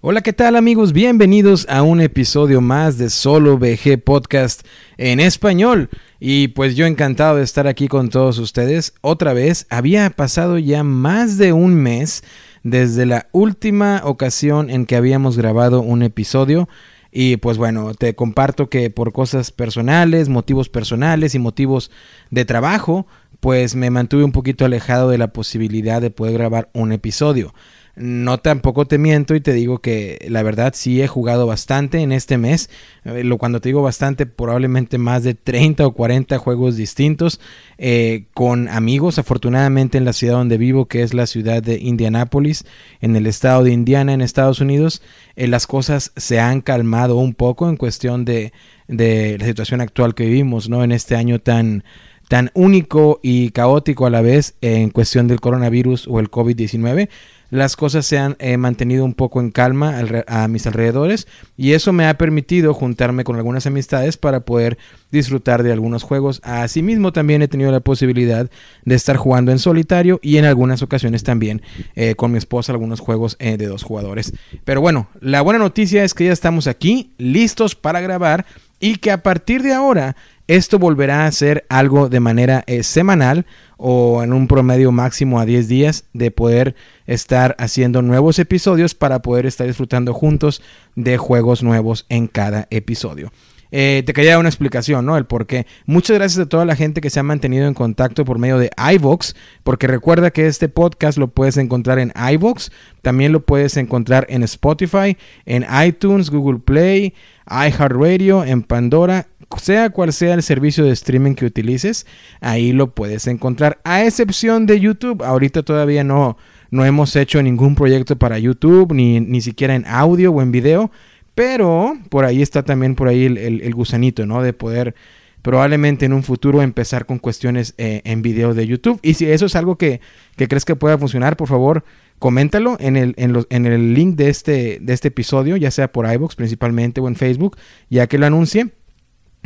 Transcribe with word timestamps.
Hola, 0.00 0.20
¿qué 0.20 0.32
tal 0.32 0.54
amigos? 0.54 0.92
Bienvenidos 0.92 1.66
a 1.68 1.82
un 1.82 2.00
episodio 2.00 2.60
más 2.60 2.98
de 2.98 3.10
Solo 3.10 3.58
VG 3.58 4.00
Podcast 4.00 4.64
en 4.96 5.18
español. 5.18 5.90
Y 6.20 6.48
pues 6.48 6.76
yo 6.76 6.86
encantado 6.86 7.38
de 7.38 7.42
estar 7.42 7.66
aquí 7.66 7.88
con 7.88 8.08
todos 8.08 8.38
ustedes. 8.38 8.94
Otra 9.00 9.32
vez, 9.32 9.66
había 9.70 10.08
pasado 10.10 10.56
ya 10.56 10.84
más 10.84 11.36
de 11.36 11.52
un 11.52 11.74
mes 11.74 12.22
desde 12.62 13.06
la 13.06 13.26
última 13.32 14.02
ocasión 14.04 14.70
en 14.70 14.86
que 14.86 14.94
habíamos 14.94 15.36
grabado 15.36 15.80
un 15.80 16.04
episodio. 16.04 16.68
Y 17.10 17.38
pues 17.38 17.58
bueno, 17.58 17.92
te 17.92 18.14
comparto 18.14 18.70
que 18.70 18.90
por 18.90 19.12
cosas 19.12 19.50
personales, 19.50 20.28
motivos 20.28 20.68
personales 20.68 21.34
y 21.34 21.40
motivos 21.40 21.90
de 22.30 22.44
trabajo, 22.44 23.08
pues 23.40 23.74
me 23.74 23.90
mantuve 23.90 24.22
un 24.22 24.30
poquito 24.30 24.64
alejado 24.64 25.10
de 25.10 25.18
la 25.18 25.32
posibilidad 25.32 26.00
de 26.00 26.12
poder 26.12 26.34
grabar 26.34 26.68
un 26.72 26.92
episodio. 26.92 27.52
No 27.98 28.38
tampoco 28.38 28.86
te 28.86 28.96
miento 28.96 29.34
y 29.34 29.40
te 29.40 29.52
digo 29.52 29.80
que 29.80 30.24
la 30.28 30.44
verdad 30.44 30.72
sí 30.76 31.02
he 31.02 31.08
jugado 31.08 31.48
bastante 31.48 31.98
en 31.98 32.12
este 32.12 32.38
mes. 32.38 32.70
Eh, 33.04 33.24
lo 33.24 33.38
cuando 33.38 33.60
te 33.60 33.70
digo 33.70 33.82
bastante, 33.82 34.24
probablemente 34.24 34.98
más 34.98 35.24
de 35.24 35.34
30 35.34 35.84
o 35.84 35.92
40 35.92 36.38
juegos 36.38 36.76
distintos 36.76 37.40
eh, 37.76 38.26
con 38.34 38.68
amigos. 38.68 39.18
Afortunadamente 39.18 39.98
en 39.98 40.04
la 40.04 40.12
ciudad 40.12 40.34
donde 40.34 40.58
vivo, 40.58 40.86
que 40.86 41.02
es 41.02 41.12
la 41.12 41.26
ciudad 41.26 41.60
de 41.60 41.80
Indianápolis, 41.80 42.64
en 43.00 43.16
el 43.16 43.26
estado 43.26 43.64
de 43.64 43.72
Indiana, 43.72 44.12
en 44.12 44.20
Estados 44.20 44.60
Unidos, 44.60 45.02
eh, 45.34 45.48
las 45.48 45.66
cosas 45.66 46.12
se 46.14 46.38
han 46.38 46.60
calmado 46.60 47.16
un 47.16 47.34
poco 47.34 47.68
en 47.68 47.76
cuestión 47.76 48.24
de, 48.24 48.52
de 48.86 49.38
la 49.40 49.46
situación 49.46 49.80
actual 49.80 50.14
que 50.14 50.26
vivimos, 50.26 50.68
¿no? 50.68 50.84
En 50.84 50.92
este 50.92 51.16
año 51.16 51.40
tan 51.40 51.82
tan 52.28 52.50
único 52.52 53.20
y 53.22 53.50
caótico 53.50 54.04
a 54.04 54.10
la 54.10 54.20
vez 54.20 54.54
en 54.60 54.90
cuestión 54.90 55.28
del 55.28 55.40
coronavirus 55.40 56.06
o 56.08 56.20
el 56.20 56.30
COVID-19 56.30 57.08
las 57.50 57.76
cosas 57.76 58.04
se 58.06 58.18
han 58.18 58.36
eh, 58.38 58.56
mantenido 58.56 59.04
un 59.04 59.14
poco 59.14 59.40
en 59.40 59.50
calma 59.50 60.00
a 60.26 60.48
mis 60.48 60.66
alrededores 60.66 61.26
y 61.56 61.72
eso 61.72 61.92
me 61.92 62.06
ha 62.06 62.18
permitido 62.18 62.74
juntarme 62.74 63.24
con 63.24 63.36
algunas 63.36 63.66
amistades 63.66 64.16
para 64.16 64.40
poder 64.40 64.78
disfrutar 65.10 65.62
de 65.62 65.72
algunos 65.72 66.02
juegos. 66.02 66.40
Asimismo 66.44 67.12
también 67.12 67.42
he 67.42 67.48
tenido 67.48 67.72
la 67.72 67.80
posibilidad 67.80 68.50
de 68.84 68.94
estar 68.94 69.16
jugando 69.16 69.52
en 69.52 69.58
solitario 69.58 70.20
y 70.22 70.36
en 70.36 70.44
algunas 70.44 70.82
ocasiones 70.82 71.22
también 71.22 71.62
eh, 71.94 72.14
con 72.14 72.32
mi 72.32 72.38
esposa 72.38 72.72
algunos 72.72 73.00
juegos 73.00 73.36
eh, 73.38 73.56
de 73.56 73.66
dos 73.66 73.82
jugadores. 73.82 74.32
Pero 74.64 74.80
bueno, 74.80 75.08
la 75.20 75.40
buena 75.40 75.58
noticia 75.58 76.04
es 76.04 76.14
que 76.14 76.26
ya 76.26 76.32
estamos 76.32 76.66
aquí 76.66 77.12
listos 77.18 77.74
para 77.74 78.00
grabar 78.00 78.44
y 78.80 78.96
que 78.96 79.10
a 79.10 79.22
partir 79.22 79.62
de 79.62 79.72
ahora 79.72 80.16
esto 80.48 80.78
volverá 80.78 81.26
a 81.26 81.32
ser 81.32 81.64
algo 81.68 82.08
de 82.08 82.20
manera 82.20 82.64
semanal 82.82 83.46
o 83.76 84.22
en 84.22 84.32
un 84.32 84.48
promedio 84.48 84.90
máximo 84.90 85.38
a 85.38 85.44
10 85.44 85.68
días 85.68 86.04
de 86.12 86.30
poder 86.30 86.74
estar 87.06 87.54
haciendo 87.58 88.02
nuevos 88.02 88.38
episodios 88.38 88.94
para 88.94 89.22
poder 89.22 89.46
estar 89.46 89.66
disfrutando 89.66 90.12
juntos 90.12 90.62
de 90.96 91.16
juegos 91.16 91.62
nuevos 91.62 92.06
en 92.08 92.26
cada 92.26 92.66
episodio. 92.70 93.30
Eh, 93.70 94.02
te 94.06 94.12
quería 94.12 94.32
dar 94.32 94.40
una 94.40 94.48
explicación, 94.48 95.04
¿no? 95.04 95.16
El 95.16 95.26
por 95.26 95.46
qué. 95.46 95.66
Muchas 95.84 96.16
gracias 96.16 96.44
a 96.44 96.48
toda 96.48 96.64
la 96.64 96.76
gente 96.76 97.00
que 97.00 97.10
se 97.10 97.20
ha 97.20 97.22
mantenido 97.22 97.66
en 97.66 97.74
contacto 97.74 98.24
por 98.24 98.38
medio 98.38 98.58
de 98.58 98.70
iVox, 98.94 99.34
porque 99.62 99.86
recuerda 99.86 100.30
que 100.30 100.46
este 100.46 100.68
podcast 100.68 101.18
lo 101.18 101.28
puedes 101.28 101.56
encontrar 101.56 101.98
en 101.98 102.12
iVox, 102.32 102.70
también 103.02 103.32
lo 103.32 103.44
puedes 103.44 103.76
encontrar 103.76 104.26
en 104.30 104.42
Spotify, 104.42 105.16
en 105.44 105.66
iTunes, 105.86 106.30
Google 106.30 106.60
Play, 106.60 107.14
iHeartRadio, 107.46 108.44
en 108.44 108.62
Pandora, 108.62 109.28
sea 109.56 109.90
cual 109.90 110.12
sea 110.12 110.34
el 110.34 110.42
servicio 110.42 110.84
de 110.84 110.92
streaming 110.92 111.34
que 111.34 111.46
utilices, 111.46 112.06
ahí 112.40 112.72
lo 112.72 112.94
puedes 112.94 113.26
encontrar, 113.26 113.80
a 113.84 114.04
excepción 114.04 114.66
de 114.66 114.80
YouTube. 114.80 115.22
Ahorita 115.22 115.62
todavía 115.62 116.04
no, 116.04 116.36
no 116.70 116.84
hemos 116.84 117.16
hecho 117.16 117.42
ningún 117.42 117.74
proyecto 117.74 118.16
para 118.16 118.38
YouTube, 118.38 118.92
ni, 118.92 119.20
ni 119.20 119.40
siquiera 119.40 119.74
en 119.74 119.86
audio 119.86 120.32
o 120.32 120.42
en 120.42 120.52
video, 120.52 120.90
pero 121.34 121.96
por 122.10 122.24
ahí 122.24 122.42
está 122.42 122.62
también 122.62 122.94
por 122.94 123.08
ahí 123.08 123.24
el, 123.24 123.74
gusanito, 123.74 124.26
¿no? 124.26 124.42
De 124.42 124.52
poder 124.52 124.94
probablemente 125.40 126.04
en 126.04 126.12
un 126.12 126.24
futuro 126.24 126.62
empezar 126.62 127.06
con 127.06 127.18
cuestiones 127.18 127.74
eh, 127.78 128.02
en 128.04 128.22
video 128.22 128.54
de 128.54 128.66
YouTube. 128.66 128.98
Y 129.02 129.14
si 129.14 129.30
eso 129.30 129.46
es 129.46 129.56
algo 129.56 129.78
que, 129.78 130.00
que 130.36 130.48
crees 130.48 130.64
que 130.64 130.76
pueda 130.76 130.98
funcionar, 130.98 131.36
por 131.36 131.48
favor, 131.48 131.84
coméntalo 132.18 132.76
en 132.80 132.96
el, 132.96 133.14
en, 133.16 133.32
los, 133.32 133.46
en 133.50 133.66
el 133.66 133.94
link 133.94 134.16
de 134.16 134.28
este, 134.28 134.78
de 134.80 134.92
este 134.92 135.08
episodio, 135.08 135.56
ya 135.56 135.70
sea 135.70 135.92
por 135.92 136.12
iVoox 136.12 136.34
principalmente 136.34 137.00
o 137.00 137.08
en 137.08 137.16
Facebook, 137.16 137.56
ya 137.88 138.08
que 138.08 138.18
lo 138.18 138.26
anuncie 138.26 138.72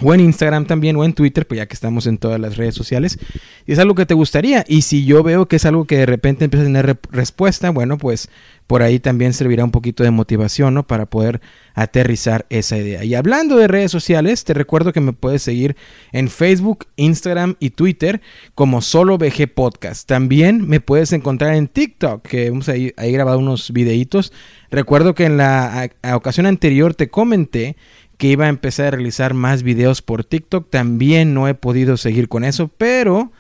o 0.01 0.15
en 0.15 0.21
Instagram 0.21 0.67
también, 0.67 0.97
o 0.97 1.05
en 1.05 1.13
Twitter, 1.13 1.47
pues 1.47 1.59
ya 1.59 1.67
que 1.67 1.75
estamos 1.75 2.07
en 2.07 2.19
todas 2.19 2.41
las 2.41 2.57
redes 2.57 2.75
sociales, 2.75 3.19
y 3.67 3.73
es 3.73 3.79
algo 3.79 3.95
que 3.95 4.07
te 4.07 4.15
gustaría. 4.15 4.65
Y 4.67 4.83
si 4.83 5.05
yo 5.05 5.23
veo 5.23 5.47
que 5.47 5.57
es 5.57 5.67
algo 5.67 5.85
que 5.85 5.99
de 5.99 6.07
repente 6.07 6.45
empieza 6.45 6.63
a 6.63 6.67
tener 6.67 6.99
respuesta, 7.11 7.71
bueno, 7.71 7.99
pues 7.99 8.29
por 8.67 8.83
ahí 8.83 8.99
también 8.99 9.35
servirá 9.35 9.65
un 9.65 9.71
poquito 9.71 10.03
de 10.03 10.11
motivación, 10.11 10.75
¿no? 10.75 10.87
Para 10.87 11.07
poder 11.07 11.41
aterrizar 11.75 12.47
esa 12.49 12.79
idea. 12.79 13.05
Y 13.05 13.15
hablando 13.15 13.57
de 13.57 13.69
redes 13.69 13.91
sociales, 13.91 14.45
te 14.45 14.55
recuerdo 14.55 14.93
que 14.93 15.01
me 15.01 15.13
puedes 15.13 15.43
seguir 15.43 15.77
en 16.13 16.29
Facebook, 16.29 16.87
Instagram 16.97 17.57
y 17.61 17.71
Twitter 17.71 18.23
como 18.55 18.81
Solo 18.81 19.19
VG 19.19 19.53
Podcast. 19.55 20.09
También 20.09 20.67
me 20.67 20.81
puedes 20.81 21.13
encontrar 21.13 21.55
en 21.55 21.69
TikTok, 21.69 22.27
que 22.27 22.47
hemos 22.47 22.69
ahí, 22.69 22.93
ahí 22.97 23.13
grabado 23.13 23.39
unos 23.39 23.73
videitos. 23.73 24.33
Recuerdo 24.71 25.15
que 25.15 25.27
en 25.27 25.37
la 25.37 25.91
ocasión 26.15 26.47
anterior 26.47 26.95
te 26.95 27.11
comenté 27.11 27.77
que 28.23 28.29
iba 28.29 28.45
a 28.45 28.49
empezar 28.49 28.87
a 28.87 28.91
realizar 28.93 29.35
más 29.35 29.65
videos 29.65 30.01
por 30.01 30.23
TikTok. 30.23 30.71
También 30.71 31.35
no 31.35 31.49
he 31.49 31.55
podido 31.55 31.97
seguir 31.97 32.29
con 32.29 32.45
eso, 32.45 32.69
pero 32.69 33.33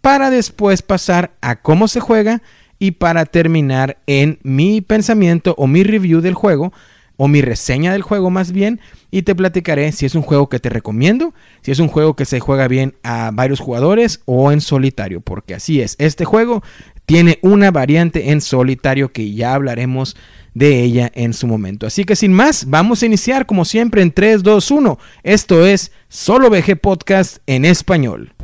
para 0.00 0.30
después 0.30 0.82
pasar 0.82 1.32
a 1.40 1.56
cómo 1.56 1.88
se 1.88 2.00
juega 2.00 2.42
y 2.78 2.92
para 2.92 3.26
terminar 3.26 3.98
en 4.06 4.38
mi 4.42 4.80
pensamiento 4.80 5.54
o 5.58 5.66
mi 5.66 5.82
review 5.82 6.20
del 6.20 6.34
juego 6.34 6.72
o 7.16 7.26
mi 7.26 7.42
reseña 7.42 7.92
del 7.92 8.02
juego 8.02 8.30
más 8.30 8.52
bien 8.52 8.80
y 9.10 9.22
te 9.22 9.34
platicaré 9.34 9.90
si 9.92 10.06
es 10.06 10.14
un 10.14 10.22
juego 10.22 10.48
que 10.48 10.60
te 10.60 10.68
recomiendo, 10.68 11.34
si 11.62 11.72
es 11.72 11.80
un 11.80 11.88
juego 11.88 12.14
que 12.14 12.24
se 12.24 12.40
juega 12.40 12.68
bien 12.68 12.94
a 13.02 13.30
varios 13.32 13.60
jugadores 13.60 14.20
o 14.24 14.52
en 14.52 14.60
solitario, 14.60 15.20
porque 15.20 15.54
así 15.54 15.80
es, 15.80 15.96
este 15.98 16.24
juego 16.24 16.62
tiene 17.06 17.38
una 17.42 17.70
variante 17.70 18.30
en 18.30 18.40
solitario 18.40 19.12
que 19.12 19.32
ya 19.32 19.54
hablaremos 19.54 20.16
de 20.54 20.82
ella 20.82 21.10
en 21.14 21.32
su 21.32 21.46
momento. 21.46 21.86
Así 21.86 22.04
que 22.04 22.16
sin 22.16 22.32
más, 22.32 22.66
vamos 22.68 23.02
a 23.02 23.06
iniciar 23.06 23.46
como 23.46 23.64
siempre 23.64 24.02
en 24.02 24.12
3, 24.12 24.42
2, 24.42 24.70
1. 24.70 24.98
Esto 25.22 25.66
es 25.66 25.90
Solo 26.08 26.50
VG 26.50 26.78
Podcast 26.80 27.38
en 27.46 27.64
español. 27.64 28.34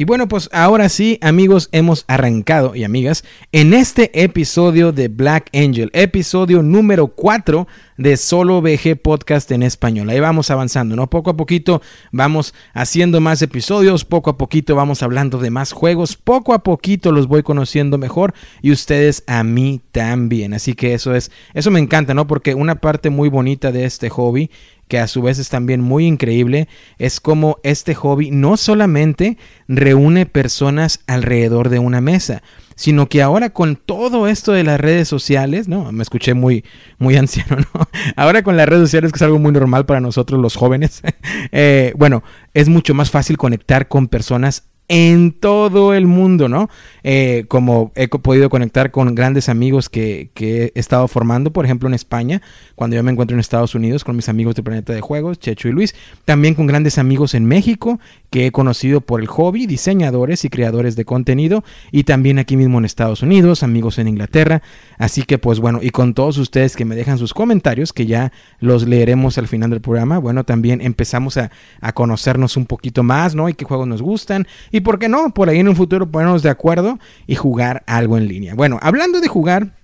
Y 0.00 0.04
bueno, 0.04 0.28
pues 0.28 0.48
ahora 0.54 0.88
sí, 0.88 1.18
amigos, 1.20 1.68
hemos 1.72 2.06
arrancado 2.08 2.74
y 2.74 2.84
amigas 2.84 3.22
en 3.52 3.74
este 3.74 4.22
episodio 4.24 4.92
de 4.92 5.08
Black 5.08 5.50
Angel, 5.52 5.90
episodio 5.92 6.62
número 6.62 7.08
4 7.08 7.68
de 7.98 8.16
Solo 8.16 8.62
VG 8.62 8.96
Podcast 8.96 9.50
en 9.50 9.62
español. 9.62 10.08
Ahí 10.08 10.18
vamos 10.18 10.50
avanzando, 10.50 10.96
¿no? 10.96 11.10
Poco 11.10 11.28
a 11.28 11.36
poquito 11.36 11.82
vamos 12.12 12.54
haciendo 12.72 13.20
más 13.20 13.42
episodios, 13.42 14.06
poco 14.06 14.30
a 14.30 14.38
poquito 14.38 14.74
vamos 14.74 15.02
hablando 15.02 15.36
de 15.36 15.50
más 15.50 15.72
juegos, 15.72 16.16
poco 16.16 16.54
a 16.54 16.62
poquito 16.62 17.12
los 17.12 17.26
voy 17.26 17.42
conociendo 17.42 17.98
mejor 17.98 18.32
y 18.62 18.72
ustedes 18.72 19.22
a 19.26 19.44
mí 19.44 19.82
también. 19.92 20.54
Así 20.54 20.72
que 20.72 20.94
eso 20.94 21.14
es, 21.14 21.30
eso 21.52 21.70
me 21.70 21.78
encanta, 21.78 22.14
¿no? 22.14 22.26
Porque 22.26 22.54
una 22.54 22.76
parte 22.76 23.10
muy 23.10 23.28
bonita 23.28 23.70
de 23.70 23.84
este 23.84 24.08
hobby 24.08 24.50
que 24.90 24.98
a 24.98 25.06
su 25.06 25.22
vez 25.22 25.38
es 25.38 25.48
también 25.48 25.80
muy 25.80 26.04
increíble, 26.04 26.68
es 26.98 27.20
como 27.20 27.58
este 27.62 27.94
hobby 27.94 28.32
no 28.32 28.56
solamente 28.56 29.38
reúne 29.68 30.26
personas 30.26 30.98
alrededor 31.06 31.68
de 31.68 31.78
una 31.78 32.00
mesa, 32.00 32.42
sino 32.74 33.08
que 33.08 33.22
ahora 33.22 33.50
con 33.50 33.76
todo 33.76 34.26
esto 34.26 34.50
de 34.52 34.64
las 34.64 34.80
redes 34.80 35.06
sociales, 35.06 35.68
no, 35.68 35.92
me 35.92 36.02
escuché 36.02 36.34
muy, 36.34 36.64
muy 36.98 37.16
anciano, 37.18 37.56
¿no? 37.72 37.88
Ahora 38.16 38.42
con 38.42 38.56
las 38.56 38.68
redes 38.68 38.82
sociales, 38.82 39.12
que 39.12 39.18
es 39.18 39.22
algo 39.22 39.38
muy 39.38 39.52
normal 39.52 39.86
para 39.86 40.00
nosotros 40.00 40.40
los 40.40 40.56
jóvenes, 40.56 41.02
eh, 41.52 41.94
bueno, 41.96 42.24
es 42.52 42.68
mucho 42.68 42.92
más 42.92 43.10
fácil 43.12 43.38
conectar 43.38 43.86
con 43.86 44.08
personas 44.08 44.64
en 44.92 45.30
todo 45.30 45.94
el 45.94 46.08
mundo, 46.08 46.48
¿no? 46.48 46.68
Eh, 47.04 47.44
como 47.46 47.92
he 47.94 48.08
podido 48.08 48.50
conectar 48.50 48.90
con 48.90 49.14
grandes 49.14 49.48
amigos 49.48 49.88
que, 49.88 50.30
he 50.40 50.72
estado 50.74 51.06
formando, 51.06 51.52
por 51.52 51.64
ejemplo 51.64 51.88
en 51.88 51.94
España, 51.94 52.42
cuando 52.74 52.96
yo 52.96 53.02
me 53.04 53.12
encuentro 53.12 53.36
en 53.36 53.40
Estados 53.40 53.76
Unidos 53.76 54.02
con 54.02 54.16
mis 54.16 54.28
amigos 54.28 54.56
de 54.56 54.64
Planeta 54.64 54.92
de 54.92 55.00
Juegos, 55.00 55.38
Checho 55.38 55.68
y 55.68 55.72
Luis, 55.72 55.94
también 56.24 56.54
con 56.54 56.66
grandes 56.66 56.98
amigos 56.98 57.34
en 57.34 57.44
México 57.44 58.00
que 58.30 58.46
he 58.46 58.52
conocido 58.52 59.00
por 59.00 59.20
el 59.20 59.28
hobby, 59.28 59.66
diseñadores 59.66 60.44
y 60.44 60.50
creadores 60.50 60.96
de 60.96 61.04
contenido, 61.04 61.62
y 61.92 62.02
también 62.02 62.40
aquí 62.40 62.56
mismo 62.56 62.78
en 62.78 62.84
Estados 62.84 63.22
Unidos, 63.22 63.62
amigos 63.62 63.98
en 64.00 64.08
Inglaterra, 64.08 64.60
así 64.98 65.22
que 65.22 65.38
pues 65.38 65.60
bueno, 65.60 65.78
y 65.82 65.90
con 65.90 66.14
todos 66.14 66.36
ustedes 66.36 66.74
que 66.74 66.84
me 66.84 66.96
dejan 66.96 67.16
sus 67.16 67.32
comentarios, 67.32 67.92
que 67.92 68.06
ya 68.06 68.32
los 68.58 68.88
leeremos 68.88 69.38
al 69.38 69.46
final 69.46 69.70
del 69.70 69.80
programa, 69.80 70.18
bueno, 70.18 70.42
también 70.42 70.80
empezamos 70.80 71.36
a, 71.36 71.52
a 71.80 71.92
conocernos 71.92 72.56
un 72.56 72.66
poquito 72.66 73.04
más, 73.04 73.36
¿no? 73.36 73.48
Y 73.48 73.54
qué 73.54 73.64
juegos 73.64 73.86
nos 73.86 74.02
gustan, 74.02 74.48
y 74.72 74.79
y 74.80 74.82
por 74.82 74.98
qué 74.98 75.08
no, 75.08 75.32
por 75.34 75.48
ahí 75.48 75.58
en 75.58 75.68
un 75.68 75.76
futuro 75.76 76.10
ponernos 76.10 76.42
de 76.42 76.48
acuerdo 76.48 76.98
y 77.26 77.34
jugar 77.34 77.82
algo 77.86 78.16
en 78.16 78.26
línea. 78.28 78.54
Bueno, 78.54 78.78
hablando 78.80 79.20
de 79.20 79.28
jugar 79.28 79.74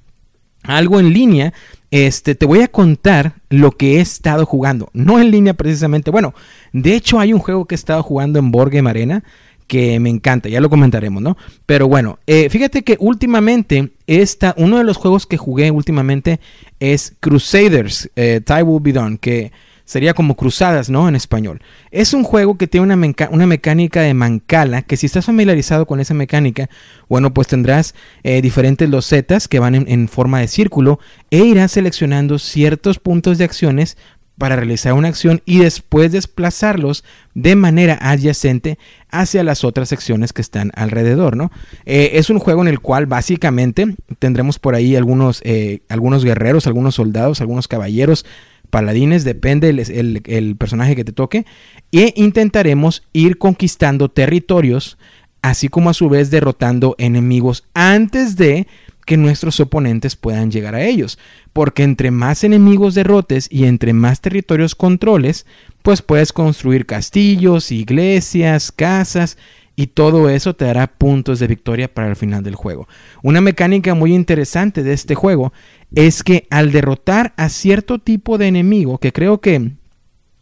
algo 0.63 0.99
en 0.99 1.13
línea, 1.13 1.53
este, 1.91 2.35
te 2.35 2.47
voy 2.47 2.63
a 2.63 2.69
contar 2.69 3.35
lo 3.51 3.73
que 3.73 3.99
he 3.99 4.01
estado 4.01 4.47
jugando. 4.47 4.89
No 4.95 5.21
en 5.21 5.31
línea 5.31 5.55
precisamente. 5.55 6.11
Bueno, 6.11 6.35
de 6.73 6.95
hecho 6.95 7.21
hay 7.21 7.33
un 7.33 7.41
juego 7.41 7.67
que 7.67 7.75
he 7.75 7.77
estado 7.77 8.03
jugando 8.03 8.39
en 8.39 8.51
Board 8.51 8.75
Arena 8.87 9.23
que 9.67 9.99
me 9.99 10.11
encanta, 10.11 10.49
ya 10.49 10.61
lo 10.61 10.71
comentaremos, 10.71 11.23
¿no? 11.23 11.37
Pero 11.67 11.89
bueno, 11.89 12.21
eh, 12.27 12.49
fíjate 12.51 12.85
que 12.85 12.97
últimamente 13.01 13.91
esta, 14.07 14.55
uno 14.57 14.79
de 14.79 14.85
los 14.85 14.97
juegos 14.97 15.27
que 15.27 15.37
jugué 15.37 15.71
últimamente 15.73 16.41
es 16.79 17.15
Crusaders, 17.21 18.09
eh, 18.15 18.41
Tie 18.45 18.63
Will 18.63 18.83
Be 18.83 18.93
Done, 18.93 19.19
que 19.19 19.51
sería 19.87 20.13
como 20.13 20.37
cruzadas, 20.37 20.91
¿no? 20.91 21.09
En 21.09 21.17
español. 21.17 21.63
Es 21.91 22.13
un 22.13 22.25
juego 22.25 22.59
que 22.59 22.67
tiene 22.67 22.93
una, 22.93 23.29
una 23.31 23.47
mecánica 23.47 24.03
de 24.03 24.13
mancala, 24.13 24.83
que 24.83 24.99
si 24.99 25.07
estás 25.07 25.25
familiarizado 25.25 25.87
con 25.87 26.01
esa 26.01 26.13
mecánica, 26.13 26.69
bueno, 27.09 27.33
pues 27.33 27.47
tendrás 27.47 27.95
eh, 28.23 28.43
diferentes 28.43 28.91
losetas 28.91 29.49
que 29.49 29.61
van 29.61 29.75
en, 29.75 30.09
forma 30.09 30.41
de 30.41 30.49
círculo 30.49 30.99
e 31.31 31.39
irás 31.39 31.73
seleccionando 31.73 32.39
ciertos 32.39 32.99
puntos 32.99 33.39
de 33.39 33.45
acciones 33.45 33.97
para 34.39 34.57
realizar 34.57 34.93
una 34.93 35.09
acción 35.09 35.41
y 35.47 35.61
después 35.61 36.13
desplazarlos 36.13 37.05
de 37.35 37.57
manera 37.57 37.99
adyacente 38.01 38.79
hacia 39.09 39.43
las 39.43 39.65
otras 39.65 39.89
secciones 39.89 40.33
que 40.33 40.43
están 40.43 40.73
alrededor, 40.75 41.37
¿no? 41.37 41.51
Eh, 41.87 42.11
es 42.15 42.29
un 42.29 42.39
juego 42.39 42.61
en 42.61 42.69
el 42.69 42.81
cual 42.81 43.07
básicamente 43.07 43.95
tendremos 44.19 44.59
por 44.59 44.75
ahí 44.75 44.95
algunos, 44.95 45.41
eh, 45.45 45.81
algunos 45.89 46.25
guerreros, 46.25 46.67
algunos 46.67 46.97
soldados, 46.97 47.41
algunos 47.41 47.67
caballeros, 47.67 48.27
paladines, 48.71 49.25
depende 49.25 49.71
el, 49.71 50.57
personaje 50.57 50.97
que 50.97 51.05
te 51.05 51.13
toque, 51.13 51.47
e 51.93 52.13
intentaremos 52.17 53.03
ir 53.13 53.39
conquistando 53.39 54.11
territorios, 54.11 54.99
así 55.43 55.69
como 55.69 55.91
a 55.91 55.95
su 55.95 56.09
vez 56.09 56.31
derrotando 56.31 56.95
enemigos 56.99 57.65
antes 57.75 58.37
de 58.37 58.67
que 59.07 59.17
nuestros 59.17 59.61
oponentes 59.61 60.17
puedan 60.17 60.51
llegar 60.51 60.75
a 60.75 60.83
ellos. 60.83 61.19
Porque 61.53 61.85
entre 61.85 62.11
más 62.11 62.45
enemigos 62.45 62.95
derrotes 62.95 63.47
y 63.51 63.65
entre 63.65 63.93
más 63.93 64.21
territorios 64.21 64.75
controles, 64.75 65.47
pues 65.83 66.03
puedes 66.03 66.33
construir 66.33 66.87
castillos, 66.87 67.71
iglesias, 67.71 68.73
casas 68.73 69.39
y 69.77 69.89
todo 69.89 70.31
eso 70.31 70.57
te 70.57 70.65
dará 70.65 70.87
puntos 70.87 71.39
de 71.39 71.47
victoria 71.47 71.93
para 71.93 72.09
el 72.09 72.17
final 72.17 72.43
del 72.43 72.55
juego. 72.55 72.89
Una 73.23 73.43
mecánica 73.43 73.95
muy 73.95 74.15
interesante 74.15 74.83
de 74.83 74.95
este 74.95 75.15
juego 75.15 75.53
es 75.95 76.23
que 76.23 76.47
al 76.51 76.73
derrotar 76.73 77.33
a 77.37 77.49
cierto 77.49 77.99
tipo 77.99 78.39
de 78.39 78.49
enemigo, 78.49 78.99
que 78.99 79.13
creo 79.13 79.41
que 79.41 79.73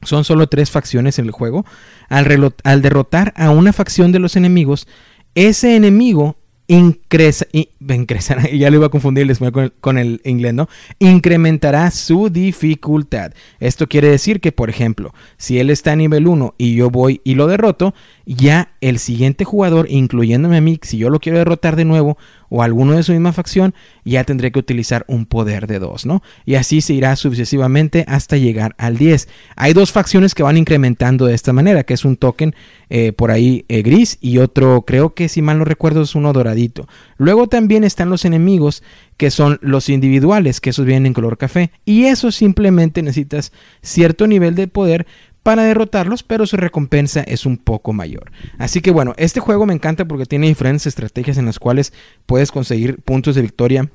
son 0.03 0.25
solo 0.25 0.49
tres 0.49 0.71
facciones 0.71 1.19
en 1.19 1.27
el 1.27 1.31
juego, 1.31 1.65
al, 2.09 2.83
derrotar 2.83 3.33
a 3.37 3.51
una 3.51 3.73
facción 3.73 4.13
de 4.13 4.19
los 4.19 4.37
enemigos, 4.37 4.87
ese 5.35 5.77
enemigo 5.77 6.37
incresa, 6.67 7.47
y, 8.51 8.59
ya 8.59 8.71
lo 8.71 8.77
iba 8.77 8.87
a 8.87 8.91
confundir 8.91 9.37
con, 9.53 9.73
con 9.81 9.99
el 9.99 10.21
inglés, 10.25 10.55
¿no? 10.55 10.69
Incrementará 10.99 11.91
su 11.91 12.31
dificultad. 12.31 13.33
Esto 13.61 13.89
quiere 13.89 14.09
decir 14.09 14.41
que, 14.41 14.53
por 14.53 14.71
ejemplo, 14.71 15.13
si 15.37 15.59
él 15.59 15.71
está 15.71 15.93
a 15.93 15.97
nivel 15.97 16.27
1 16.27 16.55
y 16.59 16.75
yo 16.75 16.91
voy 16.91 17.21
y 17.25 17.35
lo 17.35 17.47
derroto, 17.47 17.95
ya 18.27 18.73
el 18.81 18.99
siguiente 18.99 19.45
jugador, 19.45 19.87
incluyéndome 19.91 20.57
a 20.57 20.61
mí, 20.61 20.79
si 20.83 20.99
yo 20.99 21.11
lo 21.11 21.21
quiero 21.21 21.39
derrotar 21.39 21.77
de 21.77 21.85
nuevo, 21.85 22.17
o 22.55 22.63
alguno 22.63 22.93
de 22.93 23.03
su 23.03 23.11
misma 23.11 23.33
facción, 23.33 23.75
ya 24.05 24.23
tendré 24.23 24.53
que 24.53 24.61
utilizar 24.61 25.05
un 25.09 25.27
poder 25.27 25.67
de 25.67 25.81
2, 25.81 26.07
¿no? 26.07 26.23
Y 26.47 26.55
así 26.55 26.83
se 26.83 26.95
irá 26.95 27.17
sucesivamente 27.17 28.05
hasta 28.07 28.37
llegar 28.37 28.77
al 28.79 28.97
10. 28.97 29.29
Hay 29.57 29.73
dos 29.73 29.91
facciones 29.91 30.37
que 30.37 30.45
van 30.45 30.57
incrementando 30.57 31.27
de 31.27 31.35
esta 31.35 31.53
manera, 31.53 31.83
que 31.83 31.95
es 31.95 32.05
un 32.05 32.17
token 32.17 32.55
eh, 32.91 33.11
por 33.11 33.33
ahí 33.33 33.65
eh, 33.69 33.83
gris 33.83 34.19
y 34.21 34.39
otro, 34.39 34.83
creo 34.87 35.15
que 35.15 35.29
si 35.29 35.43
mal 35.43 35.59
no 35.59 35.65
recuerdo, 35.65 36.03
es 36.03 36.15
uno 36.15 36.33
doradito. 36.33 36.87
Luego 37.17 37.49
también 37.49 37.74
están 37.83 38.11
los 38.11 38.25
enemigos 38.25 38.85
que 39.17 39.33
son 39.33 39.59
los 39.63 39.89
individuales, 39.89 40.61
que 40.61 40.71
esos 40.71 40.87
vienen 40.87 41.07
en 41.07 41.15
color 41.15 41.39
café. 41.39 41.73
Y 41.85 42.05
eso 42.05 42.31
simplemente 42.31 43.03
necesitas 43.03 43.53
cierto 43.83 44.29
nivel 44.29 44.55
de 44.55 44.69
poder 44.69 45.07
para 45.43 45.65
derrotarlos, 45.65 46.23
pero 46.23 46.47
su 46.47 46.57
recompensa 46.57 47.23
es 47.23 47.47
un 47.47 47.59
poco 47.59 47.93
mayor. 47.93 48.33
Así 48.59 48.81
que 48.81 48.91
bueno, 48.91 49.15
este 49.17 49.41
juego 49.41 49.67
me 49.67 49.75
encanta 49.75 50.07
porque 50.07 50.27
tiene 50.27 50.47
diferentes 50.47 50.87
estrategias 50.87 51.37
en 51.37 51.47
las 51.47 51.59
cuales 51.59 51.93
puedes 52.27 52.51
conseguir 52.53 53.01
puntos 53.03 53.35
de 53.35 53.43
victoria 53.43 53.91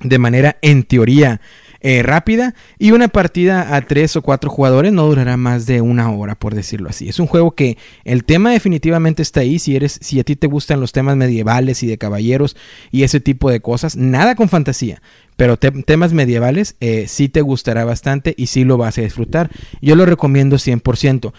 de 0.00 0.18
manera 0.18 0.56
en 0.62 0.82
teoría 0.82 1.40
eh, 1.86 2.02
rápida 2.02 2.54
y 2.78 2.92
una 2.92 3.08
partida 3.08 3.76
a 3.76 3.82
tres 3.82 4.16
o 4.16 4.22
cuatro 4.22 4.48
jugadores 4.48 4.90
no 4.90 5.04
durará 5.06 5.36
más 5.36 5.66
de 5.66 5.82
una 5.82 6.10
hora 6.10 6.34
por 6.34 6.54
decirlo 6.54 6.88
así. 6.88 7.10
Es 7.10 7.18
un 7.18 7.26
juego 7.26 7.50
que 7.50 7.76
el 8.04 8.24
tema 8.24 8.52
definitivamente 8.52 9.20
está 9.20 9.40
ahí 9.40 9.58
si 9.58 9.76
eres 9.76 9.98
si 10.00 10.18
a 10.18 10.24
ti 10.24 10.34
te 10.34 10.46
gustan 10.46 10.80
los 10.80 10.92
temas 10.92 11.14
medievales 11.16 11.82
y 11.82 11.86
de 11.86 11.98
caballeros 11.98 12.56
y 12.90 13.02
ese 13.02 13.20
tipo 13.20 13.50
de 13.50 13.60
cosas 13.60 13.96
nada 13.96 14.34
con 14.34 14.48
fantasía 14.48 15.02
pero 15.36 15.56
temas 15.56 16.12
medievales 16.12 16.76
eh, 16.80 17.06
sí 17.08 17.28
te 17.28 17.40
gustará 17.40 17.84
bastante 17.84 18.34
y 18.36 18.46
sí 18.46 18.64
lo 18.64 18.76
vas 18.76 18.98
a 18.98 19.02
disfrutar. 19.02 19.50
Yo 19.80 19.96
lo 19.96 20.06
recomiendo 20.06 20.56
100%. 20.56 21.32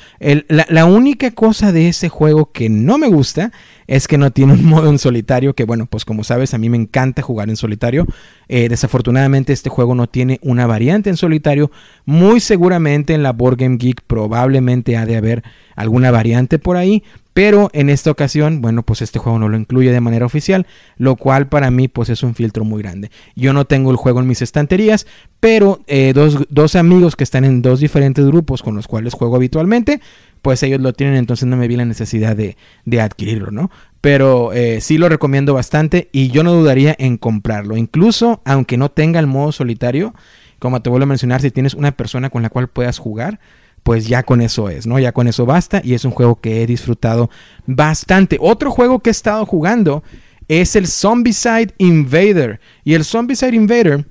la, 0.48 0.66
la 0.70 0.86
única 0.86 1.32
cosa 1.32 1.72
de 1.72 1.88
ese 1.88 2.10
juego 2.10 2.52
que 2.52 2.70
no 2.70 2.98
me 2.98 3.08
gusta 3.08 3.52
es 3.88 4.08
que 4.08 4.18
no 4.18 4.32
tiene 4.32 4.54
un 4.54 4.66
modo 4.70 4.90
en 4.90 5.00
solitario, 5.00 5.54
que 5.54 5.64
bueno, 5.64 5.86
pues 5.86 6.06
como 6.06 6.24
sabes, 6.24 6.54
a 6.54 6.58
mí 6.58 6.70
me 6.70 6.78
encanta 6.78 7.22
jugar 7.22 7.50
en 7.50 7.56
solitario. 7.56 8.06
Eh, 8.48 8.70
desafortunadamente 8.70 9.54
este 9.54 9.70
juego 9.70 9.96
no 9.96 10.08
tiene 10.08 10.40
una 10.42 10.68
variante 10.68 11.10
en 11.10 11.18
solitario. 11.18 11.72
Muy 12.06 12.40
seguramente 12.40 13.14
en 13.14 13.24
la 13.24 13.34
Board 13.34 13.58
Game 13.58 13.78
Geek 13.78 14.02
probablemente 14.06 14.98
ha 14.98 15.06
de 15.06 15.18
haber 15.18 15.44
alguna 15.76 16.12
variante 16.12 16.60
por 16.60 16.78
ahí. 16.78 17.04
Pero 17.36 17.70
en 17.74 17.90
esta 17.90 18.12
ocasión, 18.12 18.62
bueno, 18.62 18.84
pues 18.84 19.02
este 19.02 19.20
juego 19.20 19.38
no 19.40 19.50
lo 19.50 19.58
incluye 19.58 19.92
de 19.92 20.00
manera 20.00 20.26
oficial, 20.26 20.66
lo 20.96 21.18
cual 21.18 21.50
para 21.50 21.70
mí 21.70 21.90
pues 21.90 22.08
es 22.08 22.24
un 22.24 22.34
filtro 22.34 22.64
muy 22.64 22.82
grande. 22.82 23.12
Yo 23.36 23.52
no 23.52 23.66
tengo 23.66 23.92
el 23.92 23.98
juego 23.98 24.22
en 24.22 24.28
mis 24.28 24.42
estanterías, 24.42 25.06
pero 25.42 25.82
eh, 25.88 26.14
dos, 26.16 26.46
dos 26.48 26.78
amigos 26.78 27.18
que 27.18 27.26
están 27.26 27.44
en 27.44 27.62
dos 27.62 27.82
diferentes 27.82 28.26
grupos 28.26 28.64
con 28.64 28.74
los 28.74 28.88
cuales 28.88 29.14
juego 29.14 29.36
habitualmente, 29.36 30.00
pues 30.42 30.64
ellos 30.64 30.80
lo 30.80 30.94
tienen, 30.94 31.18
entonces 31.18 31.46
no 31.46 31.58
me 31.58 31.68
vi 31.68 31.76
la 31.76 31.84
necesidad 31.84 32.38
de, 32.38 32.56
adquirirlo, 33.02 33.52
¿no? 33.52 33.70
Pero 34.00 34.54
eh, 34.54 34.80
sí 34.80 34.98
lo 34.98 35.10
recomiendo 35.10 35.54
bastante 35.54 36.08
y 36.14 36.30
yo 36.30 36.42
no 36.42 36.54
dudaría 36.54 36.96
en 36.98 37.18
comprarlo. 37.18 37.76
Incluso 37.76 38.42
aunque 38.46 38.78
no 38.78 38.92
tenga 38.92 39.20
el 39.20 39.28
modo 39.28 39.52
solitario, 39.52 40.16
como 40.60 40.82
te 40.82 40.90
vuelvo 40.90 41.04
a 41.04 41.08
mencionar, 41.08 41.42
si 41.42 41.52
tienes 41.52 41.74
una 41.74 41.92
persona 41.92 42.30
con 42.30 42.44
la 42.44 42.50
cual 42.50 42.70
puedas 42.70 42.98
jugar, 42.98 43.42
pues 43.86 44.08
ya 44.08 44.24
con 44.24 44.42
eso 44.42 44.68
es, 44.68 44.88
¿no? 44.88 44.98
Ya 44.98 45.12
con 45.12 45.28
eso 45.28 45.46
basta 45.46 45.80
y 45.84 45.94
es 45.94 46.06
un 46.06 46.12
juego 46.12 46.42
que 46.42 46.64
he 46.64 46.66
disfrutado 46.66 47.30
bastante. 47.68 48.40
Otro 48.42 48.72
juego 48.72 48.98
que 48.98 49.12
he 49.12 49.12
estado 49.12 49.46
jugando 49.46 50.02
es 50.48 50.76
el 50.76 50.88
Zombicide 50.88 51.76
Invader. 51.78 52.60
Y 52.84 52.96
el 52.96 53.06
Zombicide 53.06 53.56
Invader... 53.56 54.04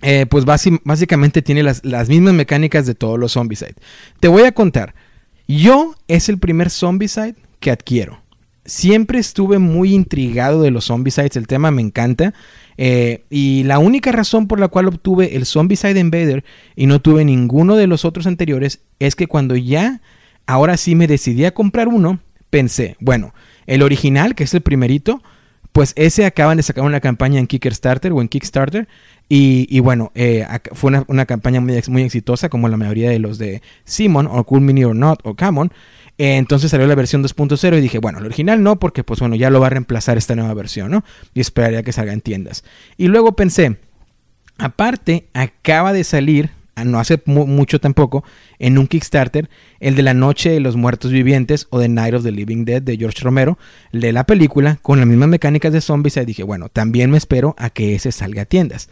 Eh, 0.00 0.26
pues 0.26 0.44
básicamente 0.44 1.42
tiene 1.42 1.64
las, 1.64 1.84
las 1.84 2.08
mismas 2.08 2.32
mecánicas 2.34 2.86
de 2.86 2.94
todos 2.94 3.18
los 3.18 3.32
Zombicide. 3.32 3.74
Te 4.20 4.28
voy 4.28 4.42
a 4.42 4.52
contar. 4.52 4.94
Yo 5.46 5.94
es 6.08 6.28
el 6.28 6.38
primer 6.38 6.70
Zombicide 6.70 7.36
que 7.60 7.70
adquiero. 7.70 8.20
Siempre 8.64 9.20
estuve 9.20 9.58
muy 9.58 9.94
intrigado 9.94 10.62
de 10.62 10.72
los 10.72 10.86
Zombicides, 10.86 11.36
el 11.36 11.46
tema 11.46 11.70
me 11.70 11.82
encanta. 11.82 12.34
Eh, 12.80 13.24
y 13.28 13.64
la 13.64 13.80
única 13.80 14.12
razón 14.12 14.46
por 14.46 14.60
la 14.60 14.68
cual 14.68 14.86
obtuve 14.86 15.36
el 15.36 15.46
Zombicide 15.46 15.98
Invader 15.98 16.44
y 16.76 16.86
no 16.86 17.00
tuve 17.00 17.24
ninguno 17.24 17.74
de 17.74 17.88
los 17.88 18.04
otros 18.04 18.28
anteriores 18.28 18.80
es 19.00 19.16
que 19.16 19.26
cuando 19.26 19.56
ya, 19.56 20.00
ahora 20.46 20.76
sí 20.76 20.94
me 20.94 21.08
decidí 21.08 21.44
a 21.44 21.52
comprar 21.52 21.88
uno, 21.88 22.20
pensé, 22.50 22.96
bueno, 23.00 23.34
el 23.66 23.82
original, 23.82 24.36
que 24.36 24.44
es 24.44 24.54
el 24.54 24.60
primerito, 24.60 25.20
pues 25.72 25.92
ese 25.96 26.24
acaban 26.24 26.56
de 26.56 26.62
sacar 26.62 26.84
una 26.84 27.00
campaña 27.00 27.40
en 27.40 27.46
Kickstarter 27.46 28.12
o 28.12 28.20
en 28.20 28.28
Kickstarter 28.28 28.88
y, 29.28 29.80
bueno, 29.80 30.10
eh, 30.14 30.46
fue 30.72 30.90
una, 31.06 31.26
campaña 31.26 31.60
muy, 31.60 31.80
muy 31.88 32.02
exitosa, 32.02 32.48
como 32.48 32.68
la 32.68 32.78
mayoría 32.78 33.10
de 33.10 33.18
los 33.18 33.36
de 33.36 33.60
Simon, 33.84 34.26
o 34.26 34.42
Cool 34.44 34.62
Mini 34.62 34.84
or 34.84 34.96
Not, 34.96 35.20
o 35.24 35.34
Camon. 35.34 35.70
Entonces 36.18 36.72
salió 36.72 36.88
la 36.88 36.96
versión 36.96 37.22
2.0 37.22 37.78
y 37.78 37.80
dije, 37.80 37.98
bueno, 37.98 38.18
el 38.18 38.26
original 38.26 38.60
no, 38.60 38.80
porque 38.80 39.04
pues 39.04 39.20
bueno, 39.20 39.36
ya 39.36 39.50
lo 39.50 39.60
va 39.60 39.68
a 39.68 39.70
reemplazar 39.70 40.18
esta 40.18 40.34
nueva 40.34 40.52
versión, 40.52 40.90
¿no? 40.90 41.04
Y 41.32 41.40
esperaría 41.40 41.84
que 41.84 41.92
salga 41.92 42.12
en 42.12 42.20
tiendas. 42.20 42.64
Y 42.96 43.06
luego 43.06 43.36
pensé, 43.36 43.76
aparte, 44.58 45.28
acaba 45.32 45.92
de 45.92 46.02
salir, 46.02 46.50
ah, 46.74 46.84
no 46.84 46.98
hace 46.98 47.22
mucho 47.24 47.80
tampoco, 47.80 48.24
en 48.58 48.78
un 48.78 48.88
Kickstarter, 48.88 49.48
el 49.78 49.94
de 49.94 50.02
La 50.02 50.12
Noche 50.12 50.50
de 50.50 50.58
los 50.58 50.74
Muertos 50.74 51.12
Vivientes 51.12 51.68
o 51.70 51.78
The 51.78 51.88
Night 51.88 52.14
of 52.14 52.24
the 52.24 52.32
Living 52.32 52.64
Dead 52.64 52.82
de 52.82 52.96
George 52.96 53.22
Romero, 53.22 53.56
de 53.92 54.12
la 54.12 54.24
película, 54.24 54.80
con 54.82 54.98
las 54.98 55.06
mismas 55.06 55.28
mecánicas 55.28 55.72
de 55.72 55.80
zombies. 55.80 56.16
Y 56.16 56.24
dije, 56.24 56.42
bueno, 56.42 56.68
también 56.68 57.12
me 57.12 57.18
espero 57.18 57.54
a 57.58 57.70
que 57.70 57.94
ese 57.94 58.10
salga 58.10 58.42
a 58.42 58.46
tiendas. 58.46 58.88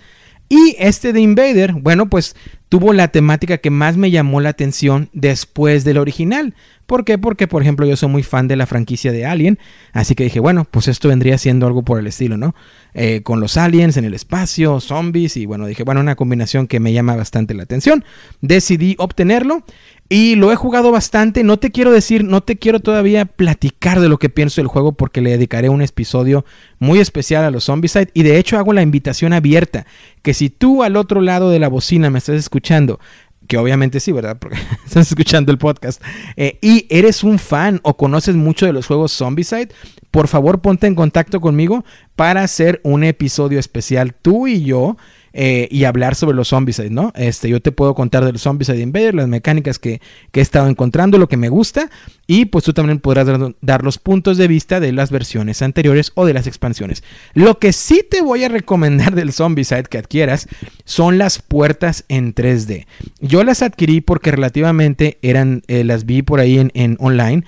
Y 0.48 0.76
este 0.78 1.12
de 1.12 1.20
Invader, 1.20 1.72
bueno, 1.72 2.08
pues 2.08 2.36
tuvo 2.68 2.92
la 2.92 3.08
temática 3.08 3.58
que 3.58 3.70
más 3.70 3.96
me 3.96 4.10
llamó 4.10 4.40
la 4.40 4.50
atención 4.50 5.08
después 5.12 5.84
del 5.84 5.98
original. 5.98 6.54
¿Por 6.86 7.04
qué? 7.04 7.18
Porque, 7.18 7.48
por 7.48 7.62
ejemplo, 7.62 7.86
yo 7.86 7.96
soy 7.96 8.08
muy 8.08 8.22
fan 8.22 8.46
de 8.46 8.54
la 8.54 8.66
franquicia 8.66 9.10
de 9.10 9.26
Alien, 9.26 9.58
así 9.92 10.14
que 10.14 10.24
dije, 10.24 10.38
bueno, 10.38 10.64
pues 10.70 10.86
esto 10.86 11.08
vendría 11.08 11.36
siendo 11.38 11.66
algo 11.66 11.82
por 11.82 11.98
el 11.98 12.06
estilo, 12.06 12.36
¿no? 12.36 12.54
Eh, 12.98 13.20
con 13.22 13.40
los 13.40 13.58
aliens 13.58 13.98
en 13.98 14.06
el 14.06 14.14
espacio, 14.14 14.80
zombies, 14.80 15.36
y 15.36 15.44
bueno, 15.44 15.66
dije, 15.66 15.82
bueno, 15.82 16.00
una 16.00 16.16
combinación 16.16 16.66
que 16.66 16.80
me 16.80 16.94
llama 16.94 17.14
bastante 17.14 17.52
la 17.52 17.64
atención. 17.64 18.06
Decidí 18.40 18.96
obtenerlo 18.98 19.62
y 20.08 20.36
lo 20.36 20.50
he 20.50 20.56
jugado 20.56 20.92
bastante. 20.92 21.44
No 21.44 21.58
te 21.58 21.70
quiero 21.70 21.92
decir, 21.92 22.24
no 22.24 22.42
te 22.42 22.56
quiero 22.56 22.80
todavía 22.80 23.26
platicar 23.26 24.00
de 24.00 24.08
lo 24.08 24.18
que 24.18 24.30
pienso 24.30 24.62
del 24.62 24.68
juego 24.68 24.92
porque 24.92 25.20
le 25.20 25.28
dedicaré 25.28 25.68
un 25.68 25.82
episodio 25.82 26.46
muy 26.78 26.98
especial 26.98 27.44
a 27.44 27.50
los 27.50 27.64
Zombicide. 27.66 28.10
Y 28.14 28.22
de 28.22 28.38
hecho 28.38 28.56
hago 28.56 28.72
la 28.72 28.80
invitación 28.80 29.34
abierta 29.34 29.84
que 30.22 30.32
si 30.32 30.48
tú 30.48 30.82
al 30.82 30.96
otro 30.96 31.20
lado 31.20 31.50
de 31.50 31.58
la 31.58 31.68
bocina 31.68 32.08
me 32.08 32.18
estás 32.18 32.36
escuchando, 32.36 32.98
que 33.46 33.58
obviamente 33.58 34.00
sí, 34.00 34.12
¿verdad? 34.12 34.38
Porque 34.38 34.56
estás 34.86 35.08
escuchando 35.08 35.52
el 35.52 35.58
podcast. 35.58 36.02
Eh, 36.36 36.58
y 36.60 36.86
eres 36.90 37.24
un 37.24 37.38
fan 37.38 37.80
o 37.82 37.96
conoces 37.96 38.36
mucho 38.36 38.66
de 38.66 38.72
los 38.72 38.86
juegos 38.86 39.16
Zombicide, 39.16 39.68
por 40.10 40.28
favor 40.28 40.60
ponte 40.60 40.86
en 40.86 40.94
contacto 40.94 41.40
conmigo 41.40 41.84
para 42.14 42.42
hacer 42.42 42.80
un 42.84 43.04
episodio 43.04 43.58
especial 43.58 44.14
tú 44.14 44.46
y 44.46 44.64
yo 44.64 44.96
eh, 45.32 45.68
y 45.70 45.84
hablar 45.84 46.14
sobre 46.14 46.34
los 46.34 46.48
Zombicide, 46.48 46.90
¿no? 46.90 47.12
Este, 47.14 47.48
yo 47.48 47.60
te 47.60 47.72
puedo 47.72 47.94
contar 47.94 48.24
de 48.24 48.32
los 48.32 48.42
Zombicide 48.42 48.80
Invader, 48.80 49.14
las 49.14 49.28
mecánicas 49.28 49.78
que, 49.78 50.00
he 50.32 50.40
estado 50.40 50.68
encontrando, 50.68 51.18
lo 51.18 51.28
que 51.28 51.36
me 51.36 51.48
gusta, 51.48 51.90
y 52.26 52.46
pues 52.46 52.64
tú 52.64 52.72
también 52.72 53.00
podrás 53.00 53.26
dar, 53.60 53.84
los 53.84 53.98
puntos 53.98 54.38
de 54.38 54.48
vista 54.48 54.80
de 54.80 54.92
las 54.92 55.10
versiones 55.10 55.62
anteriores 55.62 56.12
o 56.14 56.26
de 56.26 56.34
las 56.34 56.46
expansiones. 56.46 57.02
Lo 57.34 57.58
que 57.58 57.72
sí 57.72 58.02
te 58.08 58.22
voy 58.22 58.44
a 58.44 58.48
recomendar 58.48 59.14
del 59.14 59.32
Zombicide 59.32 59.84
que 59.84 59.98
adquieras 59.98 60.48
son 60.84 61.18
las 61.18 61.40
puertas 61.40 62.04
en 62.08 62.34
3D. 62.34 62.86
Yo 63.20 63.44
las 63.44 63.62
adquirí 63.62 64.00
porque 64.00 64.30
relativamente 64.30 65.18
eran, 65.22 65.62
eh, 65.68 65.84
las 65.84 66.06
vi 66.06 66.22
por 66.22 66.40
ahí 66.40 66.58
en, 66.58 66.70
en 66.74 66.96
online. 66.98 67.44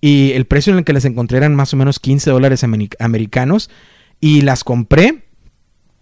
Y 0.00 0.32
el 0.32 0.46
precio 0.46 0.72
en 0.72 0.80
el 0.80 0.84
que 0.84 0.92
las 0.92 1.04
encontré 1.04 1.38
eran 1.38 1.54
más 1.54 1.72
o 1.74 1.76
menos 1.76 2.00
15 2.00 2.30
dólares 2.30 2.64
americanos. 2.64 3.70
Y 4.20 4.42
las 4.42 4.64
compré 4.64 5.21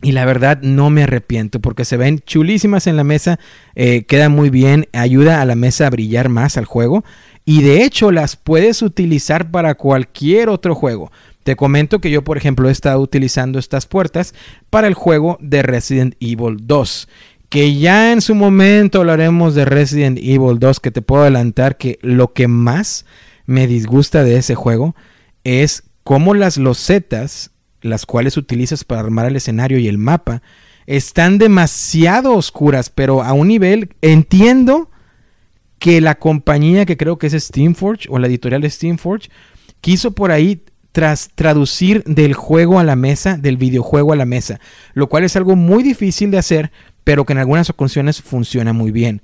y 0.03 0.13
la 0.13 0.25
verdad 0.25 0.61
no 0.63 0.91
me 0.91 1.03
arrepiento 1.03 1.61
porque 1.61 1.85
se 1.85 1.97
ven 1.97 2.21
chulísimas 2.21 2.87
en 2.87 2.97
la 2.97 3.05
mesa, 3.05 3.39
eh, 3.75 4.05
queda 4.05 4.29
muy 4.29 4.51
bien, 4.51 4.89
ayuda 4.93 5.41
a 5.41 5.45
la 5.45 5.55
mesa 5.55 5.87
a 5.87 5.91
brillar 5.91 6.29
más 6.29 6.57
al 6.57 6.65
juego 6.65 7.05
y 7.45 7.63
de 7.63 7.85
hecho 7.85 8.11
las 8.11 8.37
puedes 8.37 8.83
utilizar 8.83 9.51
para 9.51 9.75
cualquier 9.75 10.49
otro 10.49 10.75
juego. 10.75 11.11
Te 11.43 11.57
comento 11.57 12.01
que 12.01 12.11
yo 12.11 12.23
por 12.23 12.37
ejemplo 12.37 12.69
he 12.69 12.73
estado 12.73 13.01
utilizando 13.01 13.59
estas 13.59 13.87
puertas 13.87 14.35
para 14.71 14.87
el 14.87 14.95
juego 14.95 15.39
de 15.41 15.63
Resident 15.63 16.15
Evil 16.21 16.59
2 16.63 17.09
que 17.51 17.77
ya 17.77 18.13
en 18.13 18.21
su 18.21 18.37
momento 18.37 19.01
hablaremos 19.01 19.57
de 19.57 19.65
Resident 19.65 20.19
Evil 20.19 20.59
2 20.61 20.79
que 20.79 20.93
te 20.93 21.03
puedo 21.03 21.23
adelantar 21.23 21.77
que 21.77 21.99
lo 22.01 22.33
que 22.33 22.47
más 22.47 23.05
me 23.45 23.67
disgusta 23.67 24.23
de 24.23 24.37
ese 24.37 24.55
juego 24.55 24.95
es 25.43 25.83
cómo 26.05 26.35
las 26.35 26.59
losetas 26.59 27.51
las 27.83 28.07
cuales 28.07 28.37
utilizas 28.37 28.85
para 28.85 29.01
armar 29.01 29.27
el 29.27 29.37
escenario 29.37 29.79
y 29.79 29.89
el 29.89 29.99
mapa, 29.99 30.43
están 30.87 31.39
demasiado 31.39 32.35
oscuras, 32.35 32.91
pero 32.91 33.23
a 33.23 33.33
un 33.33 33.49
nivel, 33.49 33.91
entiendo 34.03 34.91
que 35.79 36.01
la 36.01 36.17
compañía 36.17 36.85
que 36.85 36.97
creo 36.97 37.19
que 37.19 37.27
es 37.27 37.33
Steamforge 37.33 38.09
o 38.11 38.19
la 38.19 38.27
editorial 38.27 38.69
Steamforge 38.71 39.31
quiso 39.81 40.13
por 40.13 40.31
ahí 40.31 40.63
tras 40.93 41.31
traducir 41.35 42.03
del 42.05 42.35
juego 42.35 42.79
a 42.79 42.85
la 42.85 42.97
mesa, 42.97 43.37
del 43.37 43.57
videojuego 43.57 44.13
a 44.13 44.17
la 44.17 44.27
mesa, 44.27 44.61
lo 44.93 45.09
cual 45.09 45.25
es 45.25 45.37
algo 45.37 45.57
muy 45.57 45.83
difícil 45.83 46.31
de 46.31 46.39
hacer, 46.39 46.73
pero 47.05 47.25
que 47.25 47.33
en 47.33 47.39
algunas 47.39 47.71
ocasiones 47.71 48.21
funciona 48.21 48.73
muy 48.73 48.91
bien. 48.91 49.23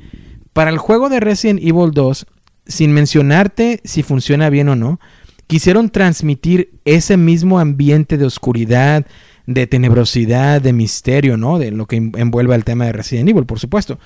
Para 0.53 0.71
el 0.71 0.79
juego 0.79 1.09
de 1.09 1.21
Resident 1.21 1.61
Evil 1.61 1.91
2, 1.93 2.27
sin 2.67 2.93
mencionarte 2.93 3.81
si 3.85 4.03
funciona 4.03 4.49
bien 4.49 4.69
o 4.69 4.77
no, 4.77 5.01
quisieron 5.47 5.91
transmitir 5.91 6.71
ese 6.85 7.17
mismo 7.17 7.59
ambiente 7.59 8.19
de 8.19 8.27
oscuridad, 8.27 9.07
de 9.47 9.67
tenebrosidad, 9.67 10.61
de 10.61 10.73
misterio, 10.73 11.37
¿no? 11.37 11.59
De 11.59 11.71
lo 11.71 11.87
que 11.87 11.97
envuelve 11.97 12.55
al 12.55 12.65
tema 12.65 12.87
de 12.87 12.93
Resident 12.93 13.29
Evil, 13.29 13.47
por 13.47 13.59
supuesto. 13.59 13.99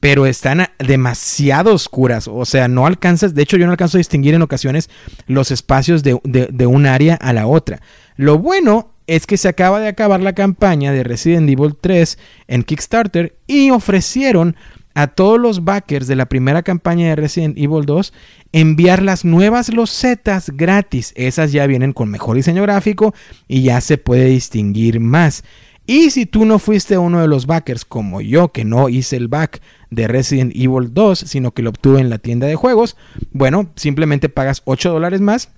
Pero 0.00 0.26
están 0.26 0.66
demasiado 0.78 1.72
oscuras, 1.72 2.26
o 2.26 2.44
sea, 2.44 2.66
no 2.66 2.86
alcanzas, 2.86 3.34
de 3.34 3.42
hecho 3.42 3.56
yo 3.56 3.66
no 3.66 3.72
alcanzo 3.72 3.96
a 3.96 4.00
distinguir 4.00 4.34
en 4.34 4.42
ocasiones 4.42 4.90
los 5.28 5.52
espacios 5.52 6.02
de, 6.02 6.18
de 6.24 6.66
un 6.66 6.86
área 6.86 7.14
a 7.14 7.32
la 7.32 7.46
otra. 7.46 7.80
Lo 8.16 8.38
bueno 8.38 8.92
es 9.06 9.26
que 9.26 9.36
se 9.36 9.48
acaba 9.48 9.78
de 9.80 9.88
acabar 9.88 10.20
la 10.20 10.34
campaña 10.34 10.92
de 10.92 11.04
Resident 11.04 11.48
Evil 11.48 11.76
3 11.80 12.18
en 12.48 12.62
Kickstarter 12.64 13.36
y 13.46 13.70
ofrecieron 13.70 14.56
a 14.94 15.08
todos 15.08 15.40
los 15.40 15.64
backers 15.64 16.06
de 16.06 16.16
la 16.16 16.26
primera 16.26 16.62
campaña 16.62 17.08
de 17.08 17.16
Resident 17.16 17.56
Evil 17.56 17.84
2 17.86 18.12
enviar 18.52 19.02
las 19.02 19.24
nuevas 19.24 19.72
losetas 19.72 20.50
gratis. 20.50 21.12
Esas 21.16 21.52
ya 21.52 21.66
vienen 21.66 21.92
con 21.92 22.10
mejor 22.10 22.36
diseño 22.36 22.62
gráfico 22.62 23.14
y 23.48 23.62
ya 23.62 23.80
se 23.80 23.98
puede 23.98 24.26
distinguir 24.26 25.00
más. 25.00 25.44
Y 25.86 26.10
si 26.10 26.26
tú 26.26 26.44
no 26.44 26.58
fuiste 26.58 26.96
uno 26.96 27.20
de 27.20 27.28
los 27.28 27.46
backers 27.46 27.84
como 27.84 28.20
yo, 28.20 28.52
que 28.52 28.64
no 28.64 28.88
hice 28.88 29.16
el 29.16 29.28
back 29.28 29.60
de 29.90 30.06
Resident 30.06 30.54
Evil 30.54 30.94
2, 30.94 31.18
sino 31.18 31.52
que 31.52 31.62
lo 31.62 31.70
obtuve 31.70 32.00
en 32.00 32.08
la 32.08 32.18
tienda 32.18 32.46
de 32.46 32.54
juegos, 32.54 32.96
bueno, 33.32 33.70
simplemente 33.74 34.28
pagas 34.28 34.62
8 34.64 34.90
dólares 34.90 35.20
más 35.20 35.50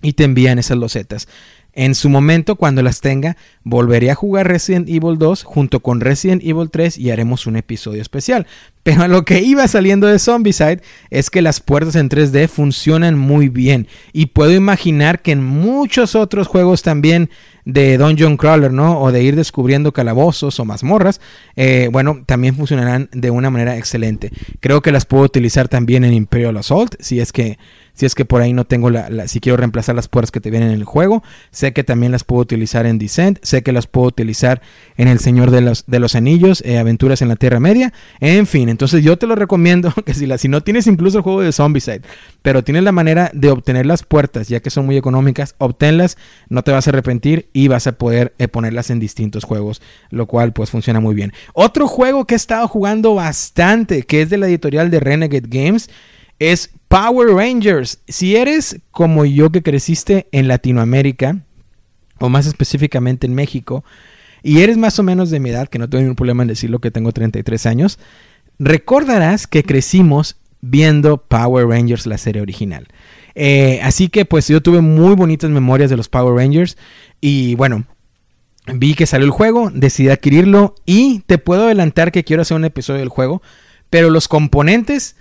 y 0.00 0.12
te 0.12 0.24
envían 0.24 0.58
esas 0.58 0.78
losetas. 0.78 1.28
En 1.74 1.94
su 1.94 2.08
momento, 2.08 2.56
cuando 2.56 2.82
las 2.82 3.00
tenga, 3.00 3.36
volveré 3.62 4.10
a 4.10 4.14
jugar 4.14 4.48
Resident 4.48 4.88
Evil 4.88 5.18
2 5.18 5.44
junto 5.44 5.80
con 5.80 6.00
Resident 6.00 6.42
Evil 6.42 6.70
3 6.70 6.98
y 6.98 7.10
haremos 7.10 7.46
un 7.46 7.56
episodio 7.56 8.02
especial. 8.02 8.46
Pero 8.82 9.06
lo 9.06 9.24
que 9.24 9.42
iba 9.42 9.68
saliendo 9.68 10.06
de 10.06 10.18
Zombicide 10.18 10.80
es 11.10 11.30
que 11.30 11.42
las 11.42 11.60
puertas 11.60 11.94
en 11.94 12.08
3D 12.08 12.48
funcionan 12.48 13.18
muy 13.18 13.48
bien. 13.48 13.86
Y 14.12 14.26
puedo 14.26 14.52
imaginar 14.52 15.20
que 15.20 15.32
en 15.32 15.44
muchos 15.44 16.14
otros 16.14 16.48
juegos 16.48 16.82
también 16.82 17.28
de 17.66 17.98
Dungeon 17.98 18.38
Crawler, 18.38 18.72
¿no? 18.72 18.98
O 18.98 19.12
de 19.12 19.22
ir 19.22 19.36
descubriendo 19.36 19.92
calabozos 19.92 20.58
o 20.58 20.64
mazmorras, 20.64 21.20
eh, 21.54 21.90
bueno, 21.92 22.22
también 22.24 22.56
funcionarán 22.56 23.10
de 23.12 23.30
una 23.30 23.50
manera 23.50 23.76
excelente. 23.76 24.32
Creo 24.60 24.80
que 24.80 24.90
las 24.90 25.04
puedo 25.04 25.24
utilizar 25.24 25.68
también 25.68 26.02
en 26.02 26.14
Imperial 26.14 26.56
Assault, 26.56 26.94
si 26.98 27.20
es 27.20 27.30
que 27.30 27.58
si 27.98 28.06
es 28.06 28.14
que 28.14 28.24
por 28.24 28.40
ahí 28.40 28.52
no 28.52 28.64
tengo 28.64 28.90
la, 28.90 29.26
si 29.26 29.40
quiero 29.40 29.56
reemplazar 29.56 29.96
las 29.96 30.06
puertas 30.06 30.30
que 30.30 30.40
te 30.40 30.52
vienen 30.52 30.68
en 30.68 30.76
el 30.76 30.84
juego, 30.84 31.24
sé 31.50 31.72
que 31.72 31.82
también 31.82 32.12
las 32.12 32.22
puedo 32.22 32.40
utilizar 32.42 32.86
en 32.86 32.96
Descent, 32.96 33.40
sé 33.42 33.64
que 33.64 33.72
las 33.72 33.88
puedo 33.88 34.06
utilizar 34.06 34.62
en 34.96 35.08
El 35.08 35.18
Señor 35.18 35.50
de 35.50 35.62
los, 35.62 35.84
de 35.86 35.98
los 35.98 36.14
Anillos, 36.14 36.62
eh, 36.64 36.78
Aventuras 36.78 37.22
en 37.22 37.28
la 37.28 37.34
Tierra 37.34 37.58
Media, 37.58 37.92
en 38.20 38.46
fin, 38.46 38.68
entonces 38.68 39.02
yo 39.02 39.18
te 39.18 39.26
lo 39.26 39.34
recomiendo 39.34 39.92
que 40.06 40.14
si, 40.14 40.48
no 40.48 40.62
tienes 40.62 40.86
incluso 40.86 41.18
el 41.18 41.24
juego 41.24 41.40
de 41.40 41.50
Zombicide, 41.50 42.02
pero 42.40 42.62
tienes 42.62 42.84
la 42.84 42.92
manera 42.92 43.32
de 43.34 43.50
obtener 43.50 43.84
las 43.84 44.04
puertas, 44.04 44.46
ya 44.46 44.60
que 44.60 44.70
son 44.70 44.86
muy 44.86 44.96
económicas, 44.96 45.56
obténlas, 45.58 46.18
no 46.48 46.62
te 46.62 46.70
vas 46.70 46.86
a 46.86 46.90
arrepentir 46.90 47.48
y 47.52 47.66
vas 47.66 47.88
a 47.88 47.92
poder 47.98 48.32
eh, 48.38 48.46
ponerlas 48.46 48.90
en 48.90 49.00
distintos 49.00 49.42
juegos, 49.42 49.82
lo 50.10 50.26
cual 50.26 50.52
pues 50.52 50.70
funciona 50.70 51.00
muy 51.00 51.16
bien. 51.16 51.32
Otro 51.52 51.88
juego 51.88 52.26
que 52.26 52.34
he 52.34 52.36
estado 52.36 52.68
jugando 52.68 53.16
bastante, 53.16 54.04
que 54.04 54.22
es 54.22 54.30
de 54.30 54.38
la 54.38 54.46
editorial 54.46 54.88
de 54.88 55.00
Renegade 55.00 55.48
Games, 55.48 55.90
es 56.38 56.70
Power 56.88 57.28
Rangers. 57.28 58.00
Si 58.08 58.36
eres 58.36 58.80
como 58.90 59.24
yo 59.24 59.50
que 59.50 59.62
creciste 59.62 60.26
en 60.32 60.48
Latinoamérica, 60.48 61.38
o 62.18 62.28
más 62.28 62.46
específicamente 62.46 63.26
en 63.26 63.34
México, 63.34 63.84
y 64.42 64.60
eres 64.60 64.76
más 64.76 64.98
o 64.98 65.02
menos 65.02 65.30
de 65.30 65.40
mi 65.40 65.50
edad, 65.50 65.68
que 65.68 65.78
no 65.78 65.88
tengo 65.88 66.02
ningún 66.02 66.16
problema 66.16 66.42
en 66.42 66.48
decirlo 66.48 66.80
que 66.80 66.90
tengo 66.90 67.12
33 67.12 67.66
años, 67.66 67.98
recordarás 68.58 69.46
que 69.46 69.62
crecimos 69.62 70.36
viendo 70.60 71.18
Power 71.18 71.66
Rangers, 71.66 72.06
la 72.06 72.18
serie 72.18 72.42
original. 72.42 72.88
Eh, 73.34 73.80
así 73.82 74.08
que 74.08 74.24
pues 74.24 74.48
yo 74.48 74.60
tuve 74.62 74.80
muy 74.80 75.14
bonitas 75.14 75.50
memorias 75.50 75.90
de 75.90 75.96
los 75.96 76.08
Power 76.08 76.34
Rangers 76.34 76.76
y 77.20 77.54
bueno, 77.54 77.84
vi 78.66 78.94
que 78.94 79.06
salió 79.06 79.26
el 79.26 79.30
juego, 79.30 79.70
decidí 79.72 80.08
adquirirlo 80.08 80.74
y 80.86 81.20
te 81.26 81.38
puedo 81.38 81.64
adelantar 81.64 82.10
que 82.10 82.24
quiero 82.24 82.42
hacer 82.42 82.56
un 82.56 82.64
episodio 82.64 83.00
del 83.00 83.08
juego, 83.08 83.42
pero 83.90 84.10
los 84.10 84.26
componentes 84.26 85.14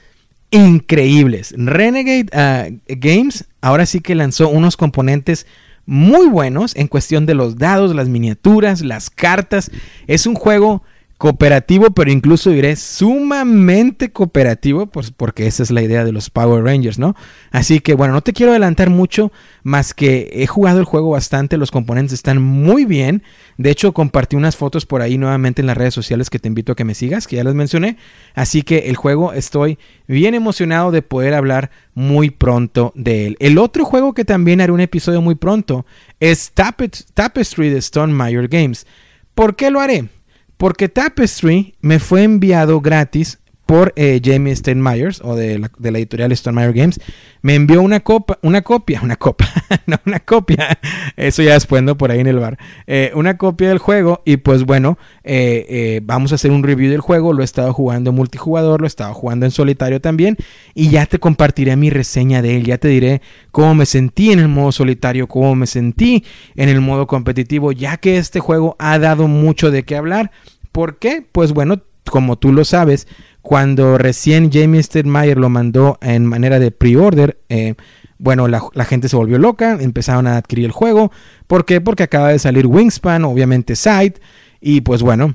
increíbles. 0.51 1.53
Renegade 1.57 2.27
ah, 2.33 2.67
Games 2.87 3.45
ahora 3.61 3.85
sí 3.85 4.01
que 4.01 4.15
lanzó 4.15 4.49
unos 4.49 4.77
componentes 4.77 5.45
muy 5.85 6.27
buenos 6.27 6.75
en 6.75 6.87
cuestión 6.87 7.25
de 7.25 7.33
los 7.33 7.57
dados, 7.57 7.95
las 7.95 8.09
miniaturas, 8.09 8.81
las 8.81 9.09
cartas. 9.09 9.71
Es 10.05 10.27
un 10.27 10.35
juego 10.35 10.83
cooperativo, 11.17 11.91
pero 11.91 12.11
incluso 12.11 12.51
diré 12.51 12.75
sumamente 12.75 14.11
cooperativo, 14.11 14.85
pues 14.85 15.09
porque 15.09 15.47
esa 15.47 15.63
es 15.63 15.71
la 15.71 15.81
idea 15.81 16.05
de 16.05 16.11
los 16.11 16.29
Power 16.29 16.63
Rangers, 16.63 16.99
¿no? 16.99 17.15
Así 17.49 17.79
que 17.79 17.95
bueno, 17.95 18.13
no 18.13 18.21
te 18.21 18.33
quiero 18.33 18.51
adelantar 18.51 18.91
mucho, 18.91 19.31
más 19.63 19.95
que 19.95 20.29
he 20.31 20.45
jugado 20.45 20.79
el 20.79 20.85
juego 20.85 21.09
bastante, 21.09 21.57
los 21.57 21.71
componentes 21.71 22.13
están 22.13 22.41
muy 22.41 22.85
bien. 22.85 23.23
De 23.57 23.71
hecho, 23.71 23.93
compartí 23.93 24.35
unas 24.35 24.55
fotos 24.55 24.85
por 24.85 25.01
ahí 25.01 25.17
nuevamente 25.17 25.61
en 25.61 25.67
las 25.67 25.77
redes 25.77 25.95
sociales 25.95 26.29
que 26.29 26.37
te 26.37 26.47
invito 26.47 26.73
a 26.73 26.75
que 26.75 26.83
me 26.83 26.93
sigas, 26.93 27.25
que 27.25 27.37
ya 27.37 27.43
las 27.43 27.55
mencioné. 27.55 27.97
Así 28.35 28.61
que 28.61 28.89
el 28.89 28.95
juego 28.95 29.33
estoy 29.33 29.79
bien 30.07 30.35
emocionado 30.35 30.91
de 30.91 31.01
poder 31.01 31.33
hablar 31.33 31.71
muy 31.95 32.29
pronto 32.29 32.93
de 32.95 33.25
él. 33.25 33.37
El 33.39 33.57
otro 33.57 33.85
juego 33.85 34.13
que 34.13 34.23
también 34.23 34.61
haré 34.61 34.71
un 34.71 34.81
episodio 34.81 35.21
muy 35.21 35.33
pronto 35.33 35.87
es 36.19 36.51
Tapestry 36.51 37.69
de 37.69 37.79
Stone 37.79 38.13
Meyer 38.13 38.47
Games. 38.47 38.85
¿Por 39.33 39.55
qué 39.55 39.71
lo 39.71 39.79
haré? 39.79 40.09
Porque 40.57 40.89
Tapestry 40.89 41.75
me 41.81 41.99
fue 41.99 42.23
enviado 42.23 42.81
gratis 42.81 43.39
por 43.67 43.91
eh, 43.97 44.21
Jamie 44.23 44.55
Steinmeyers 44.55 45.21
o 45.23 45.35
de 45.35 45.59
la, 45.59 45.69
de 45.77 45.91
la 45.91 45.97
editorial 45.97 46.35
Stonemeyer 46.35 46.73
Games, 46.73 47.01
me 47.41 47.53
envió 47.53 47.81
una 47.81 47.99
copa, 47.99 48.39
una 48.41 48.61
copia, 48.61 49.01
una 49.03 49.17
copa, 49.17 49.45
no, 49.85 49.97
una 50.05 50.21
copia, 50.21 50.79
eso 51.17 51.43
ya 51.43 51.53
después, 51.53 51.83
¿no? 51.83 51.97
Por 51.97 52.09
ahí 52.09 52.21
en 52.21 52.27
el 52.27 52.39
bar, 52.39 52.57
eh, 52.87 53.11
una 53.13 53.37
copia 53.37 53.67
del 53.67 53.77
juego 53.77 54.21
y 54.23 54.37
pues 54.37 54.63
bueno, 54.63 54.97
eh, 55.25 55.99
vamos 56.03 56.31
a 56.31 56.35
hacer 56.35 56.51
un 56.51 56.63
review 56.63 56.89
del 56.89 57.01
juego, 57.01 57.33
lo 57.33 57.41
he 57.41 57.45
estado 57.45 57.73
jugando 57.73 58.13
multijugador, 58.13 58.79
lo 58.79 58.87
he 58.87 58.87
estado 58.87 59.13
jugando 59.13 59.45
en 59.45 59.51
solitario 59.51 59.99
también. 59.99 60.37
Y 60.73 60.89
ya 60.89 61.05
te 61.05 61.19
compartiré 61.19 61.75
mi 61.75 61.89
reseña 61.89 62.41
de 62.41 62.55
él, 62.55 62.63
ya 62.63 62.77
te 62.77 62.87
diré 62.87 63.21
cómo 63.51 63.75
me 63.75 63.85
sentí 63.85 64.31
en 64.31 64.39
el 64.39 64.47
modo 64.47 64.71
solitario, 64.71 65.27
cómo 65.27 65.55
me 65.55 65.67
sentí 65.67 66.23
en 66.55 66.69
el 66.69 66.79
modo 66.79 67.05
competitivo, 67.05 67.73
ya 67.73 67.97
que 67.97 68.17
este 68.17 68.39
juego 68.39 68.77
ha 68.79 68.97
dado 68.97 69.27
mucho 69.27 69.71
de 69.71 69.83
qué 69.83 69.97
hablar. 69.97 70.31
¿Por 70.77 70.99
qué? 70.99 71.25
Pues 71.31 71.53
bueno, 71.53 71.81
como 72.07 72.37
tú 72.37 72.53
lo 72.53 72.63
sabes, 72.63 73.07
cuando 73.41 73.97
recién 73.97 74.51
Jamie 74.51 74.83
Stedmeyer 74.83 75.35
lo 75.35 75.49
mandó 75.49 75.97
en 76.01 76.23
manera 76.23 76.59
de 76.59 76.69
pre-order, 76.69 77.39
eh, 77.49 77.73
bueno, 78.19 78.47
la, 78.47 78.61
gente 78.85 79.09
se 79.09 79.15
volvió 79.15 79.39
loca, 79.39 79.75
empezaron 79.81 80.27
a 80.27 80.37
adquirir 80.37 80.65
el 80.65 80.71
juego. 80.71 81.11
¿Por 81.47 81.65
qué? 81.65 81.81
Porque 81.81 82.03
acaba 82.03 82.27
de 82.27 82.37
salir 82.37 82.67
Wingspan, 82.67 83.25
obviamente 83.25 83.75
Side, 83.75 84.21
y 84.61 84.81
pues 84.81 85.01
bueno, 85.01 85.33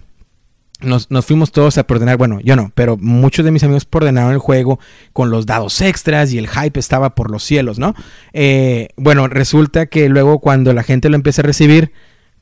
nos, 0.81 1.09
fuimos 1.27 1.51
todos 1.51 1.77
a 1.77 1.87
ordenar, 1.89 2.19
bueno, 2.19 2.39
yo 2.39 2.55
no, 2.55 2.71
pero 2.77 2.97
muchos 2.97 3.45
de 3.45 3.51
mis 3.51 3.65
amigos 3.65 3.89
ordenaron 3.91 4.31
el 4.31 4.39
juego 4.39 4.79
con 5.13 5.31
los 5.31 5.45
dados 5.45 5.81
extras 5.81 6.33
y 6.33 6.39
el 6.39 6.47
hype 6.47 6.79
estaba 6.79 7.17
por 7.17 7.33
los 7.33 7.43
cielos, 7.43 7.81
¿no? 7.81 7.97
Eh, 8.33 8.91
bueno, 8.97 9.27
resulta 9.27 9.87
que 9.87 10.09
luego 10.09 10.39
cuando 10.39 10.73
la 10.73 10.85
gente 10.85 11.09
lo 11.09 11.17
empieza 11.17 11.43
a 11.43 11.47
recibir, 11.47 11.91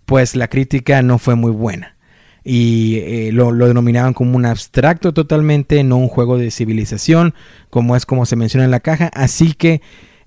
pues 0.04 0.36
la 0.36 0.48
crítica 0.48 1.00
no 1.00 1.16
fue 1.16 1.34
muy 1.34 1.50
buena 1.50 1.96
y 2.44 2.96
eh, 2.98 3.30
lo, 3.32 3.52
denominaban 3.52 4.14
como 4.14 4.36
un 4.36 4.46
abstracto 4.46 5.12
totalmente, 5.12 5.82
no 5.84 5.96
un 5.96 6.08
juego 6.08 6.38
de 6.38 6.50
civilización, 6.50 7.34
como 7.68 7.96
es 7.96 8.06
como 8.06 8.26
se 8.26 8.36
menciona 8.36 8.64
en 8.64 8.70
la 8.70 8.80
caja. 8.80 9.10
Así 9.14 9.52
que 9.54 9.82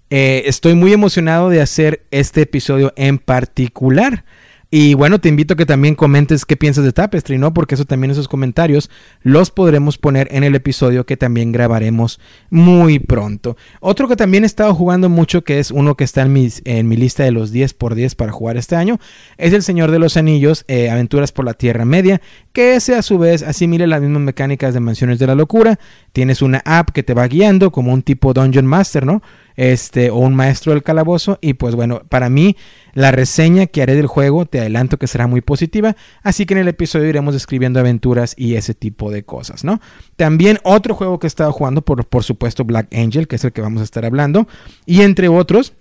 eh, 0.09 0.43
estoy 0.45 0.75
muy 0.75 0.93
emocionado 0.93 1.49
de 1.49 1.61
hacer 1.61 2.05
este 2.11 2.41
episodio 2.41 2.93
en 2.95 3.17
particular. 3.17 4.25
Y 4.75 4.95
bueno, 4.95 5.19
te 5.19 5.29
invito 5.29 5.53
a 5.53 5.57
que 5.57 5.67
también 5.67 5.93
comentes 5.93 6.45
qué 6.45 6.57
piensas 6.57 6.83
de 6.83 6.91
Tapestry, 6.91 7.37
¿no? 7.37 7.53
Porque 7.53 7.75
eso 7.75 7.85
también, 7.85 8.09
esos 8.09 8.27
comentarios 8.27 8.89
los 9.21 9.51
podremos 9.51 9.99
poner 9.99 10.27
en 10.31 10.43
el 10.43 10.55
episodio 10.55 11.05
que 11.05 11.15
también 11.15 11.51
grabaremos 11.51 12.19
muy 12.49 12.97
pronto. 12.97 13.55
Otro 13.81 14.07
que 14.07 14.15
también 14.15 14.43
he 14.43 14.47
estado 14.47 14.73
jugando 14.73 15.09
mucho, 15.09 15.43
que 15.43 15.59
es 15.59 15.69
uno 15.69 15.93
que 15.93 16.03
está 16.03 16.23
en, 16.23 16.33
mis, 16.33 16.63
en 16.65 16.87
mi 16.87 16.97
lista 16.97 17.23
de 17.23 17.29
los 17.29 17.51
10 17.51 17.75
por 17.75 17.93
10 17.93 18.15
para 18.15 18.31
jugar 18.31 18.57
este 18.57 18.75
año, 18.75 18.99
es 19.37 19.53
El 19.53 19.61
Señor 19.61 19.91
de 19.91 19.99
los 19.99 20.17
Anillos, 20.17 20.65
eh, 20.67 20.89
Aventuras 20.89 21.31
por 21.31 21.45
la 21.45 21.53
Tierra 21.53 21.85
Media, 21.85 22.19
que 22.51 22.73
ese 22.73 22.95
a 22.95 23.03
su 23.03 23.19
vez 23.19 23.43
asimila 23.43 23.85
las 23.85 24.01
mismas 24.01 24.23
mecánicas 24.23 24.73
de 24.73 24.79
Mansiones 24.79 25.19
de 25.19 25.27
la 25.27 25.35
Locura. 25.35 25.77
Tienes 26.13 26.41
una 26.41 26.63
app 26.65 26.89
que 26.89 27.03
te 27.03 27.13
va 27.13 27.27
guiando 27.27 27.71
como 27.71 27.93
un 27.93 28.01
tipo 28.01 28.33
Dungeon 28.33 28.65
Master, 28.65 29.05
¿no? 29.05 29.21
Este, 29.55 30.09
o 30.09 30.17
un 30.17 30.35
maestro 30.35 30.73
del 30.73 30.83
calabozo. 30.83 31.37
Y 31.41 31.53
pues 31.53 31.75
bueno, 31.75 32.01
para 32.09 32.29
mí 32.29 32.55
la 32.93 33.11
reseña 33.11 33.67
que 33.67 33.81
haré 33.81 33.95
del 33.95 34.07
juego 34.07 34.45
te 34.45 34.59
adelanto 34.59 34.97
que 34.97 35.07
será 35.07 35.27
muy 35.27 35.41
positiva. 35.41 35.95
Así 36.21 36.45
que 36.45 36.53
en 36.53 36.59
el 36.61 36.67
episodio 36.67 37.07
iremos 37.07 37.33
describiendo 37.33 37.79
aventuras 37.79 38.33
y 38.37 38.55
ese 38.55 38.73
tipo 38.73 39.11
de 39.11 39.23
cosas, 39.23 39.63
¿no? 39.63 39.81
También 40.15 40.59
otro 40.63 40.95
juego 40.95 41.19
que 41.19 41.27
he 41.27 41.29
estado 41.29 41.51
jugando, 41.51 41.81
por, 41.81 42.05
por 42.05 42.23
supuesto, 42.23 42.63
Black 42.63 42.93
Angel, 42.93 43.27
que 43.27 43.35
es 43.35 43.43
el 43.43 43.51
que 43.51 43.61
vamos 43.61 43.81
a 43.81 43.85
estar 43.85 44.05
hablando. 44.05 44.47
Y 44.85 45.01
entre 45.01 45.27
otros, 45.27 45.73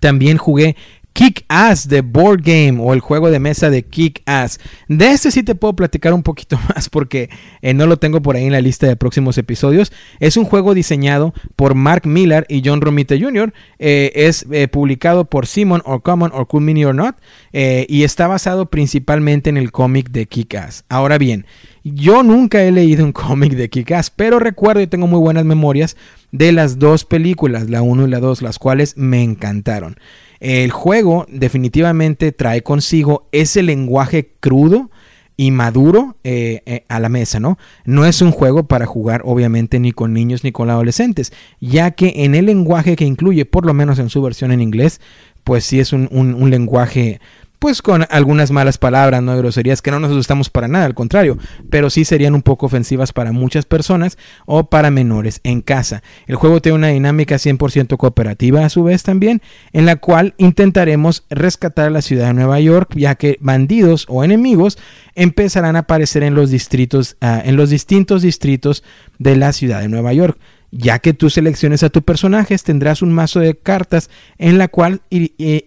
también 0.00 0.38
jugué 0.38 0.76
Kick 1.12 1.44
Ass 1.48 1.88
de 1.88 2.00
Board 2.00 2.42
Game 2.42 2.78
o 2.80 2.92
el 2.94 3.00
juego 3.00 3.30
de 3.30 3.38
mesa 3.38 3.70
de 3.70 3.82
Kick 3.84 4.22
Ass. 4.26 4.58
De 4.88 5.10
este 5.10 5.30
sí 5.30 5.42
te 5.42 5.54
puedo 5.54 5.74
platicar 5.76 6.14
un 6.14 6.22
poquito 6.22 6.58
más 6.74 6.88
porque 6.88 7.30
eh, 7.60 7.74
no 7.74 7.86
lo 7.86 7.98
tengo 7.98 8.22
por 8.22 8.36
ahí 8.36 8.44
en 8.44 8.52
la 8.52 8.60
lista 8.60 8.86
de 8.86 8.96
próximos 8.96 9.38
episodios. 9.38 9.92
Es 10.20 10.36
un 10.36 10.44
juego 10.44 10.74
diseñado 10.74 11.34
por 11.56 11.74
Mark 11.74 12.06
Miller 12.06 12.46
y 12.48 12.62
John 12.64 12.80
Romita 12.80 13.14
Jr. 13.18 13.52
Eh, 13.78 14.12
es 14.14 14.46
eh, 14.50 14.68
publicado 14.68 15.26
por 15.26 15.46
Simon 15.46 15.82
or 15.84 16.02
Common 16.02 16.30
or 16.34 16.46
Cool 16.46 16.62
Mini 16.62 16.84
or 16.84 16.94
Not 16.94 17.16
y 17.52 18.04
está 18.04 18.26
basado 18.26 18.70
principalmente 18.70 19.50
en 19.50 19.56
el 19.56 19.72
cómic 19.72 20.10
de 20.10 20.26
Kick 20.26 20.54
Ass. 20.54 20.84
Ahora 20.88 21.18
bien, 21.18 21.46
yo 21.84 22.22
nunca 22.22 22.62
he 22.62 22.72
leído 22.72 23.04
un 23.04 23.12
cómic 23.12 23.52
de 23.54 23.68
Kick 23.68 23.92
Ass, 23.92 24.10
pero 24.10 24.38
recuerdo 24.38 24.80
y 24.80 24.86
tengo 24.86 25.06
muy 25.06 25.18
buenas 25.18 25.44
memorias 25.44 25.96
de 26.30 26.52
las 26.52 26.78
dos 26.78 27.04
películas, 27.04 27.68
la 27.68 27.82
1 27.82 28.06
y 28.06 28.10
la 28.10 28.20
2, 28.20 28.42
las 28.42 28.58
cuales 28.58 28.96
me 28.96 29.22
encantaron. 29.22 29.96
El 30.42 30.72
juego 30.72 31.24
definitivamente 31.28 32.32
trae 32.32 32.62
consigo 32.64 33.28
ese 33.30 33.62
lenguaje 33.62 34.32
crudo 34.40 34.90
y 35.36 35.52
maduro 35.52 36.16
eh, 36.24 36.62
eh, 36.66 36.84
a 36.88 36.98
la 36.98 37.08
mesa, 37.08 37.38
¿no? 37.38 37.58
No 37.84 38.04
es 38.04 38.20
un 38.22 38.32
juego 38.32 38.66
para 38.66 38.84
jugar 38.84 39.22
obviamente 39.24 39.78
ni 39.78 39.92
con 39.92 40.12
niños 40.12 40.42
ni 40.42 40.50
con 40.50 40.68
adolescentes, 40.68 41.32
ya 41.60 41.92
que 41.92 42.24
en 42.24 42.34
el 42.34 42.46
lenguaje 42.46 42.96
que 42.96 43.04
incluye, 43.04 43.44
por 43.44 43.64
lo 43.64 43.72
menos 43.72 44.00
en 44.00 44.10
su 44.10 44.20
versión 44.20 44.50
en 44.50 44.60
inglés, 44.60 45.00
pues 45.44 45.64
sí 45.64 45.78
es 45.78 45.92
un, 45.92 46.50
lenguaje 46.50 47.20
pues 47.62 47.80
con 47.80 48.04
algunas 48.10 48.50
malas 48.50 48.76
palabras, 48.76 49.22
no 49.22 49.38
groserías 49.38 49.82
que 49.82 49.92
no 49.92 50.00
nos 50.00 50.10
asustamos 50.10 50.50
para 50.50 50.66
nada, 50.66 50.84
al 50.84 50.96
contrario, 50.96 51.38
pero 51.70 51.90
sí 51.90 52.04
serían 52.04 52.34
un 52.34 52.42
poco 52.42 52.66
ofensivas 52.66 53.12
para 53.12 53.30
muchas 53.30 53.66
personas 53.66 54.18
o 54.46 54.64
para 54.64 54.90
menores 54.90 55.38
en 55.44 55.60
casa. 55.60 56.02
El 56.26 56.34
juego 56.34 56.60
tiene 56.60 56.78
una 56.78 56.88
dinámica 56.88 57.36
100% 57.36 57.96
cooperativa 57.98 58.64
a 58.64 58.68
su 58.68 58.82
vez 58.82 59.04
también, 59.04 59.42
en 59.72 59.86
la 59.86 59.94
cual 59.94 60.34
intentaremos 60.38 61.22
rescatar 61.30 61.92
la 61.92 62.02
ciudad 62.02 62.26
de 62.26 62.34
Nueva 62.34 62.58
York, 62.58 62.94
ya 62.96 63.14
que 63.14 63.38
bandidos 63.40 64.06
o 64.08 64.24
enemigos 64.24 64.76
empezarán 65.14 65.76
a 65.76 65.80
aparecer 65.80 66.24
en 66.24 66.34
los 66.34 66.50
distritos, 66.50 67.16
uh, 67.22 67.46
en 67.48 67.54
los 67.54 67.70
distintos 67.70 68.22
distritos 68.22 68.82
de 69.20 69.36
la 69.36 69.52
ciudad 69.52 69.82
de 69.82 69.88
Nueva 69.88 70.12
York. 70.12 70.36
Ya 70.74 70.98
que 71.00 71.12
tú 71.12 71.28
selecciones 71.28 71.82
a 71.82 71.90
tu 71.90 72.00
personaje, 72.02 72.56
tendrás 72.58 73.02
un 73.02 73.12
mazo 73.12 73.40
de 73.40 73.54
cartas 73.54 74.08
en 74.38 74.56
la 74.56 74.68
cual 74.68 75.02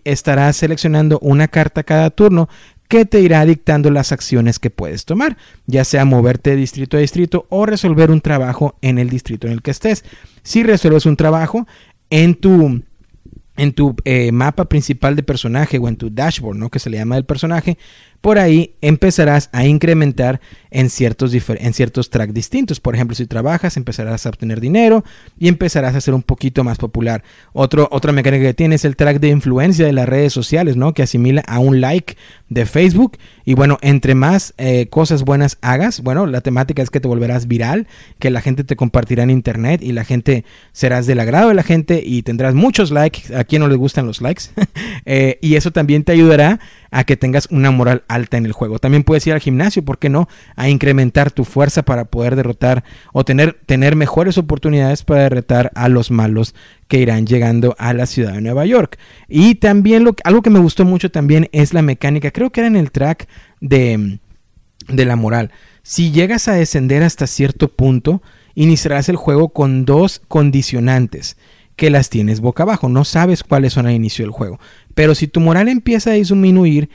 estarás 0.04 0.58
seleccionando 0.58 1.20
una 1.20 1.48
carta 1.48 1.84
cada 1.84 2.10
turno 2.10 2.50
que 2.88 3.06
te 3.06 3.22
irá 3.22 3.46
dictando 3.46 3.92
las 3.92 4.12
acciones 4.12 4.60
que 4.60 4.70
puedes 4.70 5.06
tomar, 5.06 5.38
ya 5.68 5.84
sea 5.84 6.06
moverte 6.06 6.52
de 6.52 6.56
distrito 6.58 6.98
a 6.98 7.00
distrito 7.00 7.46
o 7.50 7.66
resolver 7.66 8.12
un 8.12 8.22
trabajo 8.22 8.78
en 8.82 9.00
el 9.00 9.10
distrito 9.10 9.48
en 9.48 9.54
el 9.54 9.62
que 9.62 9.72
estés. 9.72 10.04
Si 10.44 10.64
resuelves 10.64 11.06
un 11.06 11.16
trabajo 11.16 11.68
en 12.10 12.36
tu 12.36 12.82
en 13.58 13.72
tu 13.72 13.96
eh, 14.04 14.32
mapa 14.34 14.66
principal 14.66 15.16
de 15.16 15.24
personaje 15.24 15.78
o 15.78 15.88
en 15.88 15.96
tu 15.96 16.10
dashboard, 16.10 16.58
¿no? 16.58 16.70
Que 16.70 16.80
se 16.80 16.90
le 16.90 16.98
llama 16.98 17.16
el 17.16 17.24
personaje, 17.26 17.78
por 18.22 18.40
ahí 18.40 18.76
empezarás 18.82 19.50
a 19.52 19.66
incrementar 19.66 20.42
en 20.72 20.90
ciertos, 20.90 21.34
en 21.34 21.74
ciertos 21.74 22.10
tracks 22.10 22.34
distintos. 22.34 22.80
Por 22.80 22.96
ejemplo, 22.96 23.16
si 23.16 23.26
trabajas, 23.28 23.78
empezarás 23.78 24.26
a 24.26 24.30
obtener 24.30 24.60
dinero 24.60 25.06
y 25.40 25.48
empezarás 25.48 25.96
a 25.96 26.02
ser 26.02 26.14
un 26.14 26.24
poquito 26.24 26.64
más 26.64 26.78
popular. 26.78 27.24
Otro, 27.54 27.88
otra 27.92 28.12
mecánica 28.12 28.44
que 28.44 28.54
tiene 28.54 28.76
es 28.76 28.84
el 28.84 28.96
track 28.96 29.20
de 29.20 29.30
influencia 29.30 29.86
de 29.86 29.94
las 29.94 30.10
redes 30.10 30.34
sociales, 30.34 30.76
¿no? 30.76 30.94
Que 30.94 31.04
asimila 31.04 31.42
a 31.48 31.60
un 31.60 31.80
like 31.80 32.18
de 32.50 32.66
Facebook. 32.66 33.18
Y 33.46 33.54
bueno, 33.54 33.78
entre 33.82 34.16
más 34.16 34.54
eh, 34.58 34.88
cosas 34.90 35.24
buenas 35.24 35.58
hagas, 35.62 36.02
bueno, 36.02 36.26
la 36.26 36.42
temática 36.42 36.82
es 36.82 36.90
que 36.90 37.00
te 37.00 37.08
volverás 37.08 37.48
viral, 37.48 37.88
que 38.20 38.30
la 38.30 38.42
gente 38.42 38.64
te 38.64 38.76
compartirá 38.76 39.24
en 39.24 39.30
internet 39.30 39.82
y 39.82 39.94
la 39.94 40.04
gente 40.04 40.44
serás 40.74 41.06
del 41.06 41.20
agrado 41.20 41.50
de 41.50 41.54
la 41.54 41.64
gente 41.64 42.04
y 42.06 42.24
tendrás 42.24 42.54
muchos 42.54 42.92
likes. 42.92 43.36
A 43.36 43.44
quien 43.46 43.62
no 43.62 43.68
le 43.68 43.76
gustan 43.76 44.08
los 44.08 44.22
likes. 44.22 44.46
eh, 45.06 45.38
y 45.42 45.56
eso 45.56 45.72
también 45.72 46.04
te 46.04 46.12
ayudará 46.12 46.60
a 46.96 47.04
que 47.04 47.18
tengas 47.18 47.50
una 47.52 47.72
moral 47.72 48.06
alta 48.08 48.38
en 48.38 48.46
el 48.46 48.54
juego. 48.54 48.80
También 48.80 49.04
puedes 49.04 49.28
ir 49.28 49.34
al 49.34 49.42
gimnasio, 49.42 49.84
¿por 49.84 50.00
qué 50.00 50.08
no? 50.08 50.30
A 50.56 50.70
incrementar 50.70 51.30
tu 51.30 51.44
fuerza 51.44 51.84
para 51.84 52.06
poder 52.06 52.38
derrotar 52.38 52.86
o 53.12 53.26
tener, 53.26 53.60
tener 53.66 53.98
mejores 53.98 54.38
oportunidades 54.38 55.04
para 55.04 55.24
derrotar 55.24 55.74
a 55.76 55.90
los 55.90 56.10
malos 56.10 56.56
que 56.88 57.00
irán 57.00 57.28
llegando 57.28 57.76
a 57.80 57.92
la 57.92 58.06
ciudad 58.06 58.32
de 58.32 58.42
Nueva 58.42 58.66
York. 58.66 58.98
Y 59.28 59.56
también 59.56 60.06
lo, 60.06 60.16
algo 60.24 60.42
que 60.42 60.50
me 60.50 60.60
gustó 60.60 60.86
mucho 60.86 61.12
también 61.12 61.50
es 61.52 61.74
la 61.74 61.82
mecánica, 61.82 62.32
creo 62.32 62.50
que 62.50 62.62
era 62.62 62.68
en 62.68 62.78
el 62.78 62.92
track 62.92 63.28
de, 63.60 64.20
de 64.88 65.06
la 65.06 65.18
moral. 65.18 65.52
Si 65.84 66.14
llegas 66.14 66.48
a 66.48 66.54
descender 66.54 67.04
hasta 67.04 67.28
cierto 67.28 67.68
punto, 67.68 68.22
iniciarás 68.54 69.10
el 69.10 69.18
juego 69.18 69.50
con 69.50 69.84
dos 69.84 70.22
condicionantes 70.30 71.36
que 71.76 71.90
las 71.90 72.10
tienes 72.10 72.40
boca 72.40 72.64
abajo. 72.64 72.90
No 72.90 73.04
sabes 73.06 73.44
cuáles 73.44 73.74
son 73.74 73.86
al 73.86 73.94
inicio 73.94 74.26
del 74.26 74.32
juego. 74.32 74.60
Pero 74.94 75.16
si 75.16 75.28
tu 75.28 75.40
moral 75.40 75.68
empieza 75.68 76.12
a 76.12 76.14
disminuir, 76.14 76.90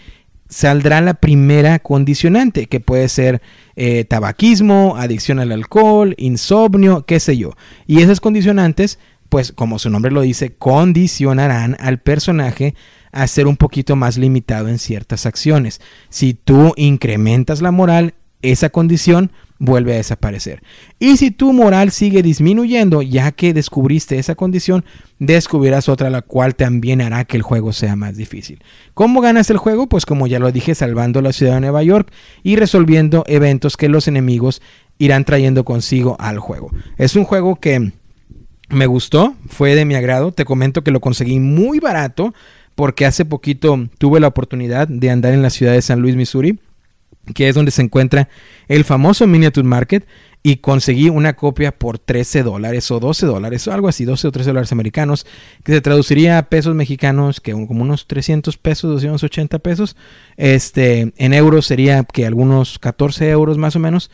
saldrá 0.48 1.00
la 1.00 1.14
primera 1.14 1.78
condicionante, 1.78 2.66
que 2.66 2.80
puede 2.80 3.08
ser 3.08 3.40
eh, 3.76 4.04
tabaquismo, 4.04 4.96
adicción 4.96 5.38
al 5.38 5.52
alcohol, 5.52 6.14
insomnio, 6.18 7.04
qué 7.06 7.20
sé 7.20 7.36
yo. 7.36 7.52
Y 7.86 8.02
esas 8.02 8.20
condicionantes, 8.20 8.98
pues 9.28 9.52
como 9.52 9.78
su 9.78 9.90
nombre 9.90 10.10
lo 10.12 10.22
dice, 10.22 10.54
condicionarán 10.54 11.76
al 11.78 11.98
personaje 11.98 12.74
a 13.12 13.26
ser 13.26 13.46
un 13.46 13.56
poquito 13.56 13.96
más 13.96 14.18
limitado 14.18 14.68
en 14.68 14.78
ciertas 14.78 15.26
acciones. 15.26 15.80
Si 16.08 16.34
tú 16.34 16.74
incrementas 16.76 17.62
la 17.62 17.70
moral, 17.70 18.14
esa 18.42 18.70
condición 18.70 19.32
vuelve 19.60 19.92
a 19.92 19.96
desaparecer. 19.98 20.62
Y 20.98 21.18
si 21.18 21.30
tu 21.30 21.52
moral 21.52 21.92
sigue 21.92 22.22
disminuyendo, 22.22 23.02
ya 23.02 23.30
que 23.30 23.52
descubriste 23.52 24.18
esa 24.18 24.34
condición, 24.34 24.84
descubrirás 25.18 25.88
otra 25.88 26.08
la 26.08 26.22
cual 26.22 26.56
también 26.56 27.02
hará 27.02 27.26
que 27.26 27.36
el 27.36 27.42
juego 27.42 27.72
sea 27.72 27.94
más 27.94 28.16
difícil. 28.16 28.64
¿Cómo 28.94 29.20
ganas 29.20 29.50
el 29.50 29.58
juego? 29.58 29.86
Pues 29.86 30.06
como 30.06 30.26
ya 30.26 30.38
lo 30.38 30.50
dije, 30.50 30.74
salvando 30.74 31.20
la 31.20 31.34
ciudad 31.34 31.54
de 31.54 31.60
Nueva 31.60 31.82
York 31.82 32.10
y 32.42 32.56
resolviendo 32.56 33.22
eventos 33.26 33.76
que 33.76 33.90
los 33.90 34.08
enemigos 34.08 34.62
irán 34.98 35.24
trayendo 35.24 35.64
consigo 35.64 36.16
al 36.18 36.38
juego. 36.38 36.70
Es 36.96 37.14
un 37.14 37.24
juego 37.24 37.56
que 37.56 37.92
me 38.70 38.86
gustó, 38.86 39.34
fue 39.48 39.74
de 39.74 39.84
mi 39.84 39.94
agrado, 39.94 40.32
te 40.32 40.46
comento 40.46 40.82
que 40.82 40.90
lo 40.90 41.00
conseguí 41.00 41.38
muy 41.38 41.80
barato 41.80 42.32
porque 42.74 43.04
hace 43.04 43.26
poquito 43.26 43.88
tuve 43.98 44.20
la 44.20 44.28
oportunidad 44.28 44.88
de 44.88 45.10
andar 45.10 45.34
en 45.34 45.42
la 45.42 45.50
ciudad 45.50 45.72
de 45.72 45.82
San 45.82 46.00
Luis, 46.00 46.16
Missouri 46.16 46.58
que 47.34 47.48
es 47.48 47.54
donde 47.54 47.70
se 47.70 47.82
encuentra 47.82 48.28
el 48.68 48.84
famoso 48.84 49.26
Miniature 49.26 49.66
Market, 49.66 50.06
y 50.42 50.56
conseguí 50.56 51.10
una 51.10 51.34
copia 51.34 51.72
por 51.72 51.98
13 51.98 52.42
dólares 52.42 52.90
o 52.90 52.98
12 52.98 53.26
dólares 53.26 53.66
o 53.68 53.72
algo 53.72 53.88
así, 53.88 54.04
12 54.04 54.28
o 54.28 54.32
13 54.32 54.50
dólares 54.50 54.72
americanos, 54.72 55.26
que 55.64 55.72
se 55.72 55.80
traduciría 55.80 56.38
a 56.38 56.48
pesos 56.48 56.74
mexicanos, 56.74 57.40
que 57.40 57.52
como 57.52 57.82
unos 57.82 58.06
300 58.06 58.56
pesos, 58.56 58.90
280 58.90 59.58
pesos, 59.58 59.96
este, 60.36 61.12
en 61.16 61.34
euros 61.34 61.66
sería 61.66 62.04
que 62.04 62.26
algunos 62.26 62.78
14 62.78 63.28
euros 63.28 63.58
más 63.58 63.76
o 63.76 63.80
menos, 63.80 64.10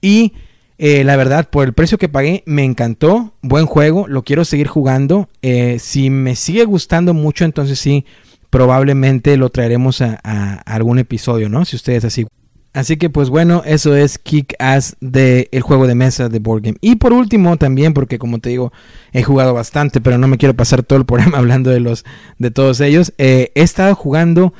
y 0.00 0.32
eh, 0.78 1.04
la 1.04 1.16
verdad, 1.16 1.48
por 1.48 1.66
el 1.66 1.72
precio 1.72 1.98
que 1.98 2.08
pagué, 2.08 2.42
me 2.46 2.64
encantó, 2.64 3.34
buen 3.42 3.66
juego, 3.66 4.06
lo 4.08 4.22
quiero 4.22 4.44
seguir 4.44 4.66
jugando, 4.66 5.28
eh, 5.42 5.78
si 5.78 6.10
me 6.10 6.34
sigue 6.34 6.64
gustando 6.64 7.14
mucho, 7.14 7.44
entonces 7.44 7.78
sí, 7.78 8.04
probablemente 8.50 9.36
lo 9.36 9.50
traeremos 9.50 10.00
a, 10.00 10.18
a 10.24 10.54
algún 10.54 10.98
episodio, 10.98 11.48
¿no? 11.48 11.64
Si 11.64 11.76
ustedes 11.76 12.04
así 12.04 12.26
Así 12.72 12.96
que 12.96 13.10
pues 13.10 13.30
bueno, 13.30 13.62
eso 13.64 13.96
es 13.96 14.18
Kick 14.18 14.54
Ass 14.58 14.96
del 15.00 15.48
el 15.50 15.62
juego 15.62 15.86
de 15.86 15.94
mesa 15.94 16.28
de 16.28 16.38
Board 16.38 16.62
Game. 16.62 16.78
Y 16.80 16.96
por 16.96 17.12
último 17.12 17.56
también, 17.56 17.94
porque 17.94 18.18
como 18.18 18.38
te 18.38 18.50
digo, 18.50 18.72
he 19.12 19.22
jugado 19.22 19.54
bastante, 19.54 20.00
pero 20.00 20.18
no 20.18 20.28
me 20.28 20.38
quiero 20.38 20.54
pasar 20.54 20.82
todo 20.82 20.98
el 20.98 21.06
programa 21.06 21.38
hablando 21.38 21.70
de 21.70 21.80
los 21.80 22.04
de 22.38 22.50
todos 22.50 22.80
ellos. 22.80 23.12
Eh, 23.18 23.52
he 23.54 23.62
estado 23.62 23.94
jugando 23.94 24.52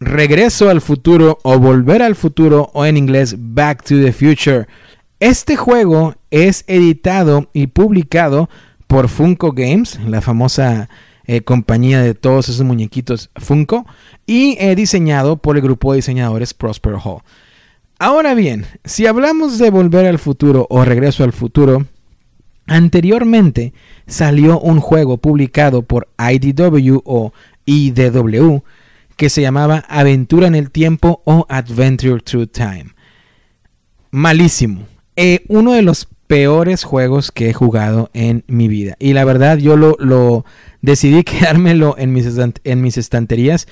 Regreso 0.00 0.68
al 0.68 0.80
futuro 0.80 1.38
o 1.44 1.58
Volver 1.58 2.02
al 2.02 2.16
futuro 2.16 2.70
o 2.74 2.84
en 2.84 2.96
inglés 2.96 3.36
Back 3.38 3.84
to 3.84 3.94
the 3.94 4.12
Future. 4.12 4.66
Este 5.20 5.56
juego 5.56 6.16
es 6.30 6.64
editado 6.66 7.48
y 7.52 7.68
publicado 7.68 8.50
por 8.86 9.08
Funko 9.08 9.52
Games, 9.52 9.98
la 10.06 10.20
famosa 10.20 10.90
eh, 11.26 11.40
compañía 11.40 12.02
de 12.02 12.14
todos 12.14 12.50
esos 12.50 12.66
muñequitos 12.66 13.30
Funko, 13.36 13.86
y 14.26 14.56
eh, 14.60 14.74
diseñado 14.74 15.38
por 15.38 15.56
el 15.56 15.62
grupo 15.62 15.92
de 15.92 15.96
diseñadores 15.96 16.52
Prosper 16.52 16.96
Hall. 17.02 17.22
Ahora 17.98 18.34
bien, 18.34 18.66
si 18.84 19.06
hablamos 19.06 19.58
de 19.58 19.70
volver 19.70 20.06
al 20.06 20.18
futuro 20.18 20.66
o 20.68 20.84
regreso 20.84 21.22
al 21.22 21.32
futuro, 21.32 21.86
anteriormente 22.66 23.72
salió 24.06 24.58
un 24.58 24.80
juego 24.80 25.18
publicado 25.18 25.82
por 25.82 26.08
IDW 26.18 27.00
o 27.04 27.32
IDW 27.66 28.62
que 29.16 29.30
se 29.30 29.42
llamaba 29.42 29.84
Aventura 29.88 30.48
en 30.48 30.56
el 30.56 30.70
Tiempo 30.70 31.22
o 31.24 31.46
Adventure 31.48 32.20
Through 32.20 32.50
Time. 32.50 32.86
Malísimo. 34.10 34.86
Eh, 35.16 35.44
uno 35.48 35.72
de 35.72 35.82
los 35.82 36.08
peores 36.26 36.82
juegos 36.82 37.30
que 37.30 37.50
he 37.50 37.52
jugado 37.52 38.10
en 38.12 38.42
mi 38.48 38.66
vida. 38.66 38.96
Y 38.98 39.12
la 39.12 39.24
verdad 39.24 39.58
yo 39.58 39.76
lo, 39.76 39.96
lo 40.00 40.44
decidí 40.82 41.22
quedármelo 41.24 41.94
en 41.96 42.12
mis, 42.12 42.26
en 42.64 42.82
mis 42.82 42.96
estanterías 42.96 43.68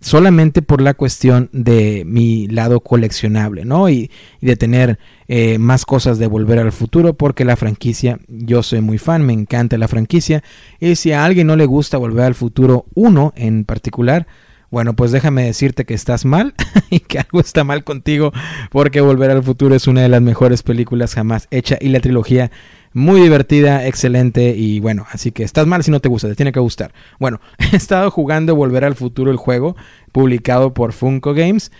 solamente 0.00 0.62
por 0.62 0.80
la 0.80 0.94
cuestión 0.94 1.48
de 1.52 2.04
mi 2.06 2.48
lado 2.48 2.80
coleccionable, 2.80 3.64
¿no? 3.64 3.88
Y, 3.88 4.10
de 4.40 4.56
tener 4.56 4.98
eh, 5.28 5.58
más 5.58 5.84
cosas 5.84 6.18
de 6.18 6.26
volver 6.26 6.58
al 6.58 6.72
futuro, 6.72 7.14
porque 7.14 7.44
la 7.44 7.56
franquicia, 7.56 8.18
yo 8.28 8.62
soy 8.62 8.80
muy 8.80 8.98
fan, 8.98 9.24
me 9.24 9.32
encanta 9.32 9.76
la 9.78 9.88
franquicia, 9.88 10.42
y 10.80 10.96
si 10.96 11.12
a 11.12 11.24
alguien 11.24 11.46
no 11.46 11.56
le 11.56 11.66
gusta 11.66 11.98
volver 11.98 12.24
al 12.24 12.34
futuro 12.34 12.86
uno 12.94 13.32
en 13.36 13.64
particular, 13.64 14.26
bueno, 14.70 14.94
pues 14.94 15.10
déjame 15.10 15.44
decirte 15.44 15.84
que 15.84 15.94
estás 15.94 16.24
mal 16.24 16.54
y 16.90 17.00
que 17.00 17.18
algo 17.18 17.40
está 17.40 17.64
mal 17.64 17.82
contigo, 17.82 18.32
porque 18.70 19.00
Volver 19.00 19.30
al 19.30 19.42
Futuro 19.42 19.74
es 19.74 19.88
una 19.88 20.02
de 20.02 20.08
las 20.08 20.22
mejores 20.22 20.62
películas 20.62 21.14
jamás 21.14 21.48
hecha 21.50 21.76
y 21.80 21.88
la 21.88 21.98
trilogía 22.00 22.52
muy 22.92 23.20
divertida, 23.20 23.86
excelente 23.86 24.54
y 24.56 24.80
bueno, 24.80 25.06
así 25.10 25.30
que 25.30 25.44
estás 25.44 25.66
mal 25.66 25.84
si 25.84 25.90
no 25.90 26.00
te 26.00 26.08
gusta, 26.08 26.28
te 26.28 26.34
tiene 26.34 26.52
que 26.52 26.60
gustar. 26.60 26.92
Bueno, 27.18 27.40
he 27.72 27.76
estado 27.76 28.10
jugando 28.10 28.56
Volver 28.56 28.84
al 28.84 28.96
Futuro 28.96 29.30
el 29.30 29.36
juego, 29.36 29.76
publicado 30.12 30.74
por 30.74 30.92
Funko 30.92 31.34
Games. 31.34 31.70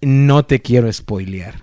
No 0.00 0.44
te 0.44 0.60
quiero 0.60 0.92
spoilear. 0.92 1.62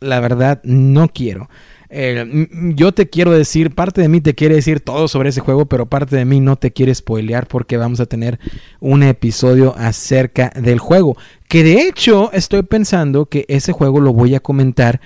La 0.00 0.20
verdad, 0.20 0.60
no 0.64 1.08
quiero. 1.08 1.48
Eh, 1.96 2.48
yo 2.74 2.92
te 2.92 3.08
quiero 3.08 3.30
decir, 3.30 3.72
parte 3.74 4.00
de 4.00 4.08
mí 4.08 4.20
te 4.20 4.34
quiere 4.34 4.56
decir 4.56 4.80
todo 4.80 5.06
sobre 5.06 5.28
ese 5.28 5.40
juego, 5.40 5.66
pero 5.66 5.86
parte 5.86 6.16
de 6.16 6.24
mí 6.24 6.40
no 6.40 6.56
te 6.56 6.72
quiere 6.72 6.94
spoilear 6.94 7.46
porque 7.46 7.76
vamos 7.76 8.00
a 8.00 8.06
tener 8.06 8.40
un 8.80 9.04
episodio 9.04 9.74
acerca 9.76 10.50
del 10.56 10.80
juego. 10.80 11.16
Que 11.46 11.62
de 11.62 11.82
hecho 11.82 12.32
estoy 12.32 12.62
pensando 12.62 13.26
que 13.26 13.44
ese 13.48 13.72
juego 13.72 14.00
lo 14.00 14.12
voy 14.12 14.34
a 14.34 14.40
comentar 14.40 15.00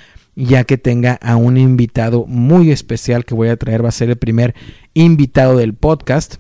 ya 0.45 0.63
que 0.63 0.79
tenga 0.79 1.15
a 1.15 1.37
un 1.37 1.57
invitado 1.57 2.25
muy 2.27 2.71
especial 2.71 3.25
que 3.25 3.35
voy 3.35 3.49
a 3.49 3.57
traer, 3.57 3.85
va 3.85 3.89
a 3.89 3.93
ser 3.93 4.09
el 4.09 4.17
primer 4.17 4.55
invitado 4.95 5.57
del 5.57 5.75
podcast. 5.75 6.37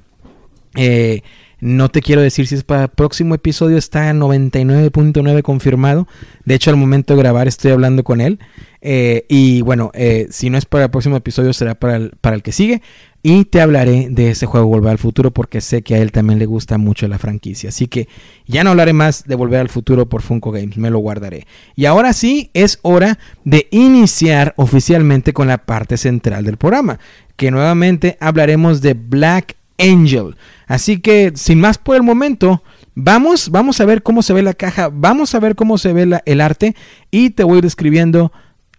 Eh, 0.77 1.23
No 1.61 1.89
te 1.89 2.03
quiero 2.03 2.23
decir 2.23 2.47
si 2.47 2.55
es 2.55 2.63
para 2.63 2.85
el 2.85 2.89
próximo 2.89 3.35
episodio, 3.35 3.77
está 3.77 4.13
99.9 4.13 5.43
confirmado. 5.43 6.07
De 6.45 6.55
hecho, 6.55 6.71
al 6.71 6.77
momento 6.77 7.15
de 7.15 7.21
grabar 7.21 7.49
estoy 7.49 7.73
hablando 7.73 8.05
con 8.05 8.21
él. 8.21 8.39
Eh, 8.81 9.27
y 9.29 9.63
bueno, 9.63 9.91
eh, 9.95 10.29
si 10.31 10.51
no 10.51 10.59
es 10.59 10.67
para 10.67 10.85
el 10.85 10.91
próximo 10.91 11.17
episodio, 11.17 11.53
será 11.53 11.75
para 11.75 11.97
el, 11.97 12.13
para 12.21 12.37
el 12.37 12.45
que 12.45 12.53
sigue. 12.53 12.81
Y 13.23 13.47
te 13.47 13.61
hablaré 13.61 14.09
de 14.11 14.31
ese 14.31 14.47
juego 14.47 14.69
Volver 14.69 14.93
al 14.93 14.99
Futuro 14.99 15.33
porque 15.33 15.61
sé 15.61 15.83
que 15.83 15.97
a 15.97 15.99
él 15.99 16.13
también 16.13 16.39
le 16.39 16.47
gusta 16.47 16.79
mucho 16.79 17.09
la 17.09 17.19
franquicia. 17.19 17.71
Así 17.71 17.89
que 17.89 18.09
ya 18.47 18.63
no 18.63 18.71
hablaré 18.71 18.93
más 18.93 19.25
de 19.25 19.35
Volver 19.35 19.61
al 19.61 19.69
Futuro 19.69 20.09
por 20.09 20.23
Funko 20.23 20.53
Games, 20.53 20.77
me 20.77 20.91
lo 20.91 20.99
guardaré. 21.01 21.47
Y 21.75 21.87
ahora 21.87 22.13
sí, 22.13 22.51
es 22.55 22.79
hora 22.83 23.19
de 23.45 23.67
iniciar 23.71 24.55
oficialmente 24.57 25.33
con 25.33 25.49
la 25.49 25.59
parte 25.59 25.97
central 25.97 26.45
del 26.45 26.57
programa. 26.57 27.01
Que 27.37 27.51
nuevamente 27.51 28.17
hablaremos 28.21 28.83
de 28.83 28.95
Black 28.95 29.57
Angel. 29.79 30.37
Así 30.67 31.01
que, 31.01 31.33
sin 31.35 31.61
más 31.61 31.79
por 31.79 31.97
el 31.97 32.03
momento, 32.03 32.63
vamos, 32.95 33.51
vamos 33.51 33.81
a 33.81 33.85
ver 33.85 34.03
cómo 34.03 34.23
se 34.23 34.33
ve 34.33 34.43
la 34.43 34.55
caja, 34.55 34.91
vamos 34.93 35.35
a 35.35 35.41
ver 35.41 35.55
cómo 35.55 35.79
se 35.79 35.93
ve 35.93 36.21
el 36.25 36.41
arte 36.41 36.75
y 37.11 37.31
te 37.31 37.45
voy 37.45 37.61
describiendo 37.61 38.33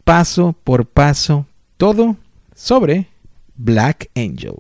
paso 0.03 0.55
por 0.63 0.85
paso 0.85 1.45
todo 1.77 2.17
sobre 2.55 3.07
Black 3.61 4.09
Angel. 4.15 4.55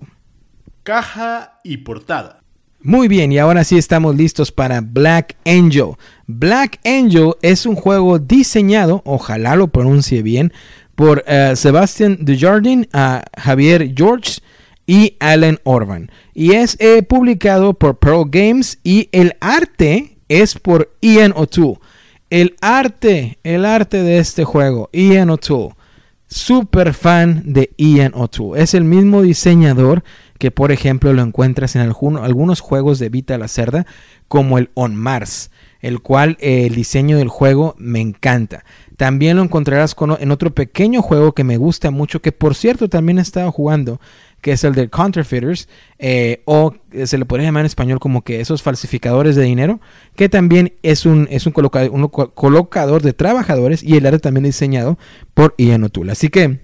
Caja 0.83 1.59
y 1.63 1.77
portada. 1.77 2.41
Muy 2.81 3.07
bien, 3.07 3.31
y 3.31 3.37
ahora 3.37 3.63
sí 3.63 3.77
estamos 3.77 4.17
listos 4.17 4.51
para 4.51 4.81
Black 4.81 5.37
Angel. 5.45 5.95
Black 6.27 6.81
Angel 6.83 7.31
es 7.41 7.65
un 7.65 7.75
juego 7.75 8.19
diseñado, 8.19 9.01
ojalá 9.05 9.55
lo 9.55 9.69
pronuncie 9.69 10.21
bien, 10.21 10.51
por 10.95 11.23
uh, 11.27 11.55
Sebastian 11.55 12.17
Dujardin, 12.19 12.89
a 12.91 13.23
Javier 13.37 13.93
George 13.95 14.41
y 14.85 15.15
Alan 15.21 15.59
Orban. 15.63 16.11
Y 16.33 16.51
es 16.51 16.75
eh, 16.81 17.01
publicado 17.01 17.75
por 17.75 17.99
Pearl 17.99 18.25
Games 18.29 18.79
y 18.83 19.07
el 19.13 19.37
arte 19.39 20.17
es 20.27 20.55
por 20.55 20.93
Ian 20.99 21.31
O'Toole. 21.37 21.79
El 22.29 22.57
arte, 22.59 23.39
el 23.43 23.63
arte 23.63 24.03
de 24.03 24.19
este 24.19 24.43
juego, 24.43 24.89
Ian 24.91 25.29
O'Toole. 25.29 25.78
Super 26.31 26.93
fan 26.93 27.41
de 27.43 27.71
Ian 27.75 28.11
O'Toole. 28.13 28.61
Es 28.61 28.75
el 28.75 28.83
mismo 28.83 29.23
diseñador 29.23 30.03
que, 30.37 30.51
por 30.51 30.71
ejemplo, 30.71 31.11
lo 31.11 31.23
encuentras 31.23 31.75
en 31.75 31.81
algunos 31.81 32.59
juegos 32.59 32.99
de 32.99 33.09
Vita 33.09 33.39
la 33.39 33.47
Cerda, 33.47 33.87
como 34.27 34.59
el 34.59 34.69
On 34.75 34.95
Mars, 34.95 35.49
el 35.81 36.01
cual 36.01 36.37
eh, 36.39 36.67
el 36.67 36.75
diseño 36.75 37.17
del 37.17 37.29
juego 37.29 37.73
me 37.79 37.99
encanta. 37.99 38.63
También 38.95 39.37
lo 39.37 39.43
encontrarás 39.43 39.95
en 40.19 40.31
otro 40.31 40.53
pequeño 40.53 41.01
juego 41.01 41.33
que 41.33 41.43
me 41.43 41.57
gusta 41.57 41.89
mucho, 41.89 42.21
que 42.21 42.31
por 42.31 42.53
cierto 42.53 42.89
también 42.89 43.17
he 43.17 43.23
estado 43.23 43.51
jugando, 43.51 43.99
que 44.41 44.51
es 44.51 44.63
el 44.63 44.73
de 44.73 44.89
counterfeiters, 44.89 45.67
eh, 45.97 46.41
o 46.45 46.73
se 47.05 47.17
le 47.17 47.25
podría 47.25 47.47
llamar 47.47 47.61
en 47.61 47.67
español 47.67 47.99
como 47.99 48.23
que 48.23 48.41
esos 48.41 48.61
falsificadores 48.61 49.35
de 49.35 49.43
dinero, 49.43 49.79
que 50.15 50.29
también 50.29 50.73
es 50.83 51.05
un, 51.05 51.27
es 51.29 51.45
un, 51.45 51.53
colocador 51.53 53.01
de 53.01 53.13
trabajadores 53.13 53.83
y 53.83 53.97
el 53.97 54.05
arte 54.05 54.19
también 54.19 54.43
diseñado 54.43 54.97
por 55.33 55.55
Ian 55.57 55.83
O'Toole. 55.83 56.11
Así 56.11 56.29
que 56.29 56.59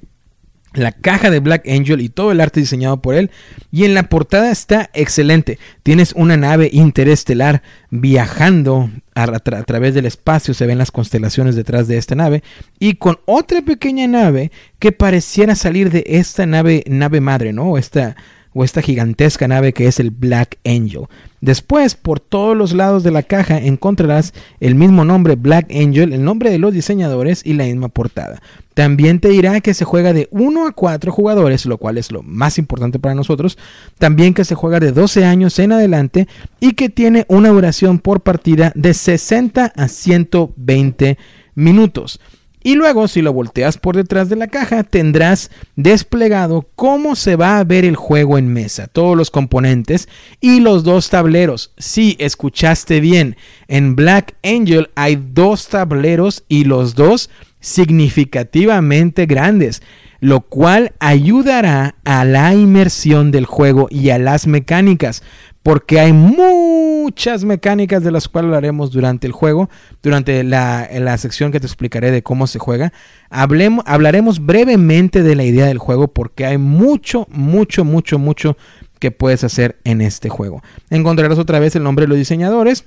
la 0.75 0.91
caja 0.91 1.29
de 1.29 1.39
Black 1.39 1.67
Angel 1.67 2.01
y 2.01 2.09
todo 2.09 2.31
el 2.31 2.41
arte 2.41 2.59
diseñado 2.59 3.01
por 3.01 3.15
él. 3.15 3.31
Y 3.71 3.85
en 3.85 3.93
la 3.93 4.03
portada 4.09 4.51
está 4.51 4.89
excelente. 4.93 5.57
Tienes 5.83 6.13
una 6.13 6.37
nave 6.37 6.69
interestelar 6.71 7.63
viajando 7.89 8.89
a, 9.15 9.39
través 9.39 9.93
del 9.93 10.05
espacio. 10.05 10.53
Se 10.53 10.65
ven 10.65 10.77
las 10.77 10.91
constelaciones 10.91 11.55
detrás 11.55 11.87
de 11.87 11.97
esta 11.97 12.15
nave. 12.15 12.43
Y 12.79 12.95
con 12.95 13.19
otra 13.25 13.61
pequeña 13.61 14.07
nave 14.07 14.51
que 14.79 14.91
pareciera 14.91 15.55
salir 15.55 15.89
de 15.89 16.03
esta 16.07 16.45
nave, 16.45 16.83
nave 16.87 17.21
madre, 17.21 17.53
¿no? 17.53 17.77
Esta 17.77 18.15
o 18.55 18.63
esta 18.63 18.81
gigantesca 18.81 19.47
nave 19.47 19.73
que 19.73 19.85
es 19.85 19.99
el 19.99 20.11
Black 20.11 20.57
Angel. 20.65 21.03
Después, 21.41 21.93
por 21.93 22.21
todos 22.21 22.55
los 22.55 22.73
lados 22.73 23.03
de 23.03 23.11
la 23.11 23.21
caja 23.21 23.57
encontrarás 23.57 24.33
el 24.61 24.73
mismo 24.75 25.03
nombre 25.03 25.35
Black 25.35 25.69
Angel, 25.69 26.13
el 26.13 26.23
nombre 26.23 26.49
de 26.49 26.57
los 26.57 26.73
diseñadores 26.73 27.45
y 27.45 27.53
la 27.53 27.65
misma 27.65 27.89
portada. 27.89 28.41
También 28.73 29.19
te 29.19 29.27
dirá 29.27 29.59
que 29.59 29.73
se 29.73 29.83
juega 29.83 30.13
de 30.13 30.29
1 30.31 30.67
a 30.67 30.71
4 30.71 31.11
jugadores, 31.11 31.65
lo 31.65 31.77
cual 31.77 31.97
es 31.97 32.11
lo 32.11 32.23
más 32.23 32.57
importante 32.57 32.97
para 32.97 33.13
nosotros. 33.13 33.57
También 33.99 34.33
que 34.33 34.45
se 34.45 34.55
juega 34.55 34.79
de 34.79 34.93
12 34.93 35.25
años 35.25 35.59
en 35.59 35.73
adelante 35.73 36.27
y 36.61 36.73
que 36.73 36.89
tiene 36.89 37.25
una 37.27 37.49
duración 37.49 37.99
por 37.99 38.21
partida 38.21 38.71
de 38.73 38.93
60 38.93 39.65
a 39.75 39.87
120 39.89 41.17
minutos. 41.55 42.21
Y 42.65 42.73
luego, 42.73 43.07
si 43.07 43.21
lo 43.21 43.31
volteas 43.31 43.77
por 43.77 43.95
detrás 43.95 44.27
de 44.27 44.35
la 44.35 44.47
caja, 44.47 44.81
tendrás 44.81 45.51
desplegado 45.75 46.67
cómo 46.75 47.15
se 47.15 47.35
va 47.35 47.59
a 47.59 47.63
ver 47.63 47.85
el 47.85 47.95
juego 47.95 48.39
en 48.39 48.51
mesa, 48.51 48.87
todos 48.87 49.15
los 49.15 49.29
componentes 49.29 50.09
y 50.41 50.61
los 50.61 50.83
dos 50.83 51.11
tableros. 51.11 51.73
Si 51.77 52.15
escuchaste 52.17 53.01
bien, 53.01 53.37
en 53.67 53.95
Black 53.95 54.33
Angel 54.43 54.89
hay 54.95 55.15
dos 55.15 55.67
tableros 55.67 56.43
y 56.47 56.63
los 56.63 56.95
dos 56.95 57.29
significativamente 57.59 59.27
grandes, 59.27 59.83
lo 60.19 60.41
cual 60.41 60.93
ayudará 60.97 61.93
a 62.03 62.25
la 62.25 62.55
inmersión 62.55 63.29
del 63.29 63.45
juego 63.45 63.85
y 63.91 64.09
a 64.09 64.17
las 64.17 64.47
mecánicas 64.47 65.21
porque 65.65 65.99
hay 65.99 66.13
muchas 66.13 67.43
mecánicas 67.43 68.03
de 68.03 68.11
las 68.11 68.27
cuales 68.27 68.49
hablaremos 68.49 68.91
durante 68.91 69.25
el 69.25 69.33
juego, 69.33 69.67
durante 70.03 70.43
la, 70.43 70.87
la 70.93 71.17
sección 71.17 71.51
que 71.51 71.59
te 71.59 71.65
explicaré 71.65 72.11
de 72.11 72.21
cómo 72.21 72.45
se 72.45 72.59
juega. 72.59 72.93
Hablaremos 73.31 74.45
brevemente 74.45 75.23
de 75.23 75.35
la 75.35 75.43
idea 75.43 75.65
del 75.65 75.79
juego 75.79 76.07
porque 76.07 76.45
hay 76.45 76.59
mucho, 76.59 77.25
mucho, 77.31 77.83
mucho, 77.83 78.19
mucho 78.19 78.57
que 78.99 79.09
puedes 79.09 79.43
hacer 79.43 79.79
en 79.85 80.01
este 80.01 80.29
juego. 80.29 80.61
Encontrarás 80.91 81.39
otra 81.39 81.57
vez 81.57 81.75
el 81.75 81.81
nombre 81.81 82.03
de 82.03 82.09
los 82.09 82.19
diseñadores. 82.19 82.85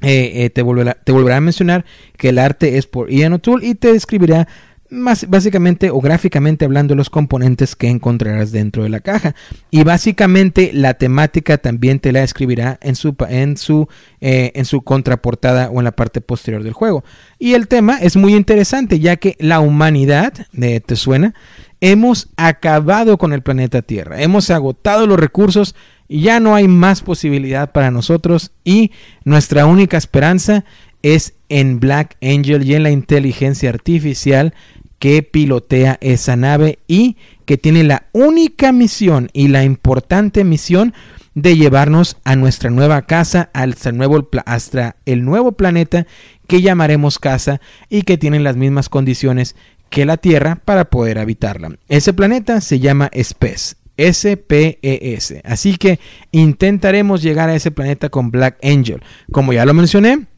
Eh, 0.00 0.42
eh, 0.42 0.50
te, 0.50 0.62
volverá, 0.62 0.94
te 0.94 1.12
a 1.12 1.40
mencionar 1.40 1.84
que 2.18 2.30
el 2.30 2.40
arte 2.40 2.78
es 2.78 2.88
por 2.88 3.12
Ian 3.12 3.34
O'Toole 3.34 3.64
y 3.64 3.76
te 3.76 3.92
describirá 3.92 4.48
más 4.92 5.28
básicamente 5.28 5.90
o 5.90 6.00
gráficamente 6.00 6.64
hablando 6.64 6.94
los 6.94 7.10
componentes 7.10 7.74
que 7.74 7.88
encontrarás 7.88 8.52
dentro 8.52 8.82
de 8.82 8.90
la 8.90 9.00
caja. 9.00 9.34
Y 9.70 9.82
básicamente 9.84 10.70
la 10.72 10.94
temática 10.94 11.58
también 11.58 11.98
te 11.98 12.12
la 12.12 12.22
escribirá 12.22 12.78
en 12.82 12.94
su 12.94 13.16
en 13.28 13.56
su 13.56 13.88
eh, 14.20 14.52
en 14.54 14.64
su 14.66 14.82
contraportada 14.82 15.70
o 15.70 15.80
en 15.80 15.84
la 15.84 15.92
parte 15.92 16.20
posterior 16.20 16.62
del 16.62 16.74
juego. 16.74 17.04
Y 17.38 17.54
el 17.54 17.68
tema 17.68 17.98
es 17.98 18.16
muy 18.16 18.34
interesante 18.34 19.00
ya 19.00 19.16
que 19.16 19.36
la 19.38 19.60
humanidad 19.60 20.34
te 20.52 20.96
suena 20.96 21.34
hemos 21.80 22.28
acabado 22.36 23.18
con 23.18 23.32
el 23.32 23.42
planeta 23.42 23.82
Tierra 23.82 24.22
hemos 24.22 24.50
agotado 24.50 25.06
los 25.06 25.18
recursos 25.18 25.74
ya 26.08 26.38
no 26.38 26.54
hay 26.54 26.68
más 26.68 27.02
posibilidad 27.02 27.72
para 27.72 27.90
nosotros 27.90 28.52
y 28.64 28.92
nuestra 29.24 29.66
única 29.66 29.96
esperanza 29.96 30.64
es 31.02 31.34
en 31.48 31.80
Black 31.80 32.16
Angel 32.22 32.64
y 32.64 32.74
en 32.74 32.84
la 32.84 32.90
inteligencia 32.90 33.70
artificial 33.70 34.54
que 35.02 35.24
pilotea 35.24 35.98
esa 36.00 36.36
nave 36.36 36.78
y 36.86 37.16
que 37.44 37.58
tiene 37.58 37.82
la 37.82 38.06
única 38.12 38.70
misión 38.70 39.30
y 39.32 39.48
la 39.48 39.64
importante 39.64 40.44
misión 40.44 40.94
de 41.34 41.56
llevarnos 41.56 42.18
a 42.22 42.36
nuestra 42.36 42.70
nueva 42.70 43.02
casa, 43.02 43.50
hasta 43.52 43.88
el 43.88 43.96
nuevo, 43.96 44.28
hasta 44.46 44.94
el 45.04 45.24
nuevo 45.24 45.50
planeta 45.50 46.06
que 46.46 46.62
llamaremos 46.62 47.18
casa 47.18 47.60
y 47.88 48.02
que 48.02 48.16
tiene 48.16 48.38
las 48.38 48.54
mismas 48.54 48.88
condiciones 48.88 49.56
que 49.90 50.06
la 50.06 50.18
Tierra 50.18 50.60
para 50.64 50.84
poder 50.84 51.18
habitarla. 51.18 51.70
Ese 51.88 52.12
planeta 52.12 52.60
se 52.60 52.78
llama 52.78 53.10
SPES, 53.12 53.78
S-P-E-S. 53.96 55.42
Así 55.44 55.78
que 55.78 55.98
intentaremos 56.30 57.22
llegar 57.22 57.48
a 57.48 57.56
ese 57.56 57.72
planeta 57.72 58.08
con 58.08 58.30
Black 58.30 58.56
Angel. 58.62 59.02
Como 59.32 59.52
ya 59.52 59.64
lo 59.64 59.74
mencioné, 59.74 60.28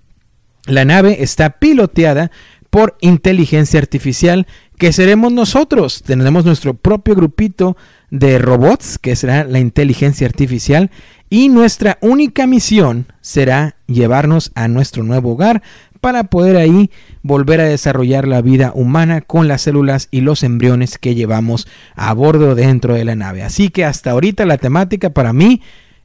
la 0.66 0.86
nave 0.86 1.22
está 1.22 1.58
piloteada 1.58 2.30
por 2.74 2.96
inteligencia 3.00 3.78
artificial 3.78 4.48
que 4.78 4.92
seremos 4.92 5.32
nosotros. 5.32 6.02
Tendremos 6.02 6.44
nuestro 6.44 6.74
propio 6.74 7.14
grupito 7.14 7.76
de 8.10 8.40
robots, 8.40 8.98
que 8.98 9.14
será 9.14 9.44
la 9.44 9.60
inteligencia 9.60 10.26
artificial, 10.26 10.90
y 11.30 11.50
nuestra 11.50 11.98
única 12.00 12.48
misión 12.48 13.06
será 13.20 13.76
llevarnos 13.86 14.50
a 14.56 14.66
nuestro 14.66 15.04
nuevo 15.04 15.34
hogar 15.34 15.62
para 16.00 16.24
poder 16.24 16.56
ahí 16.56 16.90
volver 17.22 17.60
a 17.60 17.68
desarrollar 17.68 18.26
la 18.26 18.42
vida 18.42 18.72
humana 18.74 19.20
con 19.20 19.46
las 19.46 19.62
células 19.62 20.08
y 20.10 20.22
los 20.22 20.42
embriones 20.42 20.98
que 20.98 21.14
llevamos 21.14 21.68
a 21.94 22.12
bordo 22.12 22.56
dentro 22.56 22.94
de 22.94 23.04
la 23.04 23.14
nave. 23.14 23.44
Así 23.44 23.68
que 23.68 23.84
hasta 23.84 24.10
ahorita 24.10 24.46
la 24.46 24.58
temática 24.58 25.10
para 25.10 25.32
mí 25.32 25.62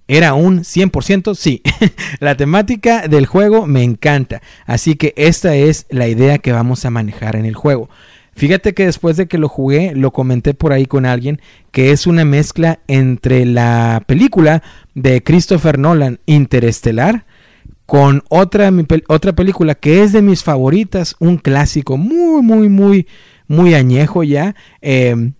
era 0.09 0.33
un 0.33 0.61
100% 0.61 1.35
sí. 1.35 1.61
la 2.19 2.35
temática 2.35 3.07
del 3.07 3.27
juego 3.27 3.67
me 3.67 3.83
encanta. 3.83 4.41
Así 4.65 4.95
que 4.95 5.13
esta 5.15 5.55
es 5.55 5.85
la 5.91 6.07
idea 6.07 6.39
que 6.39 6.51
vamos 6.51 6.83
a 6.83 6.89
manejar 6.89 7.35
en 7.35 7.45
el 7.45 7.53
juego. 7.53 7.89
Fíjate 8.35 8.73
que 8.73 8.85
después 8.85 9.17
de 9.17 9.27
que 9.27 9.37
lo 9.37 9.47
jugué, 9.47 9.93
lo 9.93 10.11
comenté 10.11 10.55
por 10.55 10.73
ahí 10.73 10.87
con 10.87 11.05
alguien, 11.05 11.39
que 11.71 11.91
es 11.91 12.07
una 12.07 12.25
mezcla 12.25 12.79
entre 12.87 13.45
la 13.45 14.03
película 14.07 14.63
de 14.95 15.21
Christopher 15.21 15.77
Nolan, 15.77 16.19
Interestelar, 16.25 17.25
con 17.85 18.23
otra, 18.29 18.71
otra 19.09 19.33
película 19.33 19.75
que 19.75 20.01
es 20.01 20.11
de 20.11 20.23
mis 20.23 20.43
favoritas, 20.43 21.17
un 21.19 21.37
clásico 21.37 21.97
muy, 21.97 22.41
muy, 22.41 22.67
muy, 22.67 23.07
muy 23.47 23.75
añejo 23.75 24.23
ya. 24.23 24.55
Eh, 24.81 25.33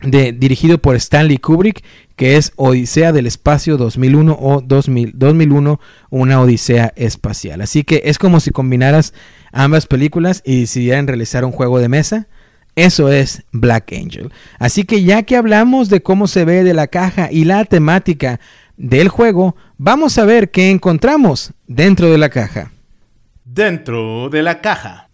de, 0.00 0.32
dirigido 0.32 0.78
por 0.78 0.96
Stanley 0.96 1.38
Kubrick, 1.38 1.82
que 2.16 2.36
es 2.36 2.52
Odisea 2.56 3.12
del 3.12 3.26
Espacio 3.26 3.76
2001 3.76 4.36
o 4.40 4.60
2000, 4.60 5.12
2001, 5.14 5.80
una 6.10 6.40
Odisea 6.40 6.92
espacial. 6.96 7.60
Así 7.60 7.84
que 7.84 8.02
es 8.04 8.18
como 8.18 8.40
si 8.40 8.50
combinaras 8.50 9.14
ambas 9.52 9.86
películas 9.86 10.42
y 10.44 10.60
decidieran 10.60 11.06
realizar 11.06 11.44
un 11.44 11.52
juego 11.52 11.78
de 11.78 11.88
mesa. 11.88 12.28
Eso 12.74 13.10
es 13.10 13.44
Black 13.50 13.92
Angel. 13.92 14.30
Así 14.58 14.84
que 14.84 15.02
ya 15.02 15.24
que 15.24 15.36
hablamos 15.36 15.88
de 15.88 16.02
cómo 16.02 16.28
se 16.28 16.44
ve 16.44 16.62
de 16.62 16.74
la 16.74 16.86
caja 16.86 17.28
y 17.30 17.44
la 17.44 17.64
temática 17.64 18.38
del 18.76 19.08
juego, 19.08 19.56
vamos 19.78 20.16
a 20.18 20.24
ver 20.24 20.50
qué 20.50 20.70
encontramos 20.70 21.52
dentro 21.66 22.10
de 22.10 22.18
la 22.18 22.28
caja. 22.28 22.70
Dentro 23.44 24.28
de 24.28 24.42
la 24.42 24.60
caja. 24.60 25.07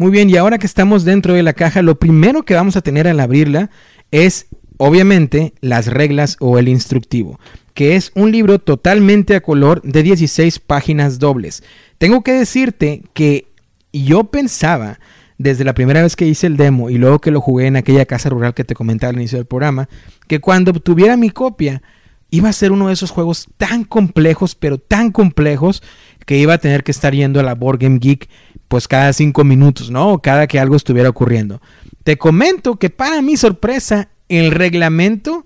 Muy 0.00 0.12
bien, 0.12 0.30
y 0.30 0.36
ahora 0.36 0.58
que 0.58 0.66
estamos 0.66 1.04
dentro 1.04 1.34
de 1.34 1.42
la 1.42 1.54
caja, 1.54 1.82
lo 1.82 1.98
primero 1.98 2.44
que 2.44 2.54
vamos 2.54 2.76
a 2.76 2.82
tener 2.82 3.08
al 3.08 3.18
abrirla 3.18 3.68
es 4.12 4.46
obviamente 4.76 5.54
las 5.60 5.88
reglas 5.88 6.36
o 6.38 6.56
el 6.56 6.68
instructivo, 6.68 7.40
que 7.74 7.96
es 7.96 8.12
un 8.14 8.30
libro 8.30 8.60
totalmente 8.60 9.34
a 9.34 9.40
color 9.40 9.82
de 9.82 10.04
16 10.04 10.60
páginas 10.60 11.18
dobles. 11.18 11.64
Tengo 11.98 12.22
que 12.22 12.30
decirte 12.30 13.02
que 13.12 13.48
yo 13.92 14.22
pensaba 14.22 15.00
desde 15.36 15.64
la 15.64 15.74
primera 15.74 16.00
vez 16.00 16.14
que 16.14 16.28
hice 16.28 16.46
el 16.46 16.56
demo 16.56 16.90
y 16.90 16.94
luego 16.96 17.18
que 17.18 17.32
lo 17.32 17.40
jugué 17.40 17.66
en 17.66 17.74
aquella 17.74 18.06
casa 18.06 18.28
rural 18.28 18.54
que 18.54 18.62
te 18.62 18.76
comentaba 18.76 19.10
al 19.10 19.16
inicio 19.16 19.38
del 19.38 19.46
programa, 19.46 19.88
que 20.28 20.38
cuando 20.38 20.70
obtuviera 20.70 21.16
mi 21.16 21.30
copia 21.30 21.82
iba 22.30 22.48
a 22.48 22.52
ser 22.52 22.70
uno 22.70 22.86
de 22.86 22.92
esos 22.92 23.10
juegos 23.10 23.48
tan 23.56 23.82
complejos, 23.82 24.54
pero 24.54 24.78
tan 24.78 25.10
complejos, 25.10 25.82
que 26.26 26.36
iba 26.36 26.54
a 26.54 26.58
tener 26.58 26.84
que 26.84 26.90
estar 26.90 27.14
yendo 27.14 27.40
a 27.40 27.42
la 27.42 27.54
Board 27.54 27.78
Game 27.80 27.98
Geek 27.98 28.28
pues 28.68 28.86
cada 28.86 29.12
cinco 29.12 29.44
minutos, 29.44 29.90
¿no? 29.90 30.12
O 30.12 30.22
cada 30.22 30.46
que 30.46 30.58
algo 30.58 30.76
estuviera 30.76 31.08
ocurriendo. 31.08 31.60
Te 32.04 32.16
comento 32.16 32.76
que 32.76 32.90
para 32.90 33.22
mi 33.22 33.36
sorpresa, 33.36 34.08
el 34.28 34.50
reglamento 34.50 35.44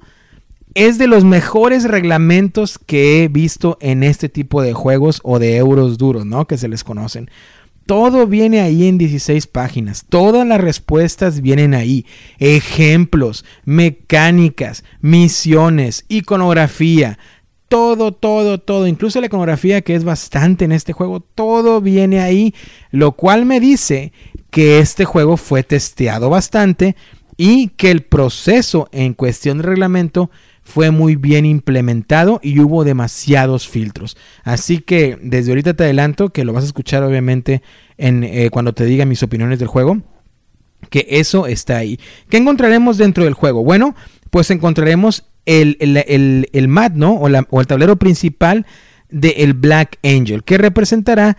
es 0.74 0.98
de 0.98 1.06
los 1.06 1.24
mejores 1.24 1.84
reglamentos 1.84 2.78
que 2.78 3.22
he 3.22 3.28
visto 3.28 3.78
en 3.80 4.02
este 4.02 4.28
tipo 4.28 4.62
de 4.62 4.72
juegos 4.72 5.20
o 5.22 5.38
de 5.38 5.56
euros 5.56 5.98
duros, 5.98 6.26
¿no? 6.26 6.46
Que 6.46 6.58
se 6.58 6.68
les 6.68 6.84
conocen. 6.84 7.30
Todo 7.86 8.26
viene 8.26 8.60
ahí 8.60 8.86
en 8.86 8.96
16 8.96 9.48
páginas. 9.48 10.04
Todas 10.08 10.46
las 10.46 10.60
respuestas 10.60 11.40
vienen 11.40 11.74
ahí. 11.74 12.06
Ejemplos, 12.38 13.44
mecánicas, 13.64 14.84
misiones, 15.00 16.04
iconografía. 16.08 17.18
Todo, 17.72 18.12
todo, 18.12 18.58
todo. 18.58 18.86
Incluso 18.86 19.18
la 19.18 19.28
iconografía 19.28 19.80
que 19.80 19.94
es 19.94 20.04
bastante 20.04 20.66
en 20.66 20.72
este 20.72 20.92
juego. 20.92 21.20
Todo 21.20 21.80
viene 21.80 22.20
ahí. 22.20 22.54
Lo 22.90 23.12
cual 23.12 23.46
me 23.46 23.60
dice 23.60 24.12
que 24.50 24.78
este 24.78 25.06
juego 25.06 25.38
fue 25.38 25.62
testeado 25.62 26.28
bastante 26.28 26.96
y 27.38 27.68
que 27.68 27.90
el 27.90 28.02
proceso 28.02 28.90
en 28.92 29.14
cuestión 29.14 29.56
de 29.56 29.62
reglamento 29.62 30.30
fue 30.62 30.90
muy 30.90 31.16
bien 31.16 31.46
implementado 31.46 32.40
y 32.42 32.60
hubo 32.60 32.84
demasiados 32.84 33.66
filtros. 33.66 34.18
Así 34.44 34.80
que 34.80 35.18
desde 35.22 35.52
ahorita 35.52 35.72
te 35.72 35.84
adelanto 35.84 36.28
que 36.28 36.44
lo 36.44 36.52
vas 36.52 36.64
a 36.64 36.66
escuchar 36.66 37.02
obviamente 37.02 37.62
en, 37.96 38.22
eh, 38.22 38.50
cuando 38.50 38.74
te 38.74 38.84
diga 38.84 39.06
mis 39.06 39.22
opiniones 39.22 39.58
del 39.58 39.68
juego. 39.68 40.02
Que 40.90 41.06
eso 41.08 41.46
está 41.46 41.78
ahí. 41.78 41.98
¿Qué 42.28 42.36
encontraremos 42.36 42.98
dentro 42.98 43.24
del 43.24 43.32
juego? 43.32 43.64
Bueno, 43.64 43.94
pues 44.32 44.50
encontraremos 44.50 45.24
el, 45.44 45.76
el, 45.78 46.48
el, 46.50 46.68
mat, 46.68 46.94
¿no? 46.94 47.12
O, 47.16 47.28
el 47.28 47.66
tablero 47.66 47.96
principal 47.96 48.64
del 49.10 49.52
Black 49.52 49.98
Angel, 50.02 50.42
que 50.42 50.56
representará 50.56 51.36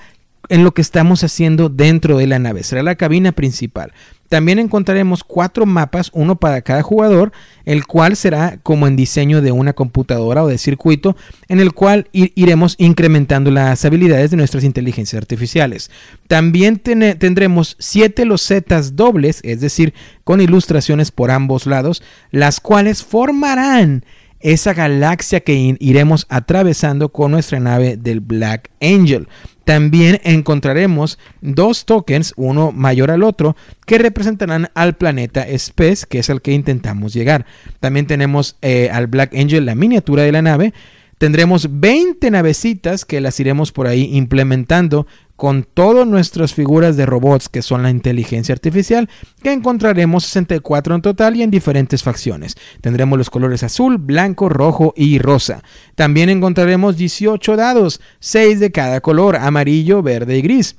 en 0.48 0.64
lo 0.64 0.76
que 0.76 0.84
estamos 0.84 1.24
haciendo 1.24 1.70
dentro 1.70 2.20
de 2.20 2.28
la 2.28 2.38
nave. 2.38 2.62
Será 2.62 2.84
la 2.84 2.94
cabina 2.94 3.32
principal. 3.32 3.94
También 4.34 4.58
encontraremos 4.58 5.24
cuatro 5.24 5.68
mapas, 5.68 6.10
uno 6.12 6.38
para 6.38 6.64
cada 6.64 6.82
jugador, 6.82 7.32
el 7.66 7.86
cual 7.86 8.16
será 8.16 8.58
como 8.64 8.88
en 8.88 8.96
diseño 8.96 9.44
de 9.44 9.52
una 9.52 9.74
computadora 9.74 10.44
o 10.44 10.48
de 10.48 10.58
circuito, 10.58 11.16
en 11.50 11.60
el 11.60 11.74
cual 11.74 12.08
iremos 12.14 12.74
incrementando 12.80 13.52
las 13.52 13.86
habilidades 13.86 14.32
de 14.32 14.38
nuestras 14.38 14.64
inteligencias 14.64 15.22
artificiales. 15.22 15.92
También 16.28 16.80
tendremos 16.80 17.76
siete 17.78 18.26
losetas 18.26 18.96
dobles, 18.96 19.40
es 19.44 19.62
decir, 19.62 19.94
con 20.24 20.42
ilustraciones 20.42 21.12
por 21.12 21.30
ambos 21.30 21.68
lados, 21.68 22.02
las 22.32 22.60
cuales 22.60 23.04
formarán 23.04 24.04
esa 24.44 24.74
galaxia 24.74 25.40
que 25.40 25.76
iremos 25.80 26.28
atravesando 26.30 27.10
con 27.10 27.32
nuestra 27.32 27.60
nave 27.60 27.98
del 27.98 28.20
Black 28.20 28.70
Angel. 28.82 29.28
También 29.64 30.20
encontraremos 30.24 31.18
dos 31.42 31.86
tokens, 31.86 32.34
uno 32.36 32.74
mayor 32.74 33.10
al 33.10 33.24
otro, 33.24 33.56
que 33.86 33.98
representarán 33.98 34.70
al 34.76 34.98
planeta 34.98 35.48
Space, 35.48 36.06
que 36.08 36.20
es 36.20 36.30
al 36.30 36.42
que 36.42 36.52
intentamos 36.52 37.14
llegar. 37.14 37.46
También 37.80 38.06
tenemos 38.06 38.58
eh, 38.62 38.90
al 38.92 39.08
Black 39.08 39.34
Angel, 39.34 39.66
la 39.66 39.76
miniatura 39.76 40.24
de 40.24 40.34
la 40.34 40.42
nave. 40.42 40.74
Tendremos 41.18 41.80
20 41.80 42.30
navecitas 42.32 43.06
que 43.06 43.22
las 43.22 43.40
iremos 43.40 43.72
por 43.72 43.88
ahí 43.88 44.10
implementando 44.14 45.08
con 45.44 45.66
todas 45.66 46.08
nuestras 46.08 46.54
figuras 46.54 46.96
de 46.96 47.06
robots 47.06 47.50
que 47.50 47.62
son 47.62 47.84
la 47.84 47.90
inteligencia 47.90 48.54
artificial, 48.54 49.10
que 49.42 49.52
encontraremos 49.52 50.24
64 50.24 50.96
en 50.96 51.02
total 51.02 51.36
y 51.36 51.44
en 51.44 51.52
diferentes 51.52 52.02
facciones. 52.02 52.56
Tendremos 52.80 53.18
los 53.18 53.30
colores 53.30 53.62
azul, 53.62 53.98
blanco, 53.98 54.48
rojo 54.48 54.94
y 54.96 55.20
rosa. 55.20 55.62
También 55.96 56.30
encontraremos 56.30 56.96
18 56.96 57.58
dados, 57.58 58.00
6 58.22 58.62
de 58.62 58.72
cada 58.72 59.02
color, 59.02 59.36
amarillo, 59.36 60.02
verde 60.02 60.38
y 60.38 60.44
gris 60.44 60.78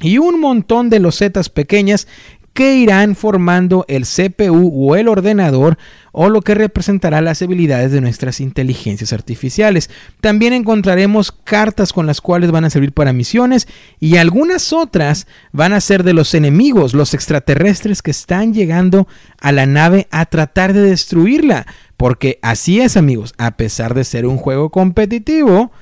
y 0.00 0.16
un 0.16 0.40
montón 0.40 0.88
de 0.88 0.98
losetas 0.98 1.50
pequeñas 1.50 2.08
que 2.52 2.74
irán 2.74 3.16
formando 3.16 3.84
el 3.88 4.04
CPU 4.04 4.70
o 4.74 4.96
el 4.96 5.08
ordenador 5.08 5.78
o 6.12 6.28
lo 6.28 6.42
que 6.42 6.54
representará 6.54 7.22
las 7.22 7.40
habilidades 7.40 7.90
de 7.92 8.02
nuestras 8.02 8.40
inteligencias 8.40 9.12
artificiales. 9.12 9.88
También 10.20 10.52
encontraremos 10.52 11.32
cartas 11.32 11.92
con 11.92 12.06
las 12.06 12.20
cuales 12.20 12.50
van 12.50 12.64
a 12.64 12.70
servir 12.70 12.92
para 12.92 13.14
misiones 13.14 13.66
y 13.98 14.16
algunas 14.16 14.72
otras 14.72 15.26
van 15.52 15.72
a 15.72 15.80
ser 15.80 16.02
de 16.02 16.12
los 16.12 16.34
enemigos, 16.34 16.92
los 16.92 17.14
extraterrestres 17.14 18.02
que 18.02 18.10
están 18.10 18.52
llegando 18.52 19.08
a 19.40 19.52
la 19.52 19.66
nave 19.66 20.06
a 20.10 20.26
tratar 20.26 20.74
de 20.74 20.82
destruirla. 20.82 21.66
Porque 21.96 22.38
así 22.42 22.80
es 22.80 22.96
amigos, 22.96 23.32
a 23.38 23.56
pesar 23.56 23.94
de 23.94 24.04
ser 24.04 24.26
un 24.26 24.36
juego 24.36 24.70
competitivo, 24.70 25.72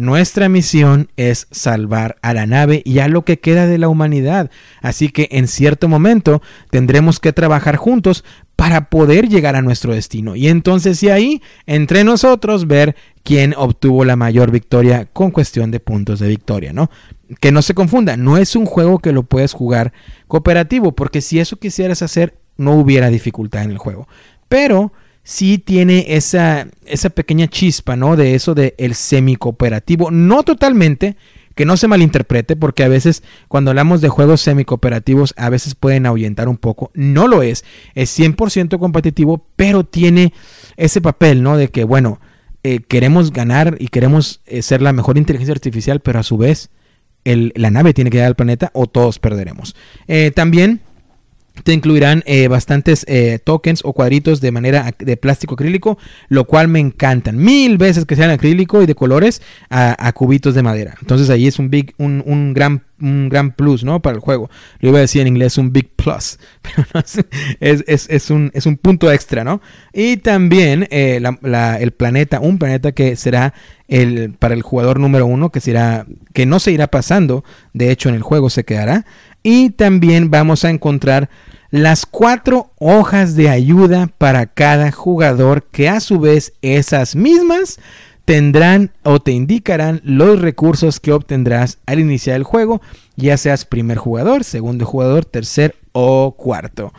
nuestra 0.00 0.48
misión 0.48 1.10
es 1.16 1.46
salvar 1.50 2.16
a 2.22 2.34
la 2.34 2.46
nave 2.46 2.82
y 2.84 2.98
a 2.98 3.08
lo 3.08 3.24
que 3.24 3.38
queda 3.38 3.66
de 3.66 3.78
la 3.78 3.88
humanidad. 3.88 4.50
Así 4.82 5.10
que 5.10 5.28
en 5.30 5.46
cierto 5.46 5.88
momento 5.88 6.42
tendremos 6.70 7.20
que 7.20 7.32
trabajar 7.32 7.76
juntos 7.76 8.24
para 8.56 8.90
poder 8.90 9.28
llegar 9.28 9.56
a 9.56 9.62
nuestro 9.62 9.94
destino. 9.94 10.36
Y 10.36 10.48
entonces 10.48 11.02
y 11.02 11.08
ahí, 11.08 11.42
entre 11.66 12.04
nosotros, 12.04 12.66
ver 12.66 12.94
quién 13.22 13.54
obtuvo 13.56 14.04
la 14.04 14.16
mayor 14.16 14.50
victoria 14.50 15.06
con 15.12 15.30
cuestión 15.30 15.70
de 15.70 15.80
puntos 15.80 16.18
de 16.20 16.28
victoria, 16.28 16.72
¿no? 16.72 16.90
Que 17.40 17.52
no 17.52 17.62
se 17.62 17.74
confunda, 17.74 18.16
no 18.16 18.36
es 18.36 18.56
un 18.56 18.66
juego 18.66 18.98
que 18.98 19.12
lo 19.12 19.22
puedes 19.22 19.52
jugar 19.52 19.92
cooperativo, 20.28 20.92
porque 20.92 21.20
si 21.20 21.38
eso 21.38 21.56
quisieras 21.56 22.02
hacer, 22.02 22.34
no 22.56 22.74
hubiera 22.74 23.08
dificultad 23.08 23.62
en 23.62 23.70
el 23.70 23.78
juego. 23.78 24.08
Pero 24.48 24.92
sí 25.22 25.58
tiene 25.58 26.06
esa, 26.08 26.68
esa 26.86 27.10
pequeña 27.10 27.48
chispa, 27.48 27.96
¿no? 27.96 28.16
De 28.16 28.34
eso 28.34 28.54
de 28.54 28.74
el 28.78 28.94
semi-cooperativo. 28.94 30.10
No 30.10 30.42
totalmente, 30.42 31.16
que 31.54 31.64
no 31.64 31.76
se 31.76 31.88
malinterprete, 31.88 32.56
porque 32.56 32.84
a 32.84 32.88
veces 32.88 33.22
cuando 33.48 33.70
hablamos 33.70 34.00
de 34.00 34.08
juegos 34.08 34.40
semi-cooperativos, 34.40 35.34
a 35.36 35.50
veces 35.50 35.74
pueden 35.74 36.06
ahuyentar 36.06 36.48
un 36.48 36.56
poco. 36.56 36.90
No 36.94 37.28
lo 37.28 37.42
es, 37.42 37.64
es 37.94 38.18
100% 38.18 38.78
competitivo, 38.78 39.44
pero 39.56 39.84
tiene 39.84 40.32
ese 40.76 41.00
papel, 41.00 41.42
¿no? 41.42 41.56
De 41.56 41.68
que, 41.68 41.84
bueno, 41.84 42.20
eh, 42.62 42.80
queremos 42.80 43.32
ganar 43.32 43.76
y 43.78 43.88
queremos 43.88 44.40
eh, 44.46 44.62
ser 44.62 44.82
la 44.82 44.92
mejor 44.92 45.16
inteligencia 45.16 45.52
artificial, 45.52 46.00
pero 46.00 46.18
a 46.20 46.22
su 46.22 46.36
vez 46.36 46.70
la 47.24 47.70
nave 47.70 47.92
tiene 47.92 48.10
que 48.10 48.16
llegar 48.16 48.28
al 48.28 48.36
planeta 48.36 48.70
o 48.72 48.86
todos 48.86 49.18
perderemos. 49.18 49.76
Eh, 50.08 50.30
también 50.30 50.80
te 51.62 51.72
incluirán 51.72 52.22
eh, 52.26 52.48
bastantes 52.48 53.04
eh, 53.08 53.38
tokens 53.42 53.80
o 53.84 53.92
cuadritos 53.92 54.40
de 54.40 54.50
manera 54.50 54.94
de 54.98 55.16
plástico 55.16 55.54
acrílico, 55.54 55.98
lo 56.28 56.44
cual 56.44 56.68
me 56.68 56.80
encantan. 56.80 57.36
Mil 57.36 57.78
veces 57.78 58.04
que 58.04 58.16
sean 58.16 58.30
acrílico 58.30 58.82
y 58.82 58.86
de 58.86 58.94
colores 58.94 59.42
a, 59.68 60.12
cubitos 60.12 60.54
de 60.54 60.62
madera. 60.62 60.94
Entonces 61.00 61.30
ahí 61.30 61.46
es 61.46 61.58
un 61.58 61.70
big, 61.70 61.94
un, 61.98 62.52
gran, 62.54 62.84
un 63.00 63.28
gran 63.28 63.52
plus, 63.52 63.84
¿no? 63.84 64.00
Para 64.00 64.16
el 64.16 64.20
juego. 64.20 64.50
Lo 64.80 64.90
iba 64.90 64.98
a 64.98 65.02
decir 65.02 65.22
en 65.22 65.28
inglés 65.28 65.58
un 65.58 65.72
big 65.72 65.90
plus, 65.94 66.38
pero 66.62 67.04
es, 67.60 68.30
un, 68.30 68.50
es 68.54 68.66
un 68.66 68.76
punto 68.76 69.10
extra, 69.10 69.44
¿no? 69.44 69.60
Y 69.92 70.18
también 70.18 70.86
eh, 70.90 71.20
el 71.80 71.90
planeta, 71.92 72.40
un 72.40 72.58
planeta 72.58 72.92
que 72.92 73.16
será 73.16 73.54
el, 73.88 74.34
para 74.38 74.54
el 74.54 74.62
jugador 74.62 75.00
número 75.00 75.26
uno, 75.26 75.50
que 75.50 75.60
será, 75.60 76.06
que 76.32 76.46
no 76.46 76.60
se 76.60 76.72
irá 76.72 76.88
pasando, 76.88 77.44
de 77.72 77.90
hecho 77.90 78.08
en 78.08 78.14
el 78.14 78.22
juego 78.22 78.50
se 78.50 78.64
quedará. 78.64 79.04
Y 79.42 79.70
también 79.70 80.30
vamos 80.30 80.64
a 80.64 80.70
encontrar 80.70 81.30
las 81.70 82.04
cuatro 82.06 82.72
hojas 82.78 83.36
de 83.36 83.48
ayuda 83.48 84.08
para 84.18 84.46
cada 84.46 84.90
jugador 84.90 85.64
que 85.70 85.88
a 85.88 86.00
su 86.00 86.18
vez 86.18 86.52
esas 86.62 87.14
mismas 87.14 87.78
tendrán 88.24 88.92
o 89.02 89.20
te 89.20 89.32
indicarán 89.32 90.00
los 90.04 90.40
recursos 90.40 91.00
que 91.00 91.12
obtendrás 91.12 91.78
al 91.86 92.00
iniciar 92.00 92.36
el 92.36 92.44
juego, 92.44 92.80
ya 93.16 93.36
seas 93.36 93.64
primer 93.64 93.98
jugador, 93.98 94.44
segundo 94.44 94.84
jugador, 94.84 95.24
tercer 95.24 95.76
o 95.92 96.34
cuarto. 96.36 96.92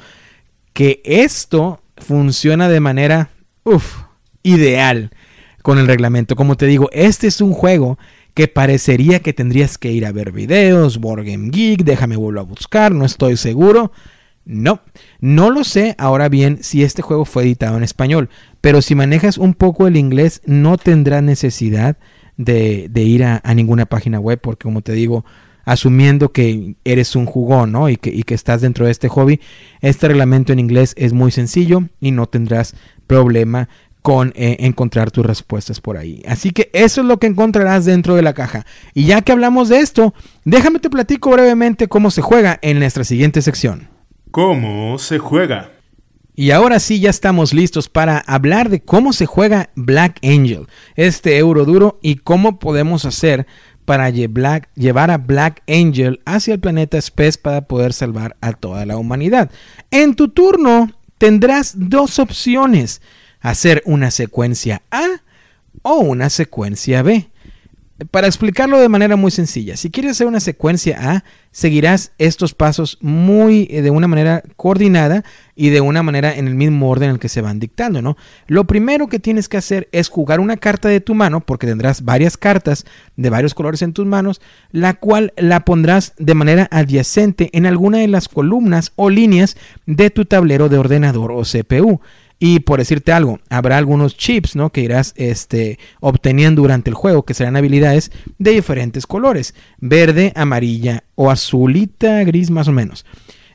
Que 0.73 1.01
esto 1.05 1.81
funciona 1.97 2.69
de 2.69 2.79
manera, 2.79 3.29
uff, 3.63 4.03
ideal 4.43 5.11
con 5.61 5.77
el 5.77 5.87
reglamento. 5.87 6.35
Como 6.35 6.57
te 6.57 6.65
digo, 6.65 6.89
este 6.91 7.27
es 7.27 7.41
un 7.41 7.53
juego 7.53 7.97
que 8.33 8.47
parecería 8.47 9.19
que 9.19 9.33
tendrías 9.33 9.77
que 9.77 9.91
ir 9.91 10.05
a 10.05 10.11
ver 10.11 10.31
videos, 10.31 10.99
Board 10.99 11.25
Game 11.25 11.49
Geek, 11.49 11.83
déjame 11.83 12.15
volver 12.15 12.39
a 12.39 12.43
buscar, 12.43 12.93
no 12.93 13.05
estoy 13.05 13.37
seguro. 13.37 13.91
No, 14.43 14.81
no 15.19 15.51
lo 15.51 15.63
sé 15.63 15.95
ahora 15.99 16.27
bien 16.27 16.63
si 16.63 16.83
este 16.83 17.01
juego 17.01 17.25
fue 17.25 17.43
editado 17.43 17.77
en 17.77 17.83
español, 17.83 18.29
pero 18.59 18.81
si 18.81 18.95
manejas 18.95 19.37
un 19.37 19.53
poco 19.53 19.87
el 19.87 19.97
inglés 19.97 20.41
no 20.45 20.77
tendrás 20.77 21.21
necesidad 21.21 21.97
de, 22.37 22.89
ir 22.95 23.23
a, 23.23 23.41
ninguna 23.53 23.85
página 23.85 24.19
web 24.19 24.39
porque 24.41 24.63
como 24.63 24.81
te 24.81 24.93
digo, 24.93 25.25
asumiendo 25.63 26.31
que 26.31 26.75
eres 26.83 27.15
un 27.15 27.25
jugón 27.25 27.71
¿no? 27.71 27.87
y, 27.89 27.97
que, 27.97 28.33
estás 28.33 28.61
dentro 28.61 28.85
de 28.85 28.91
este 28.91 29.09
hobby, 29.09 29.39
este 29.81 30.07
reglamento 30.07 30.51
en 30.51 30.59
inglés 30.59 30.95
es 30.97 31.13
muy 31.13 31.31
sencillo 31.31 31.83
y 31.99 32.11
no 32.11 32.27
tendrás 32.27 32.75
problema 33.05 33.69
con 34.01 34.33
eh, 34.35 34.57
encontrar 34.61 35.11
tus 35.11 35.23
respuestas 35.23 35.79
por 35.79 35.97
ahí. 35.97 36.23
Así 36.27 36.49
que 36.49 36.71
eso 36.73 37.01
es 37.01 37.07
lo 37.07 37.19
que 37.19 37.27
encontrarás 37.27 37.85
dentro 37.85 38.15
de 38.15 38.23
la 38.23 38.33
caja. 38.33 38.65
Y 38.95 39.05
ya 39.05 39.21
que 39.21 39.31
hablamos 39.31 39.69
de 39.69 39.79
esto, 39.79 40.15
déjame 40.43 40.79
te 40.79 40.89
platico 40.89 41.29
brevemente 41.29 41.87
cómo 41.87 42.09
se 42.09 42.23
juega 42.23 42.57
en 42.63 42.79
nuestra 42.79 43.03
siguiente 43.03 43.43
sección. 43.43 43.89
¿Cómo 44.31 44.97
se 44.97 45.19
juega? 45.19 45.71
Y 46.35 46.51
ahora 46.51 46.79
sí 46.79 47.01
ya 47.01 47.09
estamos 47.09 47.53
listos 47.53 47.89
para 47.89 48.17
hablar 48.19 48.69
de 48.69 48.81
cómo 48.81 49.11
se 49.11 49.25
juega 49.25 49.71
Black 49.75 50.19
Angel, 50.23 50.67
este 50.95 51.37
euro 51.37 51.65
duro 51.65 51.99
y 52.01 52.15
cómo 52.15 52.57
podemos 52.57 53.03
hacer 53.03 53.45
para 53.83 54.09
llevar 54.09 55.11
a 55.11 55.17
Black 55.17 55.61
Angel 55.67 56.21
hacia 56.23 56.53
el 56.53 56.61
planeta 56.61 56.97
Space 56.97 57.37
para 57.37 57.67
poder 57.67 57.91
salvar 57.91 58.37
a 58.39 58.53
toda 58.53 58.85
la 58.85 58.95
humanidad. 58.95 59.51
En 59.91 60.15
tu 60.15 60.29
turno 60.29 60.89
tendrás 61.17 61.73
dos 61.75 62.17
opciones 62.17 63.01
hacer 63.41 63.83
una 63.85 64.11
secuencia 64.11 64.81
A 64.91 65.07
o 65.81 65.95
una 65.95 66.29
secuencia 66.29 67.03
B. 67.03 67.30
Para 68.09 68.27
explicarlo 68.27 68.79
de 68.79 68.89
manera 68.89 69.15
muy 69.15 69.31
sencilla, 69.31 69.77
si 69.77 69.91
quieres 69.91 70.13
hacer 70.13 70.25
una 70.25 70.39
secuencia 70.39 70.97
A, 71.11 71.23
seguirás 71.51 72.13
estos 72.17 72.53
pasos 72.53 72.97
muy 73.01 73.67
eh, 73.69 73.81
de 73.81 73.91
una 73.91 74.07
manera 74.07 74.41
coordinada 74.55 75.23
y 75.55 75.69
de 75.69 75.81
una 75.81 76.01
manera 76.01 76.33
en 76.33 76.47
el 76.47 76.55
mismo 76.55 76.89
orden 76.89 77.09
en 77.09 77.15
el 77.15 77.19
que 77.19 77.29
se 77.29 77.41
van 77.41 77.59
dictando, 77.59 78.01
¿no? 78.01 78.17
Lo 78.47 78.65
primero 78.65 79.07
que 79.07 79.19
tienes 79.19 79.49
que 79.49 79.57
hacer 79.57 79.89
es 79.91 80.09
jugar 80.09 80.39
una 80.39 80.57
carta 80.57 80.89
de 80.89 81.01
tu 81.01 81.13
mano, 81.13 81.41
porque 81.41 81.67
tendrás 81.67 82.03
varias 82.03 82.37
cartas 82.37 82.85
de 83.17 83.29
varios 83.29 83.53
colores 83.53 83.81
en 83.81 83.93
tus 83.93 84.05
manos, 84.05 84.41
la 84.71 84.93
cual 84.95 85.33
la 85.35 85.65
pondrás 85.65 86.13
de 86.17 86.33
manera 86.33 86.67
adyacente 86.71 87.49
en 87.53 87.65
alguna 87.65 87.99
de 87.99 88.07
las 88.07 88.29
columnas 88.29 88.93
o 88.95 89.09
líneas 89.09 89.57
de 89.85 90.09
tu 90.09 90.25
tablero 90.25 90.69
de 90.69 90.77
ordenador 90.77 91.31
o 91.31 91.43
CPU. 91.43 91.99
Y 92.43 92.61
por 92.61 92.79
decirte 92.79 93.11
algo, 93.11 93.39
habrá 93.51 93.77
algunos 93.77 94.17
chips 94.17 94.55
¿no? 94.55 94.71
que 94.71 94.81
irás 94.81 95.13
este, 95.15 95.77
obteniendo 95.99 96.63
durante 96.63 96.89
el 96.89 96.95
juego, 96.95 97.23
que 97.23 97.35
serán 97.35 97.55
habilidades 97.55 98.11
de 98.39 98.49
diferentes 98.49 99.05
colores, 99.05 99.53
verde, 99.77 100.33
amarilla 100.35 101.03
o 101.13 101.29
azulita, 101.29 102.23
gris 102.23 102.49
más 102.49 102.67
o 102.67 102.71
menos. 102.71 103.05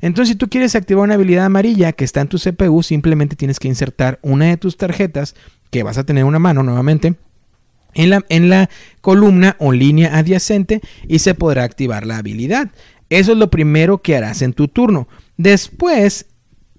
Entonces, 0.01 0.35
si 0.35 0.39
tú 0.39 0.49
quieres 0.49 0.77
activar 0.77 1.03
una 1.03 1.15
habilidad 1.15 1.47
amarilla 1.47 1.91
que 1.95 2.05
está 2.05 2.21
en 2.21 2.29
tu 2.29 2.39
CPU, 2.39 2.85
simplemente 2.85 3.35
tienes 3.35 3.59
que 3.59 3.67
insertar 3.67 4.21
una 4.23 4.45
de 4.45 4.57
tus 4.57 4.77
tarjetas, 4.77 5.35
que 5.73 5.83
vas 5.83 5.99
a 5.99 6.05
tener 6.05 6.23
una 6.23 6.39
mano 6.39 6.63
nuevamente, 6.63 7.17
en 7.95 8.11
la, 8.11 8.25
en 8.29 8.49
la 8.51 8.71
columna 9.01 9.57
o 9.59 9.73
línea 9.73 10.17
adyacente 10.17 10.81
y 11.09 11.19
se 11.19 11.35
podrá 11.35 11.65
activar 11.65 12.07
la 12.07 12.19
habilidad. 12.19 12.71
Eso 13.11 13.33
es 13.33 13.39
lo 13.39 13.51
primero 13.51 14.01
que 14.01 14.17
harás 14.17 14.43
en 14.43 14.53
tu 14.53 14.69
turno. 14.69 15.09
Después, 15.39 16.27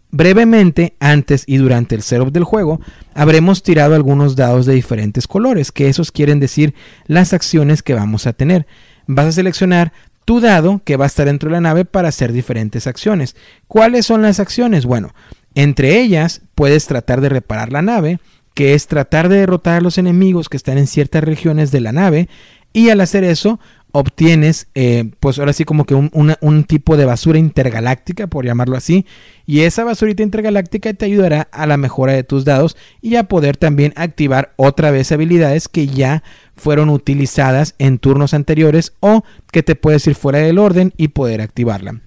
Brevemente, 0.10 0.96
antes 1.00 1.44
y 1.48 1.58
durante 1.58 1.96
el 1.96 2.02
setup 2.02 2.32
del 2.32 2.46
juego, 2.46 2.80
habremos 3.14 3.62
tirado 3.62 3.94
algunos 3.94 4.36
dados 4.36 4.66
de 4.66 4.74
diferentes 4.74 5.28
colores, 5.28 5.72
que 5.72 5.90
esos 5.90 6.12
quieren 6.12 6.40
decir 6.40 6.74
las 7.08 7.34
acciones 7.34 7.84
que 7.84 7.94
vamos 7.94 8.26
a 8.26 8.34
tener. 8.34 8.68
Vas 9.06 9.28
a 9.28 9.32
seleccionar 9.34 9.92
tu 10.24 10.40
dado 10.40 10.82
que 10.84 10.98
va 10.98 11.06
a 11.06 11.08
estar 11.08 11.26
dentro 11.26 11.50
de 11.50 11.54
la 11.54 11.62
nave 11.62 11.86
para 11.86 12.10
hacer 12.10 12.32
diferentes 12.32 12.88
acciones. 12.88 13.36
¿Cuáles 13.68 14.06
son 14.06 14.22
las 14.22 14.40
acciones? 14.40 14.86
Bueno, 14.86 15.14
entre 15.56 16.00
ellas 16.00 16.42
puedes 16.56 16.86
tratar 16.86 17.20
de 17.22 17.30
reparar 17.30 17.72
la 17.72 17.82
nave, 17.82 18.20
que 18.54 18.74
es 18.74 18.88
tratar 18.88 19.30
de 19.30 19.38
derrotar 19.38 19.76
a 19.76 19.82
los 19.82 19.98
enemigos 19.98 20.50
que 20.50 20.58
están 20.58 20.78
en 20.78 20.88
ciertas 20.88 21.24
regiones 21.24 21.72
de 21.72 21.82
la 21.82 21.92
nave, 21.92 22.30
y 22.74 22.90
al 22.90 23.02
hacer 23.02 23.24
eso 23.24 23.60
obtienes, 23.92 24.68
eh, 24.76 25.12
pues 25.20 25.40
ahora 25.40 25.54
sí 25.54 25.64
como 25.64 25.86
que 25.86 25.96
un, 25.96 26.64
tipo 26.66 26.98
de 26.98 27.06
basura 27.06 27.40
intergaláctica, 27.40 28.28
por 28.28 28.46
llamarlo 28.46 28.76
así, 28.76 29.06
y 29.46 29.62
esa 29.62 29.84
basurita 29.84 30.24
intergaláctica 30.24 30.94
te 30.94 31.06
ayudará 31.06 31.48
a 31.52 31.66
la 31.66 31.78
mejora 31.78 32.14
de 32.14 32.24
tus 32.24 32.46
dados 32.46 32.76
y 33.02 33.16
a 33.16 33.24
poder 33.24 33.58
también 33.58 33.94
activar 33.96 34.54
otra 34.58 34.92
vez 34.92 35.12
habilidades 35.12 35.68
que 35.68 35.88
ya 35.88 36.24
fueron 36.56 36.90
utilizadas 36.90 37.76
en 37.80 38.00
turnos 38.00 38.34
anteriores 38.34 38.94
o 39.00 39.24
que 39.52 39.64
te 39.64 39.76
puedes 39.76 40.06
ir 40.08 40.16
fuera 40.16 40.40
del 40.40 40.60
orden 40.60 40.94
y 40.98 41.10
poder 41.10 41.42
activarla. 41.42 42.02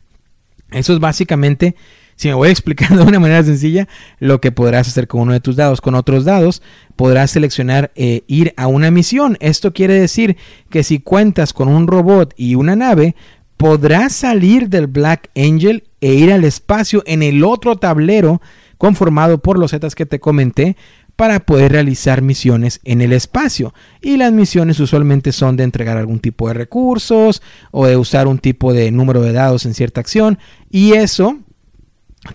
Eso 0.70 0.92
es 0.92 1.00
básicamente 1.00 1.74
si 2.20 2.28
me 2.28 2.34
voy 2.34 2.50
explicando 2.50 2.96
de 3.02 3.08
una 3.08 3.18
manera 3.18 3.42
sencilla, 3.42 3.88
lo 4.18 4.42
que 4.42 4.52
podrás 4.52 4.86
hacer 4.86 5.08
con 5.08 5.22
uno 5.22 5.32
de 5.32 5.40
tus 5.40 5.56
dados. 5.56 5.80
Con 5.80 5.94
otros 5.94 6.26
dados 6.26 6.60
podrás 6.94 7.30
seleccionar 7.30 7.92
eh, 7.94 8.24
ir 8.26 8.52
a 8.58 8.66
una 8.66 8.90
misión. 8.90 9.38
Esto 9.40 9.72
quiere 9.72 9.98
decir 9.98 10.36
que 10.68 10.82
si 10.82 10.98
cuentas 10.98 11.54
con 11.54 11.68
un 11.68 11.86
robot 11.86 12.34
y 12.36 12.56
una 12.56 12.76
nave, 12.76 13.16
podrás 13.56 14.12
salir 14.12 14.68
del 14.68 14.86
Black 14.86 15.30
Angel 15.34 15.84
e 16.02 16.12
ir 16.12 16.30
al 16.30 16.44
espacio 16.44 17.02
en 17.06 17.22
el 17.22 17.42
otro 17.42 17.76
tablero 17.76 18.42
conformado 18.76 19.38
por 19.38 19.58
los 19.58 19.70
zetas 19.70 19.94
que 19.94 20.04
te 20.04 20.20
comenté 20.20 20.76
para 21.16 21.40
poder 21.40 21.72
realizar 21.72 22.20
misiones 22.20 22.80
en 22.84 23.00
el 23.00 23.14
espacio. 23.14 23.72
Y 24.02 24.18
las 24.18 24.30
misiones 24.30 24.78
usualmente 24.78 25.32
son 25.32 25.56
de 25.56 25.64
entregar 25.64 25.96
algún 25.96 26.20
tipo 26.20 26.48
de 26.48 26.54
recursos 26.54 27.40
o 27.70 27.86
de 27.86 27.96
usar 27.96 28.28
un 28.28 28.38
tipo 28.38 28.74
de 28.74 28.90
número 28.90 29.22
de 29.22 29.32
dados 29.32 29.64
en 29.64 29.72
cierta 29.72 30.02
acción. 30.02 30.38
Y 30.70 30.92
eso 30.92 31.38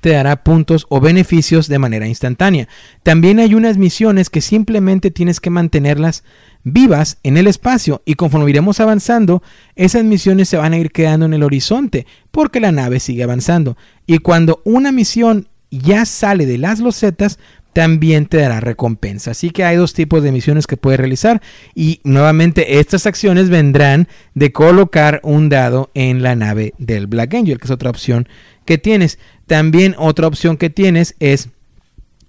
te 0.02 0.10
dará 0.10 0.44
puntos 0.44 0.88
o 0.90 1.00
beneficios 1.00 1.68
de 1.68 1.80
manera 1.80 2.08
instantánea. 2.08 2.68
También 3.04 3.40
hay 3.40 3.54
unas 3.54 3.78
misiones 3.78 4.30
que 4.30 4.42
simplemente 4.42 5.12
tienes 5.12 5.40
que 5.40 5.52
mantenerlas 5.52 6.24
vivas 6.64 7.20
en 7.24 7.38
el 7.38 7.46
espacio 7.48 8.02
y 8.06 8.16
conforme 8.16 8.50
iremos 8.50 8.80
avanzando, 8.80 9.44
esas 9.76 10.04
misiones 10.04 10.50
se 10.50 10.58
van 10.58 10.74
a 10.74 10.78
ir 10.78 10.92
quedando 10.92 11.28
en 11.28 11.34
el 11.36 11.44
horizonte 11.44 12.08
porque 12.32 12.60
la 12.60 12.72
nave 12.72 13.00
sigue 13.00 13.24
avanzando. 13.24 13.78
Y 14.08 14.18
cuando 14.20 14.62
una 14.66 14.92
misión 14.92 15.48
ya 15.70 16.06
sale 16.06 16.46
de 16.46 16.58
las 16.58 16.80
losetas, 16.80 17.38
también 17.76 18.28
te 18.28 18.38
dará 18.38 18.62
recompensa. 18.62 19.32
Así 19.32 19.50
que 19.50 19.66
hay 19.66 19.76
dos 19.76 19.94
tipos 19.94 20.24
de 20.24 20.32
misiones 20.32 20.66
que 20.66 20.78
puedes 20.78 20.98
realizar 20.98 21.42
y 21.76 22.00
nuevamente 22.06 22.80
estas 22.80 23.06
acciones 23.06 23.50
vendrán 23.50 24.08
de 24.34 24.54
colocar 24.54 25.20
un 25.24 25.50
dado 25.50 25.92
en 25.94 26.24
la 26.24 26.38
nave 26.38 26.74
del 26.78 27.08
Black 27.08 27.34
Angel, 27.34 27.60
que 27.60 27.66
es 27.66 27.72
otra 27.72 27.90
opción 27.90 28.30
que 28.66 28.78
tienes. 28.78 29.20
También 29.48 29.96
otra 29.98 30.28
opción 30.28 30.58
que 30.58 30.70
tienes 30.70 31.16
es 31.20 31.50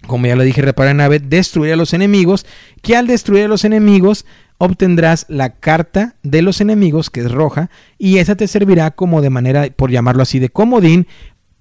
como 0.07 0.27
ya 0.27 0.37
lo 0.37 0.45
dije, 0.45 0.63
reparar 0.63 0.95
nave, 0.95 1.19
destruir 1.19 1.73
a 1.73 1.77
los 1.77 1.93
enemigos, 1.93 2.47
que 2.81 2.97
al 2.97 3.07
destruir 3.07 3.45
a 3.45 3.49
los 3.49 3.65
enemigos 3.65 4.25
obtendrás 4.59 5.27
la 5.29 5.51
carta 5.51 6.15
de 6.23 6.43
los 6.43 6.61
enemigos, 6.61 7.11
que 7.11 7.21
es 7.21 7.31
roja, 7.31 7.71
y 7.99 8.19
esa 8.19 8.37
te 8.37 8.49
servirá 8.49 8.93
como 8.93 9.21
de 9.21 9.31
manera, 9.31 9.69
por 9.75 9.91
llamarlo 9.91 10.23
así, 10.23 10.39
de 10.39 10.49
comodín, 10.49 11.07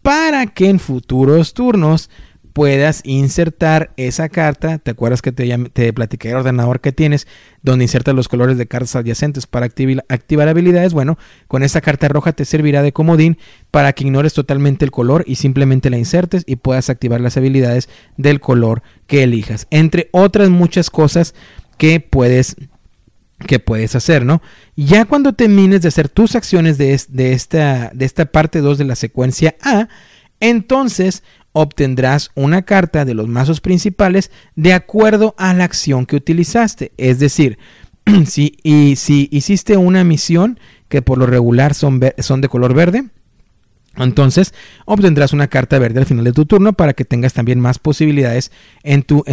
para 0.02 0.46
que 0.48 0.70
en 0.70 0.80
futuros 0.80 1.54
turnos 1.54 2.10
puedas 2.56 3.02
insertar 3.04 3.92
esa 3.98 4.30
carta. 4.30 4.78
¿Te 4.78 4.92
acuerdas 4.92 5.22
que 5.22 5.34
te, 5.34 5.58
te 5.74 5.92
platiqué 5.92 6.30
el 6.30 6.38
ordenador 6.38 6.80
que 6.80 6.94
tienes 6.94 7.28
donde 7.62 7.84
insertas 7.84 8.16
los 8.16 8.30
colores 8.30 8.58
de 8.58 8.66
cartas 8.66 8.96
adyacentes 8.96 9.46
para 9.46 9.66
activar 9.66 10.48
habilidades? 10.48 10.94
Bueno, 10.94 11.18
con 11.50 11.64
esta 11.64 11.82
carta 11.82 12.08
roja 12.08 12.32
te 12.32 12.46
servirá 12.46 12.82
de 12.82 12.94
comodín 12.94 13.38
para 13.72 13.92
que 13.92 14.06
ignores 14.06 14.32
totalmente 14.32 14.86
el 14.86 14.92
color 14.92 15.26
y 15.28 15.36
simplemente 15.36 15.90
la 15.90 15.98
insertes 15.98 16.46
y 16.48 16.56
puedas 16.56 16.90
activar 16.90 17.20
las 17.20 17.36
habilidades 17.36 17.90
del 18.16 18.40
color 18.40 18.84
que 19.06 19.24
elijas. 19.24 19.68
Entre 19.70 20.08
otras 20.14 20.50
muchas 20.50 20.90
cosas 20.90 21.36
que 21.78 22.00
puedes 22.00 22.56
que 23.48 23.60
puedes 23.60 23.96
hacer, 23.96 24.24
¿no? 24.24 24.42
Ya 24.78 25.04
cuando 25.04 25.34
termines 25.34 25.82
de 25.82 25.90
hacer 25.90 26.08
tus 26.08 26.36
acciones 26.38 26.78
de, 26.78 26.94
esta, 26.94 27.92
de 27.94 28.06
esta 28.06 28.26
parte 28.28 28.62
2 28.62 28.78
de 28.78 28.86
la 28.86 28.96
secuencia 28.96 29.56
A, 29.62 29.90
entonces 30.40 31.24
obtendrás 31.58 32.32
una 32.36 32.64
carta 32.64 33.06
de 33.06 33.14
los 33.14 33.30
mazos 33.30 33.62
principales 33.62 34.30
de 34.56 34.74
acuerdo 34.74 35.36
a 35.38 35.54
la 35.54 35.64
acción 35.64 36.06
que 36.06 36.18
utilizaste. 36.18 36.92
Es 36.98 37.20
decir, 37.20 37.58
si, 38.26 38.58
hiciste 38.64 39.78
una 39.78 40.04
misión 40.04 40.60
que 40.90 41.02
por 41.02 41.18
lo 41.18 41.26
regular 41.28 41.74
son, 41.74 42.00
de 42.00 42.50
color 42.50 42.74
verde, 42.74 43.06
entonces 43.96 44.54
obtendrás 44.86 45.32
una 45.32 45.48
carta 45.48 45.80
verde 45.80 46.00
al 46.00 46.06
final 46.06 46.26
de 46.26 46.34
tu 46.34 46.46
turno 46.46 46.74
para 46.74 46.94
que 46.94 47.06
tengas 47.06 47.32
también 47.32 47.62
más 47.62 47.80
posibilidades 47.80 48.52
en 48.84 49.04
tu, 49.04 49.24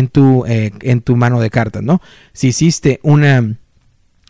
eh, 0.47 0.71
mano 1.17 1.41
de 1.41 1.51
cartas, 1.51 1.83
¿no? 1.83 2.01
Si 2.33 2.49
hiciste 2.49 3.01
una 3.03 3.57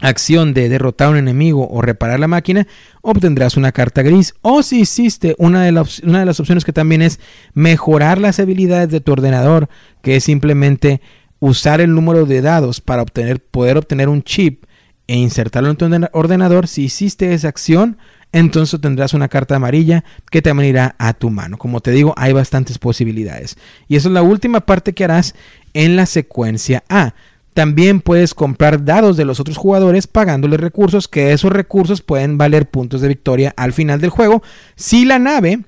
acción 0.03 0.53
de 0.53 0.69
derrotar 0.69 1.09
a 1.09 1.11
un 1.13 1.17
enemigo 1.17 1.69
o 1.71 1.81
reparar 1.81 2.21
la 2.21 2.29
máquina, 2.29 2.67
obtendrás 3.01 3.57
una 3.57 3.73
carta 3.73 4.03
gris. 4.03 4.35
O 4.43 4.63
si 4.63 4.81
hiciste 4.81 5.35
una 5.39 5.63
de, 5.63 5.73
las, 5.73 6.01
una 6.01 6.21
de 6.21 6.27
las 6.27 6.41
opciones 6.41 6.65
que 6.65 6.73
también 6.73 7.01
es 7.01 7.21
mejorar 7.55 8.19
las 8.19 8.39
habilidades 8.39 8.91
de 8.91 9.01
tu 9.01 9.13
ordenador, 9.13 9.69
que 10.03 10.17
es 10.17 10.25
simplemente 10.25 11.01
usar 11.39 11.81
el 11.81 11.95
número 11.95 12.27
de 12.27 12.43
dados 12.43 12.81
para 12.81 13.03
obtener, 13.03 13.41
poder 13.41 13.79
obtener 13.79 14.09
un 14.09 14.23
chip 14.23 14.65
e 15.07 15.17
insertarlo 15.17 15.71
en 15.71 15.77
tu 15.77 15.89
ordenador, 16.13 16.69
si 16.69 16.85
hiciste 16.85 17.33
esa 17.35 17.49
acción, 17.49 17.99
entonces 18.33 18.81
tendrás 18.81 19.15
una 19.15 19.29
carta 19.29 19.57
amarilla 19.57 20.05
que 20.31 20.41
te 20.41 20.51
irá 20.67 20.95
a 20.99 21.13
tu 21.13 21.31
mano. 21.31 21.59
Como 21.59 21.81
te 21.81 21.91
digo, 21.91 22.15
hay 22.17 22.33
bastantes 22.33 22.79
posibilidades. 22.79 23.57
Y 23.89 23.97
eso 23.97 24.09
es 24.09 24.15
la 24.15 24.23
última 24.23 24.61
parte 24.61 24.95
que 24.95 25.05
harás 25.05 25.35
en 25.75 25.97
la 25.97 26.07
secuencia 26.07 26.83
A. 26.89 27.15
También 27.55 28.01
puedes 28.01 28.35
comprar 28.35 28.85
dados 28.85 29.17
de 29.17 29.25
los 29.25 29.39
otros 29.39 29.59
jugadores 29.59 30.07
pagándoles 30.07 30.61
recursos, 30.61 31.07
que 31.07 31.33
esos 31.33 31.53
recursos 31.53 32.01
pueden 32.01 32.39
valer 32.39 32.71
puntos 32.71 33.01
de 33.01 33.09
victoria 33.09 33.53
al 33.57 33.73
final 33.73 34.01
del 34.01 34.11
juego 34.11 34.43
si 34.75 35.05
la 35.05 35.19
nave 35.19 35.61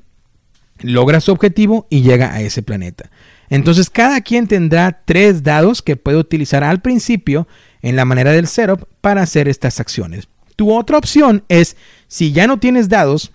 logra 0.81 1.21
su 1.21 1.33
objetivo 1.33 1.87
y 1.91 2.03
llega 2.03 2.33
a 2.33 2.41
ese 2.41 2.63
planeta. 2.63 3.11
Entonces 3.51 3.91
cada 3.91 4.23
quien 4.23 4.47
tendrá 4.47 5.03
tres 5.05 5.43
dados 5.43 5.83
que 5.83 5.97
puede 5.97 6.17
utilizar 6.17 6.65
al 6.65 6.81
principio 6.81 7.47
en 7.83 7.97
la 7.97 8.07
manera 8.07 8.33
del 8.33 8.47
setup 8.47 8.89
para 9.01 9.23
hacer 9.23 9.47
estas 9.49 9.79
acciones. 9.79 10.29
Tu 10.57 10.73
otra 10.73 10.99
opción 10.99 11.45
es, 11.49 11.77
si 12.09 12.33
ya 12.33 12.47
no 12.47 12.59
tienes 12.59 12.89
dados 12.89 13.33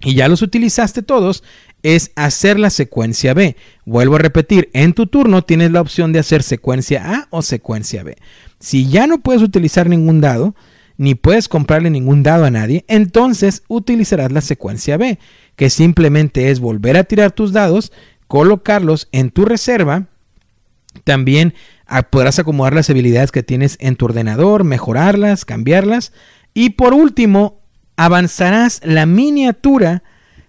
y 0.00 0.14
ya 0.14 0.28
los 0.28 0.42
utilizaste 0.42 1.02
todos, 1.02 1.42
es 1.82 2.12
hacer 2.16 2.58
la 2.58 2.70
secuencia 2.70 3.34
B. 3.34 3.56
Vuelvo 3.84 4.16
a 4.16 4.20
repetir, 4.20 4.70
en 4.72 4.92
tu 4.92 5.06
turno 5.06 5.42
tienes 5.42 5.70
la 5.72 5.80
opción 5.80 6.12
de 6.12 6.20
hacer 6.20 6.42
secuencia 6.42 7.14
A 7.14 7.28
o 7.30 7.42
secuencia 7.42 8.02
B. 8.02 8.16
Si 8.60 8.88
ya 8.88 9.06
no 9.06 9.18
puedes 9.18 9.42
utilizar 9.42 9.88
ningún 9.88 10.20
dado, 10.20 10.54
ni 10.96 11.14
puedes 11.14 11.48
comprarle 11.48 11.90
ningún 11.90 12.22
dado 12.22 12.44
a 12.44 12.50
nadie, 12.50 12.84
entonces 12.86 13.64
utilizarás 13.68 14.30
la 14.30 14.40
secuencia 14.40 14.96
B, 14.96 15.18
que 15.56 15.70
simplemente 15.70 16.50
es 16.50 16.60
volver 16.60 16.96
a 16.96 17.04
tirar 17.04 17.32
tus 17.32 17.52
dados, 17.52 17.92
colocarlos 18.28 19.08
en 19.10 19.30
tu 19.30 19.44
reserva, 19.44 20.06
también 21.04 21.54
ah, 21.86 22.02
podrás 22.02 22.38
acomodar 22.38 22.74
las 22.74 22.90
habilidades 22.90 23.32
que 23.32 23.42
tienes 23.42 23.76
en 23.80 23.96
tu 23.96 24.04
ordenador, 24.04 24.64
mejorarlas, 24.64 25.44
cambiarlas, 25.44 26.12
y 26.54 26.70
por 26.70 26.94
último, 26.94 27.60
avanzarás 27.96 28.80
la 28.84 29.06
miniatura 29.06 30.02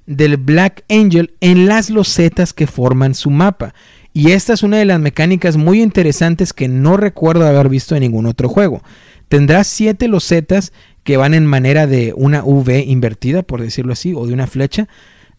del 0.06 0.38
Black 0.38 0.84
Angel 0.90 1.34
en 1.40 1.68
las 1.68 1.90
losetas 1.90 2.54
que 2.54 2.68
forman 2.68 3.16
su 3.16 3.30
mapa. 3.30 3.74
Y 4.14 4.32
esta 4.32 4.54
es 4.54 4.64
una 4.64 4.78
de 4.78 4.86
las 4.86 5.00
mecánicas 5.00 5.58
muy 5.58 5.82
interesantes 5.82 6.54
que 6.54 6.68
no 6.68 6.98
recuerdo 6.98 7.48
haber 7.48 7.70
visto 7.70 7.96
en 7.96 8.02
ningún 8.02 8.26
otro 8.26 8.48
juego. 8.48 8.84
Tendrás 9.28 9.68
siete 9.68 10.08
losetas 10.08 10.72
que 11.04 11.18
van 11.18 11.34
en 11.34 11.46
manera 11.46 11.88
de 11.88 12.14
una 12.16 12.44
V 12.44 12.84
invertida, 12.86 13.42
por 13.42 13.62
decirlo 13.62 13.94
así, 13.94 14.14
o 14.16 14.28
de 14.28 14.34
una 14.34 14.48
flecha. 14.48 14.88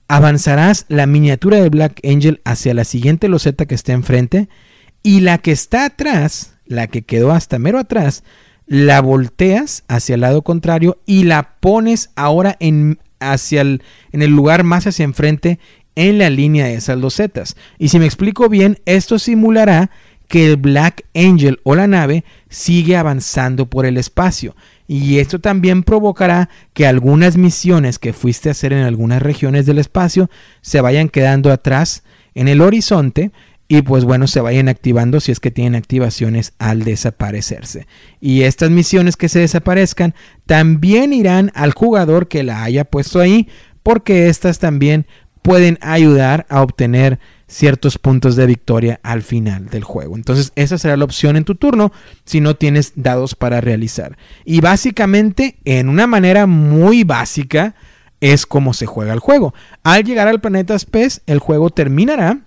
Avanzarás 0.08 0.86
la 0.88 1.06
miniatura 1.06 1.58
del 1.58 1.70
Black 1.70 2.00
Angel 2.04 2.40
hacia 2.44 2.74
la 2.74 2.84
siguiente 2.84 3.28
loseta 3.28 3.66
que 3.66 3.74
está 3.74 3.92
enfrente 3.92 4.48
y 5.02 5.20
la 5.20 5.38
que 5.38 5.52
está 5.52 5.84
atrás, 5.84 6.54
la 6.66 6.88
que 6.88 7.02
quedó 7.02 7.30
hasta 7.30 7.58
mero 7.58 7.78
atrás, 7.78 8.24
la 8.66 9.00
volteas 9.00 9.84
hacia 9.88 10.14
el 10.14 10.22
lado 10.22 10.42
contrario 10.42 11.00
y 11.06 11.24
la 11.24 11.56
pones 11.60 12.10
ahora 12.16 12.56
en 12.60 12.98
hacia 13.20 13.60
el, 13.60 13.82
en 14.12 14.22
el 14.22 14.30
lugar 14.30 14.64
más 14.64 14.86
hacia 14.86 15.04
enfrente 15.04 15.58
en 15.96 16.18
la 16.18 16.30
línea 16.30 16.66
de 16.66 16.74
esas 16.74 16.98
losetas. 16.98 17.56
Y 17.78 17.88
si 17.88 17.98
me 17.98 18.06
explico 18.06 18.48
bien, 18.48 18.78
esto 18.84 19.18
simulará 19.18 19.90
que 20.28 20.46
el 20.46 20.56
Black 20.56 21.04
Angel 21.14 21.60
o 21.64 21.74
la 21.74 21.86
nave 21.86 22.24
sigue 22.48 22.96
avanzando 22.96 23.66
por 23.66 23.86
el 23.86 23.96
espacio. 23.96 24.56
Y 24.86 25.18
esto 25.18 25.38
también 25.38 25.82
provocará 25.82 26.50
que 26.72 26.86
algunas 26.86 27.36
misiones 27.36 27.98
que 27.98 28.12
fuiste 28.12 28.48
a 28.48 28.52
hacer 28.52 28.72
en 28.72 28.84
algunas 28.84 29.22
regiones 29.22 29.66
del 29.66 29.78
espacio 29.78 30.30
se 30.60 30.80
vayan 30.80 31.08
quedando 31.08 31.52
atrás 31.52 32.02
en 32.34 32.48
el 32.48 32.60
horizonte 32.60 33.30
y 33.78 33.82
pues 33.82 34.04
bueno, 34.04 34.28
se 34.28 34.40
vayan 34.40 34.68
activando 34.68 35.18
si 35.18 35.32
es 35.32 35.40
que 35.40 35.50
tienen 35.50 35.74
activaciones 35.74 36.52
al 36.58 36.84
desaparecerse. 36.84 37.88
Y 38.20 38.42
estas 38.42 38.70
misiones 38.70 39.16
que 39.16 39.28
se 39.28 39.40
desaparezcan 39.40 40.14
también 40.46 41.12
irán 41.12 41.50
al 41.54 41.72
jugador 41.72 42.28
que 42.28 42.44
la 42.44 42.62
haya 42.62 42.84
puesto 42.84 43.18
ahí, 43.18 43.48
porque 43.82 44.28
estas 44.28 44.60
también 44.60 45.06
pueden 45.42 45.78
ayudar 45.80 46.46
a 46.48 46.62
obtener 46.62 47.18
ciertos 47.48 47.98
puntos 47.98 48.36
de 48.36 48.46
victoria 48.46 49.00
al 49.02 49.22
final 49.22 49.66
del 49.66 49.82
juego. 49.82 50.14
Entonces 50.14 50.52
esa 50.54 50.78
será 50.78 50.96
la 50.96 51.04
opción 51.04 51.36
en 51.36 51.44
tu 51.44 51.56
turno 51.56 51.92
si 52.24 52.40
no 52.40 52.54
tienes 52.54 52.92
dados 52.94 53.34
para 53.34 53.60
realizar. 53.60 54.16
Y 54.44 54.60
básicamente, 54.60 55.56
en 55.64 55.88
una 55.88 56.06
manera 56.06 56.46
muy 56.46 57.02
básica, 57.02 57.74
es 58.20 58.46
como 58.46 58.72
se 58.72 58.86
juega 58.86 59.12
el 59.12 59.18
juego. 59.18 59.52
Al 59.82 60.04
llegar 60.04 60.28
al 60.28 60.40
planeta 60.40 60.78
Spes, 60.78 61.22
el 61.26 61.40
juego 61.40 61.70
terminará 61.70 62.38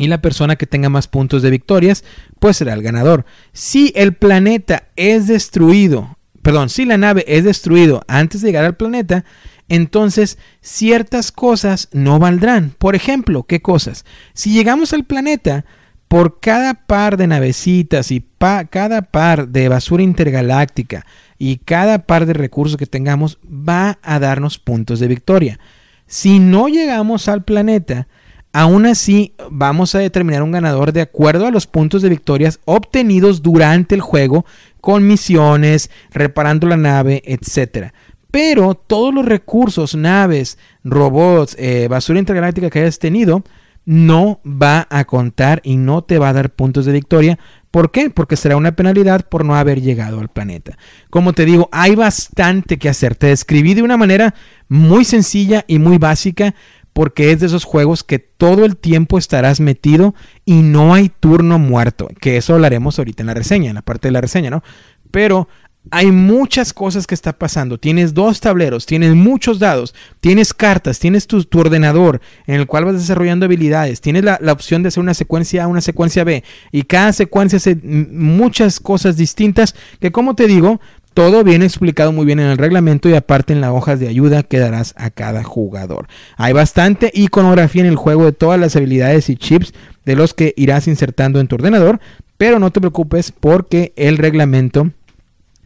y 0.00 0.06
la 0.06 0.22
persona 0.22 0.56
que 0.56 0.64
tenga 0.64 0.88
más 0.88 1.08
puntos 1.08 1.42
de 1.42 1.50
victorias, 1.50 2.04
pues 2.38 2.56
será 2.56 2.72
el 2.72 2.82
ganador. 2.82 3.26
Si 3.52 3.92
el 3.94 4.14
planeta 4.14 4.84
es 4.96 5.26
destruido, 5.26 6.16
perdón, 6.40 6.70
si 6.70 6.86
la 6.86 6.96
nave 6.96 7.22
es 7.28 7.44
destruido 7.44 8.02
antes 8.08 8.40
de 8.40 8.48
llegar 8.48 8.64
al 8.64 8.78
planeta, 8.78 9.26
entonces 9.68 10.38
ciertas 10.62 11.32
cosas 11.32 11.90
no 11.92 12.18
valdrán. 12.18 12.74
Por 12.78 12.94
ejemplo, 12.94 13.42
¿qué 13.42 13.60
cosas? 13.60 14.06
Si 14.32 14.54
llegamos 14.54 14.94
al 14.94 15.04
planeta, 15.04 15.66
por 16.08 16.40
cada 16.40 16.72
par 16.86 17.18
de 17.18 17.26
navecitas 17.26 18.10
y 18.10 18.24
cada 18.70 19.02
par 19.02 19.48
de 19.48 19.68
basura 19.68 20.02
intergaláctica 20.02 21.04
y 21.36 21.58
cada 21.58 22.06
par 22.06 22.24
de 22.24 22.32
recursos 22.32 22.78
que 22.78 22.86
tengamos 22.86 23.38
va 23.44 23.98
a 24.02 24.18
darnos 24.18 24.58
puntos 24.58 24.98
de 24.98 25.08
victoria. 25.08 25.60
Si 26.06 26.38
no 26.38 26.68
llegamos 26.68 27.28
al 27.28 27.44
planeta, 27.44 28.08
Aún 28.52 28.84
así, 28.86 29.34
vamos 29.48 29.94
a 29.94 30.00
determinar 30.00 30.42
un 30.42 30.50
ganador 30.50 30.92
de 30.92 31.02
acuerdo 31.02 31.46
a 31.46 31.52
los 31.52 31.68
puntos 31.68 32.02
de 32.02 32.08
victorias 32.08 32.58
obtenidos 32.64 33.42
durante 33.42 33.94
el 33.94 34.00
juego, 34.00 34.44
con 34.80 35.06
misiones, 35.06 35.90
reparando 36.10 36.66
la 36.66 36.76
nave, 36.76 37.22
etc. 37.26 37.92
Pero 38.32 38.74
todos 38.74 39.14
los 39.14 39.24
recursos, 39.24 39.94
naves, 39.94 40.58
robots, 40.82 41.54
eh, 41.60 41.86
basura 41.88 42.18
intergaláctica 42.18 42.70
que 42.70 42.80
hayas 42.80 42.98
tenido, 42.98 43.44
no 43.84 44.40
va 44.44 44.86
a 44.90 45.04
contar 45.04 45.60
y 45.64 45.76
no 45.76 46.02
te 46.02 46.18
va 46.18 46.30
a 46.30 46.32
dar 46.32 46.50
puntos 46.50 46.86
de 46.86 46.92
victoria. 46.92 47.38
¿Por 47.70 47.92
qué? 47.92 48.10
Porque 48.10 48.36
será 48.36 48.56
una 48.56 48.74
penalidad 48.74 49.28
por 49.28 49.44
no 49.44 49.54
haber 49.54 49.80
llegado 49.80 50.20
al 50.20 50.28
planeta. 50.28 50.76
Como 51.08 51.32
te 51.32 51.44
digo, 51.44 51.68
hay 51.70 51.94
bastante 51.94 52.78
que 52.78 52.88
hacer. 52.88 53.14
Te 53.14 53.28
describí 53.28 53.74
de 53.74 53.82
una 53.82 53.96
manera 53.96 54.34
muy 54.68 55.04
sencilla 55.04 55.64
y 55.68 55.78
muy 55.78 55.98
básica 55.98 56.54
porque 57.00 57.32
es 57.32 57.40
de 57.40 57.46
esos 57.46 57.64
juegos 57.64 58.04
que 58.04 58.18
todo 58.18 58.66
el 58.66 58.76
tiempo 58.76 59.16
estarás 59.16 59.58
metido 59.58 60.14
y 60.44 60.56
no 60.56 60.92
hay 60.92 61.08
turno 61.08 61.58
muerto, 61.58 62.08
que 62.20 62.36
eso 62.36 62.52
hablaremos 62.52 62.98
ahorita 62.98 63.22
en 63.22 63.28
la 63.28 63.32
reseña, 63.32 63.70
en 63.70 63.76
la 63.76 63.80
parte 63.80 64.08
de 64.08 64.12
la 64.12 64.20
reseña, 64.20 64.50
¿no? 64.50 64.62
Pero 65.10 65.48
hay 65.90 66.12
muchas 66.12 66.74
cosas 66.74 67.06
que 67.06 67.14
está 67.14 67.32
pasando. 67.32 67.78
Tienes 67.78 68.12
dos 68.12 68.40
tableros, 68.40 68.84
tienes 68.84 69.14
muchos 69.14 69.58
dados, 69.58 69.94
tienes 70.20 70.52
cartas, 70.52 70.98
tienes 70.98 71.26
tu, 71.26 71.42
ordenador 71.54 72.20
en 72.46 72.56
el 72.56 72.66
cual 72.66 72.84
vas 72.84 72.96
desarrollando 72.96 73.46
habilidades, 73.46 74.02
tienes 74.02 74.22
la, 74.22 74.38
la, 74.42 74.52
opción 74.52 74.82
de 74.82 74.88
hacer 74.88 75.02
una 75.02 75.14
secuencia 75.14 75.64
A, 75.64 75.68
una 75.68 75.80
secuencia 75.80 76.22
B, 76.22 76.44
y 76.70 76.82
cada 76.82 77.14
secuencia 77.14 77.56
hace 77.56 77.76
muchas 77.76 78.78
cosas 78.78 79.16
distintas 79.16 79.74
que, 80.00 80.12
como 80.12 80.34
te 80.34 80.46
digo, 80.46 80.82
todo 81.14 81.44
viene 81.44 81.64
explicado 81.64 82.12
muy 82.12 82.24
bien 82.24 82.40
en 82.40 82.46
el 82.46 82.58
reglamento 82.58 83.08
y 83.08 83.14
aparte 83.14 83.52
en 83.52 83.60
las 83.60 83.70
hojas 83.70 83.98
de 83.98 84.08
ayuda 84.08 84.42
que 84.42 84.58
darás 84.58 84.94
a 84.96 85.10
cada 85.10 85.42
jugador. 85.42 86.06
Hay 86.36 86.52
bastante 86.52 87.10
iconografía 87.14 87.82
en 87.82 87.88
el 87.88 87.96
juego 87.96 88.24
de 88.24 88.32
todas 88.32 88.60
las 88.60 88.76
habilidades 88.76 89.28
y 89.28 89.36
chips 89.36 89.72
de 90.04 90.16
los 90.16 90.34
que 90.34 90.54
irás 90.56 90.88
insertando 90.88 91.40
en 91.40 91.48
tu 91.48 91.56
ordenador, 91.56 92.00
pero 92.36 92.58
no 92.58 92.70
te 92.70 92.80
preocupes 92.80 93.32
porque 93.32 93.92
el 93.96 94.18
reglamento 94.18 94.90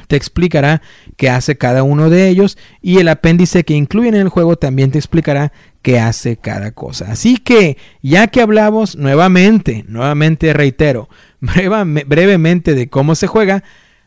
te 0.08 0.16
explicará 0.16 0.82
qué 1.16 1.30
hace 1.30 1.56
cada 1.56 1.82
uno 1.82 2.10
de 2.10 2.28
ellos 2.28 2.58
y 2.82 2.98
el 2.98 3.08
apéndice 3.08 3.64
que 3.64 3.74
incluyen 3.74 4.14
en 4.14 4.22
el 4.22 4.28
juego 4.28 4.56
también 4.56 4.90
te 4.90 4.98
explicará 4.98 5.52
qué 5.82 6.00
hace 6.00 6.36
cada 6.36 6.72
cosa. 6.72 7.12
Así 7.12 7.36
que, 7.36 7.76
ya 8.02 8.26
que 8.26 8.40
hablamos 8.40 8.96
nuevamente, 8.96 9.84
nuevamente 9.88 10.52
reitero, 10.52 11.08
brevemente 11.40 12.74
de 12.74 12.88
cómo 12.88 13.14
se 13.14 13.26
juega, 13.26 13.62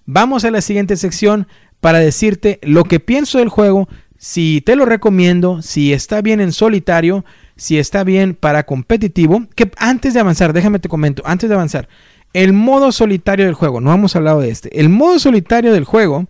Vamos 0.10 0.46
a 0.46 0.52
la 0.52 0.62
siguiente 0.62 0.96
sección 0.96 1.48
para 1.82 2.00
decirte 2.00 2.60
lo 2.64 2.86
que 2.86 3.02
pienso 3.02 3.40
del 3.40 3.50
juego, 3.50 3.90
si 4.18 4.62
te 4.66 4.78
lo 4.78 4.86
recomiendo, 4.86 5.62
si 5.62 5.92
está 5.92 6.22
bien 6.22 6.40
en 6.40 6.54
solitario, 6.54 7.26
si 7.58 7.78
está 7.78 8.06
bien 8.06 8.34
para 8.34 8.66
competitivo. 8.66 9.46
Que 9.54 9.70
antes 9.76 10.14
de 10.14 10.22
avanzar, 10.22 10.54
déjame 10.54 10.80
te 10.80 10.88
comento, 10.88 11.24
antes 11.26 11.50
de 11.50 11.56
avanzar, 11.56 11.90
el 12.32 12.54
modo 12.54 12.94
solitario 12.94 13.44
del 13.44 13.54
juego, 13.54 13.82
no 13.82 13.94
hemos 13.94 14.16
hablado 14.16 14.40
de 14.40 14.50
este. 14.50 14.80
El 14.80 14.88
modo 14.88 15.20
solitario 15.20 15.74
del 15.74 15.84
juego 15.84 16.26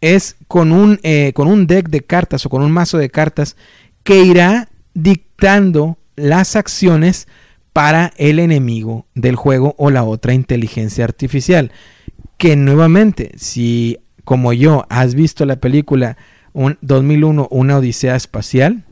es 0.00 0.34
con 0.48 0.72
un, 0.72 0.98
eh, 1.04 1.30
con 1.36 1.46
un 1.46 1.68
deck 1.68 1.90
de 1.90 2.00
cartas 2.00 2.44
o 2.46 2.50
con 2.50 2.62
un 2.62 2.72
mazo 2.72 2.98
de 2.98 3.10
cartas 3.10 3.56
que 4.02 4.24
irá 4.24 4.70
dictando 4.92 5.98
las 6.16 6.56
acciones 6.56 7.28
para 7.72 8.12
el 8.16 8.40
enemigo 8.40 9.06
del 9.14 9.36
juego 9.36 9.76
o 9.78 9.90
la 9.90 10.02
otra 10.02 10.34
inteligencia 10.34 11.04
artificial 11.04 11.70
que 12.38 12.56
nuevamente, 12.56 13.32
si 13.36 13.98
como 14.24 14.52
yo, 14.52 14.86
has 14.88 15.14
visto 15.14 15.44
la 15.44 15.56
película 15.56 16.16
2001, 16.52 17.48
Una 17.50 17.78
Odisea 17.78 18.16
Espacial, 18.16 18.84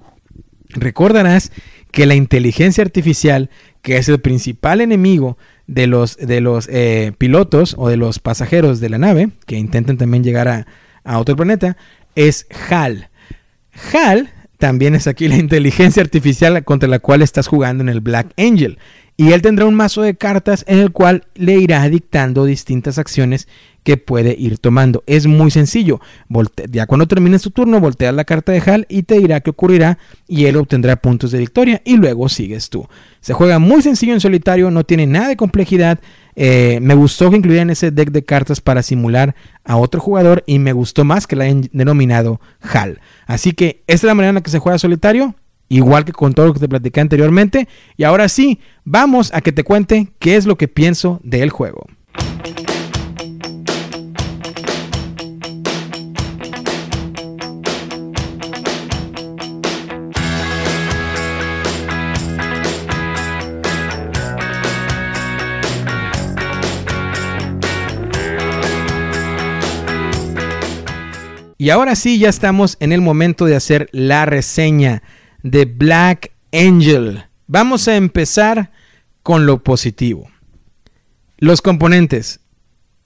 recordarás 0.68 1.52
que 1.90 2.06
la 2.06 2.14
inteligencia 2.14 2.82
artificial, 2.82 3.50
que 3.82 3.96
es 3.96 4.08
el 4.08 4.20
principal 4.20 4.80
enemigo 4.80 5.38
de 5.66 5.86
los, 5.86 6.16
de 6.16 6.40
los 6.40 6.68
eh, 6.70 7.12
pilotos 7.18 7.74
o 7.78 7.88
de 7.88 7.96
los 7.96 8.18
pasajeros 8.18 8.80
de 8.80 8.88
la 8.88 8.98
nave, 8.98 9.30
que 9.46 9.56
intentan 9.56 9.98
también 9.98 10.24
llegar 10.24 10.48
a, 10.48 10.66
a 11.04 11.18
otro 11.18 11.36
planeta, 11.36 11.76
es 12.14 12.46
HAL. 12.68 13.10
HAL 13.92 14.30
también 14.58 14.94
es 14.94 15.06
aquí 15.06 15.28
la 15.28 15.36
inteligencia 15.38 16.02
artificial 16.02 16.62
contra 16.64 16.88
la 16.88 16.98
cual 16.98 17.22
estás 17.22 17.46
jugando 17.46 17.82
en 17.82 17.88
el 17.88 18.00
Black 18.00 18.32
Angel. 18.38 18.78
Y 19.22 19.32
él 19.32 19.40
tendrá 19.40 19.66
un 19.66 19.76
mazo 19.76 20.02
de 20.02 20.16
cartas 20.16 20.64
en 20.66 20.80
el 20.80 20.90
cual 20.90 21.26
le 21.36 21.56
irá 21.56 21.88
dictando 21.88 22.44
distintas 22.44 22.98
acciones 22.98 23.46
que 23.84 23.96
puede 23.96 24.34
ir 24.36 24.58
tomando. 24.58 25.04
Es 25.06 25.28
muy 25.28 25.52
sencillo. 25.52 26.00
ya 26.68 26.86
cuando 26.86 27.06
termines 27.06 27.42
tu 27.42 27.52
turno, 27.52 27.78
volteas 27.78 28.12
la 28.12 28.24
carta 28.24 28.50
de 28.50 28.58
Hal 28.58 28.84
y 28.88 29.04
te 29.04 29.20
dirá 29.20 29.38
qué 29.38 29.50
ocurrirá 29.50 29.96
y 30.26 30.46
él 30.46 30.56
obtendrá 30.56 30.96
puntos 30.96 31.30
de 31.30 31.38
victoria 31.38 31.80
y 31.84 31.98
luego 31.98 32.28
sigues 32.28 32.68
tú. 32.68 32.88
Se 33.20 33.32
juega 33.32 33.60
muy 33.60 33.80
sencillo 33.80 34.12
en 34.12 34.18
solitario, 34.18 34.72
no 34.72 34.82
tiene 34.82 35.06
nada 35.06 35.28
de 35.28 35.36
complejidad. 35.36 36.00
Eh, 36.34 36.80
me 36.82 36.94
gustó 36.96 37.30
que 37.30 37.36
incluyeran 37.36 37.70
ese 37.70 37.92
deck 37.92 38.10
de 38.10 38.24
cartas 38.24 38.60
para 38.60 38.82
simular 38.82 39.36
a 39.62 39.76
otro 39.76 40.00
jugador 40.00 40.42
y 40.48 40.58
me 40.58 40.72
gustó 40.72 41.04
más 41.04 41.28
que 41.28 41.36
la 41.36 41.44
hayan 41.44 41.68
denominado 41.72 42.40
HAL. 42.60 42.98
Así 43.26 43.52
que 43.52 43.84
esta 43.86 44.08
es 44.08 44.10
la 44.10 44.14
manera 44.14 44.30
en 44.30 44.34
la 44.34 44.40
que 44.40 44.50
se 44.50 44.58
juega 44.58 44.80
solitario 44.80 45.36
igual 45.72 46.04
que 46.04 46.12
con 46.12 46.34
todo 46.34 46.46
lo 46.46 46.54
que 46.54 46.60
te 46.60 46.68
platicé 46.68 47.00
anteriormente. 47.00 47.66
Y 47.96 48.04
ahora 48.04 48.28
sí, 48.28 48.60
vamos 48.84 49.32
a 49.32 49.40
que 49.40 49.52
te 49.52 49.64
cuente 49.64 50.08
qué 50.18 50.36
es 50.36 50.44
lo 50.44 50.56
que 50.56 50.68
pienso 50.68 51.20
del 51.24 51.50
juego. 51.50 51.86
Y 71.56 71.70
ahora 71.70 71.94
sí, 71.94 72.18
ya 72.18 72.28
estamos 72.28 72.76
en 72.80 72.90
el 72.90 73.00
momento 73.00 73.46
de 73.46 73.54
hacer 73.54 73.88
la 73.92 74.26
reseña 74.26 75.02
de 75.42 75.64
Black 75.64 76.32
Angel. 76.52 77.24
Vamos 77.46 77.88
a 77.88 77.96
empezar 77.96 78.70
con 79.22 79.46
lo 79.46 79.62
positivo. 79.62 80.30
Los 81.38 81.62
componentes. 81.62 82.40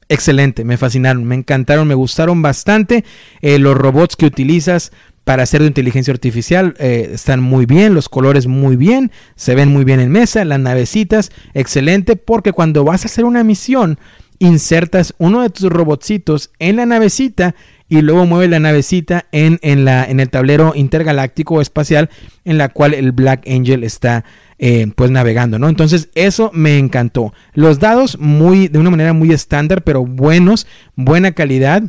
Excelente, 0.09 0.65
me 0.65 0.77
fascinaron, 0.77 1.25
me 1.25 1.35
encantaron, 1.35 1.89
me 1.89 1.95
gustaron 1.95 2.41
bastante. 2.41 3.05
Eh, 3.41 3.59
los 3.59 3.77
robots 3.77 4.15
que 4.15 4.27
utilizas 4.27 4.93
para 5.25 5.43
hacer 5.43 5.61
de 5.61 5.67
inteligencia 5.67 6.13
artificial 6.13 6.77
eh, 6.79 7.11
están 7.13 7.41
muy 7.41 7.67
bien, 7.67 7.95
los 7.95 8.09
colores 8.09 8.47
muy 8.47 8.77
bien, 8.77 9.11
se 9.35 9.57
ven 9.57 9.69
muy 9.69 9.83
bien 9.83 9.99
en 9.99 10.13
mesa, 10.13 10.45
las 10.45 10.61
navecitas, 10.61 11.33
excelente, 11.53 12.15
porque 12.15 12.53
cuando 12.53 12.85
vas 12.85 13.03
a 13.03 13.07
hacer 13.07 13.25
una 13.25 13.43
misión, 13.43 13.99
insertas 14.39 15.15
uno 15.19 15.43
de 15.43 15.51
tus 15.51 15.69
robotcitos 15.69 16.53
en 16.61 16.77
la 16.77 16.87
navecita 16.87 17.57
y 17.89 18.03
luego 18.03 18.27
mueve 18.27 18.49
la 18.49 18.61
navecita 18.61 19.27
en, 19.33 19.59
en, 19.63 19.85
la, 19.85 20.05
en 20.05 20.21
el 20.21 20.29
tablero 20.29 20.73
intergaláctico 20.75 21.55
o 21.55 21.61
espacial 21.61 22.11
en 22.45 22.59
la 22.59 22.69
cual 22.69 22.95
el 22.95 23.13
Black 23.13 23.49
Angel 23.49 23.85
está 23.85 24.25
eh, 24.59 24.87
pues 24.95 25.11
navegando, 25.11 25.59
¿no? 25.59 25.69
Entonces 25.69 26.09
eso 26.15 26.51
me 26.53 26.79
encantó. 26.79 27.33
Los 27.55 27.79
dados 27.79 28.19
muy, 28.19 28.69
de 28.69 28.79
una 28.79 28.91
manera 28.91 29.13
muy 29.13 29.33
estándar, 29.33 29.83
pero 29.83 30.05
buenos, 30.05 30.67
buena 30.97 31.33
calidad. 31.33 31.83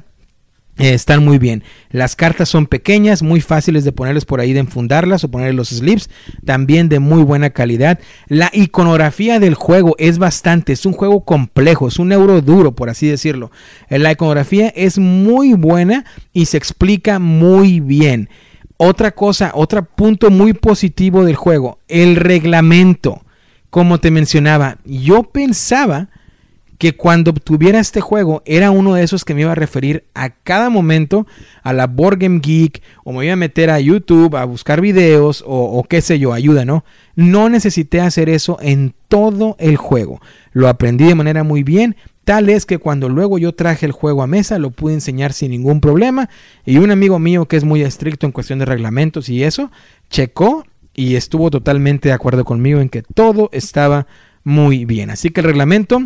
Eh, 0.78 0.94
están 0.94 1.26
muy 1.26 1.40
bien. 1.40 1.64
Las 1.90 2.16
cartas 2.16 2.50
son 2.50 2.68
pequeñas, 2.68 3.24
muy 3.24 3.42
fáciles 3.42 3.84
de 3.84 3.92
ponerles 3.92 4.26
por 4.26 4.40
ahí, 4.40 4.54
de 4.54 4.60
enfundarlas 4.60 5.24
o 5.24 5.32
ponerles 5.32 5.56
los 5.56 5.70
slips. 5.70 6.10
También 6.46 6.88
de 6.90 7.00
muy 7.00 7.24
buena 7.24 7.50
calidad. 7.50 8.00
La 8.28 8.50
iconografía 8.54 9.40
del 9.40 9.56
juego 9.56 9.96
es 9.98 10.20
bastante. 10.20 10.74
Es 10.74 10.86
un 10.86 10.94
juego 10.94 11.26
complejo, 11.26 11.88
es 11.88 11.98
un 11.98 12.12
euro 12.12 12.42
duro, 12.42 12.76
por 12.76 12.90
así 12.90 13.08
decirlo. 13.08 13.52
Eh, 13.90 13.98
la 13.98 14.12
iconografía 14.12 14.70
es 14.70 15.00
muy 15.00 15.54
buena 15.54 16.06
y 16.32 16.46
se 16.46 16.58
explica 16.58 17.20
muy 17.20 17.80
bien. 17.80 18.30
Otra 18.78 19.12
cosa, 19.12 19.52
otro 19.56 19.84
punto 19.84 20.30
muy 20.30 20.54
positivo 20.54 21.26
del 21.26 21.36
juego, 21.36 21.80
el 21.88 22.16
reglamento. 22.16 23.24
Como 23.72 24.00
te 24.00 24.12
mencionaba, 24.12 24.78
yo 24.86 25.24
pensaba 25.24 26.10
que 26.78 26.96
cuando 26.96 27.34
tuviera 27.34 27.80
este 27.80 28.02
juego 28.02 28.44
era 28.46 28.72
uno 28.72 28.94
de 28.94 29.04
esos 29.04 29.26
que 29.26 29.34
me 29.34 29.42
iba 29.42 29.52
a 29.52 29.56
referir 29.56 30.06
a 30.14 30.30
cada 30.30 30.70
momento 30.70 31.26
a 31.64 31.74
la 31.74 31.88
Board 31.88 32.20
Game 32.20 32.40
Geek 32.40 32.82
o 33.04 33.14
me 33.14 33.26
iba 33.26 33.34
a 33.34 33.38
meter 33.38 33.70
a 33.70 33.80
YouTube 33.80 34.36
a 34.36 34.46
buscar 34.46 34.80
videos 34.80 35.44
o, 35.48 35.84
qué 35.90 36.02
sé 36.02 36.20
yo, 36.20 36.34
ayuda, 36.34 36.66
¿no? 36.66 36.86
No 37.16 37.50
necesité 37.50 38.00
hacer 38.00 38.30
eso 38.30 38.58
en 38.62 38.94
todo 39.08 39.56
el 39.60 39.78
juego. 39.78 40.22
Lo 40.52 40.68
aprendí 40.68 41.06
de 41.06 41.16
manera 41.16 41.44
muy 41.44 41.64
bien. 41.64 41.96
Tal 42.24 42.50
es 42.50 42.66
que 42.66 42.78
cuando 42.78 43.10
luego 43.10 43.38
yo 43.38 43.56
traje 43.56 43.86
el 43.86 43.92
juego 43.92 44.22
a 44.22 44.28
mesa 44.28 44.60
lo 44.60 44.72
pude 44.72 44.94
enseñar 44.94 45.34
sin 45.34 45.52
ningún 45.52 45.82
problema. 45.82 46.30
Y 46.64 46.78
un 46.78 46.92
amigo 46.92 47.18
mío 47.18 47.48
que 47.48 47.58
es 47.58 47.64
muy 47.64 47.82
estricto 47.82 48.26
en 48.26 48.34
cuestión 48.34 48.60
de 48.60 48.66
reglamentos 48.66 49.30
y 49.30 49.44
eso, 49.44 49.72
checó 50.10 50.64
y 50.94 51.16
estuvo 51.16 51.50
totalmente 51.50 52.10
de 52.10 52.14
acuerdo 52.14 52.44
conmigo 52.44 52.82
en 52.82 52.90
que 52.90 53.02
todo 53.02 53.50
estaba 53.52 54.08
muy 54.44 54.86
bien. 54.86 55.10
Así 55.10 55.32
que 55.32 55.42
el 55.42 55.48
reglamento 55.48 56.02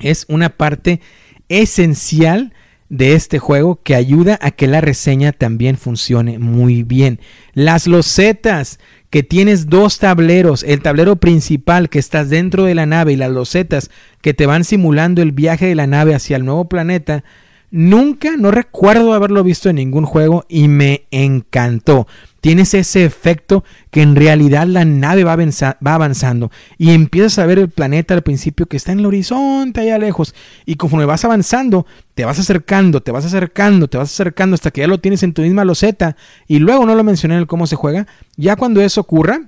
es 0.00 0.24
una 0.28 0.50
parte 0.50 1.00
esencial 1.48 2.52
de 2.90 3.14
este 3.14 3.38
juego 3.38 3.80
que 3.82 3.94
ayuda 3.94 4.38
a 4.42 4.50
que 4.50 4.66
la 4.66 4.80
reseña 4.80 5.32
también 5.32 5.76
funcione 5.78 6.38
muy 6.38 6.82
bien. 6.82 7.20
Las 7.54 7.86
losetas, 7.86 8.80
que 9.10 9.22
tienes 9.22 9.68
dos 9.68 9.98
tableros, 9.98 10.64
el 10.64 10.82
tablero 10.82 11.16
principal 11.16 11.88
que 11.88 12.00
estás 12.00 12.30
dentro 12.30 12.64
de 12.64 12.74
la 12.74 12.86
nave 12.86 13.12
y 13.12 13.16
las 13.16 13.30
losetas 13.30 13.90
que 14.22 14.34
te 14.34 14.46
van 14.46 14.64
simulando 14.64 15.22
el 15.22 15.32
viaje 15.32 15.66
de 15.66 15.76
la 15.76 15.86
nave 15.86 16.14
hacia 16.14 16.36
el 16.36 16.44
nuevo 16.44 16.68
planeta, 16.68 17.24
nunca, 17.70 18.36
no 18.36 18.50
recuerdo 18.50 19.12
haberlo 19.12 19.44
visto 19.44 19.68
en 19.68 19.76
ningún 19.76 20.04
juego 20.04 20.44
y 20.48 20.68
me 20.68 21.06
encantó. 21.10 22.06
Tienes 22.40 22.72
ese 22.72 23.04
efecto 23.04 23.64
que 23.90 24.00
en 24.00 24.16
realidad 24.16 24.66
la 24.66 24.84
nave 24.86 25.24
va, 25.24 25.36
avanzando 25.84 26.50
y 26.78 26.92
empiezas 26.92 27.38
a 27.38 27.46
ver 27.46 27.58
el 27.58 27.68
planeta 27.68 28.14
al 28.14 28.22
principio 28.22 28.66
que 28.66 28.78
está 28.78 28.92
en 28.92 29.00
el 29.00 29.06
horizonte 29.06 29.80
allá 29.80 29.98
lejos 29.98 30.34
y 30.64 30.76
conforme 30.76 31.04
vas 31.04 31.24
avanzando 31.24 31.86
te 32.14 32.24
vas 32.24 32.38
acercando, 32.38 33.02
te 33.02 33.12
vas 33.12 33.26
acercando, 33.26 33.88
te 33.88 33.98
vas 33.98 34.10
acercando 34.10 34.54
hasta 34.54 34.70
que 34.70 34.80
ya 34.80 34.86
lo 34.86 35.00
tienes 35.00 35.22
en 35.22 35.34
tu 35.34 35.42
misma 35.42 35.66
loseta 35.66 36.16
y 36.48 36.60
luego 36.60 36.86
no 36.86 36.94
lo 36.94 37.04
mencioné 37.04 37.34
en 37.34 37.40
el 37.40 37.46
cómo 37.46 37.66
se 37.66 37.76
juega, 37.76 38.06
ya 38.36 38.56
cuando 38.56 38.80
eso 38.80 39.02
ocurra, 39.02 39.42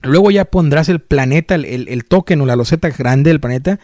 luego 0.00 0.30
ya 0.30 0.46
pondrás 0.46 0.88
el 0.88 1.00
planeta, 1.00 1.54
el, 1.54 1.64
el 1.66 2.04
token 2.06 2.40
o 2.40 2.46
la 2.46 2.56
loseta 2.56 2.88
grande 2.88 3.28
del 3.28 3.40
planeta 3.40 3.78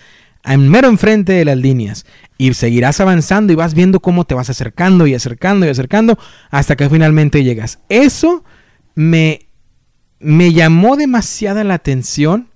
mero 0.45 0.89
enfrente 0.89 1.33
de 1.33 1.45
las 1.45 1.57
líneas 1.57 2.05
y 2.39 2.53
seguirás 2.55 3.01
avanzando 3.01 3.53
y 3.53 3.57
vas 3.57 3.75
viendo 3.75 4.01
cómo 4.01 4.25
te 4.25 4.35
vas 4.35 4.51
acercando 4.51 5.07
y 5.07 5.15
acercando 5.15 5.67
y 5.67 5.69
acercando 5.69 6.19
hasta 6.51 6.77
que 6.77 6.89
finalmente 6.89 7.45
llegas. 7.45 7.79
Eso 7.89 8.45
me, 8.95 9.47
me 10.19 10.53
llamó 10.53 10.97
demasiada 10.97 11.65
la 11.65 11.75
atención 11.75 12.49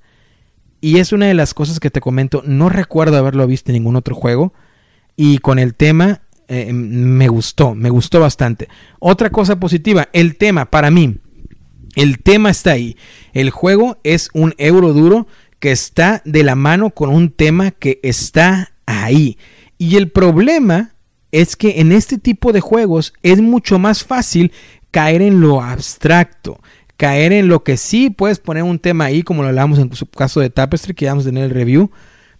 y 0.80 0.98
es 0.98 1.12
una 1.12 1.26
de 1.26 1.34
las 1.34 1.54
cosas 1.54 1.80
que 1.80 1.90
te 1.90 2.00
comento. 2.00 2.42
No 2.44 2.68
recuerdo 2.68 3.16
haberlo 3.16 3.46
visto 3.46 3.70
en 3.70 3.74
ningún 3.74 3.96
otro 3.96 4.14
juego 4.14 4.52
y 5.16 5.38
con 5.38 5.58
el 5.58 5.74
tema 5.74 6.22
eh, 6.48 6.72
me 6.72 7.28
gustó, 7.28 7.74
me 7.74 7.90
gustó 7.90 8.20
bastante. 8.20 8.68
Otra 8.98 9.30
cosa 9.30 9.58
positiva, 9.58 10.08
el 10.12 10.36
tema 10.36 10.66
para 10.66 10.90
mí. 10.90 11.18
El 11.96 12.18
tema 12.18 12.50
está 12.50 12.72
ahí. 12.72 12.96
El 13.32 13.50
juego 13.50 13.98
es 14.04 14.28
un 14.34 14.54
euro 14.58 14.92
duro 14.92 15.26
que 15.66 15.72
está 15.72 16.22
de 16.24 16.44
la 16.44 16.54
mano 16.54 16.90
con 16.90 17.10
un 17.10 17.28
tema 17.28 17.72
que 17.72 17.98
está 18.04 18.70
ahí. 18.86 19.36
Y 19.78 19.96
el 19.96 20.12
problema 20.12 20.94
es 21.32 21.56
que 21.56 21.80
en 21.80 21.90
este 21.90 22.18
tipo 22.18 22.52
de 22.52 22.60
juegos 22.60 23.12
es 23.24 23.40
mucho 23.40 23.80
más 23.80 24.04
fácil 24.04 24.52
caer 24.92 25.22
en 25.22 25.40
lo 25.40 25.60
abstracto, 25.60 26.60
caer 26.96 27.32
en 27.32 27.48
lo 27.48 27.64
que 27.64 27.76
sí 27.78 28.10
puedes 28.10 28.38
poner 28.38 28.62
un 28.62 28.78
tema 28.78 29.06
ahí, 29.06 29.24
como 29.24 29.42
lo 29.42 29.48
hablamos 29.48 29.80
en 29.80 29.92
su 29.92 30.06
caso 30.06 30.38
de 30.38 30.50
Tapestry, 30.50 30.94
que 30.94 31.06
vamos 31.06 31.24
a 31.24 31.30
tener 31.30 31.42
el 31.42 31.50
review, 31.50 31.90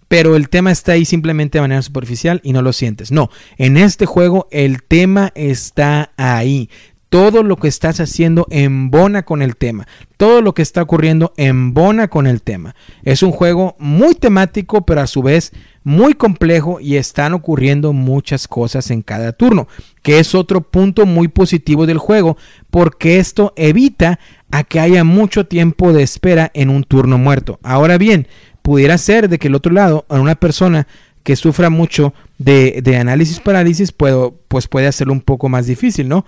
pero 0.07 0.37
el 0.37 0.49
tema 0.49 0.70
está 0.70 0.93
ahí 0.93 1.05
simplemente 1.05 1.59
de 1.59 1.62
manera 1.62 1.83
superficial 1.83 2.41
y 2.45 2.53
no 2.53 2.62
lo 2.62 2.72
sientes. 2.72 3.11
No, 3.11 3.29
en 3.59 3.77
este 3.77 4.07
juego 4.07 4.47
el 4.53 4.85
tema 4.85 5.33
está 5.35 6.12
ahí 6.16 6.70
todo 7.09 7.43
lo 7.43 7.57
que 7.57 7.69
estás 7.69 8.01
haciendo 8.01 8.47
embona 8.51 9.23
con 9.23 9.43
el 9.43 9.57
tema. 9.57 9.87
Todo 10.17 10.43
lo 10.43 10.55
que 10.55 10.63
está 10.63 10.83
ocurriendo 10.83 11.33
embona 11.37 12.09
con 12.09 12.27
el 12.27 12.43
tema. 12.43 12.75
Es 13.05 13.23
un 13.23 13.31
juego 13.31 13.77
muy 13.79 14.15
temático, 14.15 14.85
pero 14.85 15.03
a 15.03 15.07
su 15.07 15.23
vez 15.23 15.53
muy 15.85 16.15
complejo 16.15 16.81
y 16.81 16.97
están 16.97 17.33
ocurriendo 17.33 17.93
muchas 17.93 18.49
cosas 18.49 18.91
en 18.91 19.03
cada 19.03 19.33
turno, 19.33 19.69
que 20.03 20.19
es 20.19 20.35
otro 20.35 20.61
punto 20.63 21.07
muy 21.07 21.29
positivo 21.29 21.87
del 21.87 21.99
juego, 21.99 22.37
porque 22.71 23.19
esto 23.19 23.53
evita 23.57 24.19
a 24.51 24.65
que 24.65 24.81
haya 24.81 25.05
mucho 25.05 25.47
tiempo 25.47 25.93
de 25.93 26.03
espera 26.03 26.51
en 26.55 26.71
un 26.71 26.83
turno 26.83 27.19
muerto. 27.19 27.61
Ahora 27.63 27.99
bien, 27.99 28.27
pudiera 28.63 28.99
ser 28.99 29.29
de 29.29 29.39
que 29.39 29.47
el 29.47 29.55
otro 29.55 29.73
lado, 29.73 30.07
a 30.09 30.19
una 30.19 30.35
persona 30.35 30.89
que 31.23 31.37
sufra 31.37 31.71
mucho 31.71 32.15
de, 32.39 32.81
de 32.83 32.97
análisis 32.97 33.39
parálisis, 33.39 33.93
puedo, 33.93 34.41
pues 34.49 34.67
puede 34.67 34.89
hacerlo 34.89 35.13
un 35.13 35.21
poco 35.21 35.49
más 35.49 35.67
difícil, 35.67 36.09
¿no? 36.09 36.25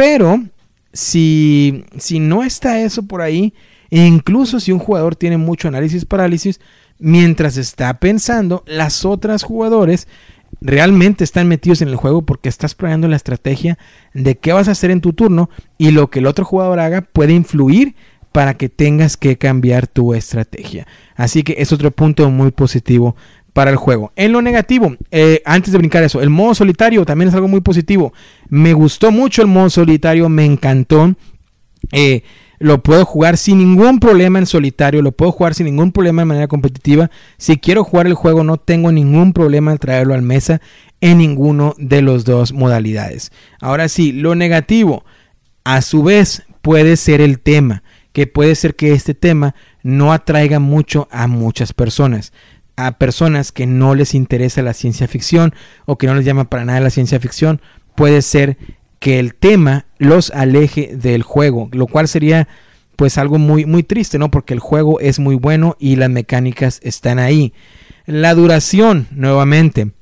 Pero 0.00 0.42
si, 0.94 1.84
si 1.98 2.20
no 2.20 2.42
está 2.42 2.80
eso 2.80 3.02
por 3.02 3.20
ahí, 3.20 3.52
incluso 3.90 4.58
si 4.58 4.72
un 4.72 4.78
jugador 4.78 5.14
tiene 5.14 5.36
mucho 5.36 5.68
análisis 5.68 6.06
parálisis, 6.06 6.58
mientras 6.98 7.58
está 7.58 7.92
pensando, 8.00 8.64
las 8.66 9.04
otras 9.04 9.42
jugadores 9.42 10.08
realmente 10.62 11.22
están 11.22 11.48
metidos 11.48 11.82
en 11.82 11.88
el 11.88 11.96
juego 11.96 12.22
porque 12.22 12.48
estás 12.48 12.74
planeando 12.74 13.08
la 13.08 13.16
estrategia 13.16 13.76
de 14.14 14.38
qué 14.38 14.54
vas 14.54 14.68
a 14.68 14.70
hacer 14.70 14.90
en 14.90 15.02
tu 15.02 15.12
turno 15.12 15.50
y 15.76 15.90
lo 15.90 16.08
que 16.08 16.20
el 16.20 16.26
otro 16.26 16.46
jugador 16.46 16.80
haga 16.80 17.02
puede 17.02 17.34
influir 17.34 17.94
para 18.32 18.54
que 18.54 18.70
tengas 18.70 19.18
que 19.18 19.36
cambiar 19.36 19.86
tu 19.86 20.14
estrategia. 20.14 20.86
Así 21.14 21.42
que 21.42 21.56
es 21.58 21.72
otro 21.72 21.90
punto 21.90 22.30
muy 22.30 22.52
positivo 22.52 23.16
para 23.52 23.70
el 23.70 23.76
juego. 23.76 24.12
En 24.16 24.32
lo 24.32 24.42
negativo, 24.42 24.96
eh, 25.10 25.42
antes 25.44 25.72
de 25.72 25.78
brincar 25.78 26.02
eso, 26.02 26.20
el 26.20 26.30
modo 26.30 26.54
solitario 26.54 27.04
también 27.04 27.28
es 27.28 27.34
algo 27.34 27.48
muy 27.48 27.60
positivo. 27.60 28.12
Me 28.48 28.72
gustó 28.72 29.10
mucho 29.10 29.42
el 29.42 29.48
modo 29.48 29.70
solitario, 29.70 30.28
me 30.28 30.44
encantó. 30.44 31.14
Eh, 31.92 32.22
lo 32.58 32.82
puedo 32.82 33.06
jugar 33.06 33.38
sin 33.38 33.58
ningún 33.58 34.00
problema 34.00 34.38
en 34.38 34.46
solitario, 34.46 35.00
lo 35.00 35.12
puedo 35.12 35.32
jugar 35.32 35.54
sin 35.54 35.64
ningún 35.64 35.92
problema 35.92 36.22
de 36.22 36.26
manera 36.26 36.46
competitiva. 36.46 37.10
Si 37.38 37.56
quiero 37.56 37.84
jugar 37.84 38.06
el 38.06 38.14
juego 38.14 38.44
no 38.44 38.58
tengo 38.58 38.92
ningún 38.92 39.32
problema 39.32 39.72
en 39.72 39.78
traerlo 39.78 40.14
al 40.14 40.22
mesa 40.22 40.60
en 41.00 41.18
ninguno 41.18 41.74
de 41.78 42.02
los 42.02 42.26
dos 42.26 42.52
modalidades. 42.52 43.32
Ahora 43.60 43.88
sí, 43.88 44.12
lo 44.12 44.34
negativo, 44.34 45.04
a 45.64 45.80
su 45.80 46.02
vez 46.02 46.42
puede 46.60 46.96
ser 46.96 47.22
el 47.22 47.40
tema, 47.40 47.82
que 48.12 48.26
puede 48.26 48.54
ser 48.54 48.76
que 48.76 48.92
este 48.92 49.14
tema 49.14 49.54
no 49.82 50.12
atraiga 50.12 50.58
mucho 50.58 51.08
a 51.10 51.26
muchas 51.26 51.72
personas 51.72 52.32
a 52.86 52.98
personas 52.98 53.52
que 53.52 53.66
no 53.66 53.94
les 53.94 54.14
interesa 54.14 54.62
la 54.62 54.74
ciencia 54.74 55.08
ficción 55.08 55.54
o 55.86 55.98
que 55.98 56.06
no 56.06 56.14
les 56.14 56.24
llama 56.24 56.48
para 56.48 56.64
nada 56.64 56.80
la 56.80 56.90
ciencia 56.90 57.20
ficción, 57.20 57.60
puede 57.94 58.22
ser 58.22 58.56
que 58.98 59.18
el 59.18 59.34
tema 59.34 59.86
los 59.98 60.30
aleje 60.30 60.94
del 60.94 61.22
juego, 61.22 61.68
lo 61.72 61.86
cual 61.86 62.06
sería 62.06 62.48
pues 62.96 63.16
algo 63.16 63.38
muy 63.38 63.64
muy 63.64 63.82
triste, 63.82 64.18
¿no? 64.18 64.30
Porque 64.30 64.52
el 64.52 64.60
juego 64.60 65.00
es 65.00 65.18
muy 65.18 65.34
bueno 65.34 65.76
y 65.78 65.96
las 65.96 66.10
mecánicas 66.10 66.80
están 66.82 67.18
ahí. 67.18 67.54
La 68.04 68.34
duración, 68.34 69.06
nuevamente, 69.10 69.92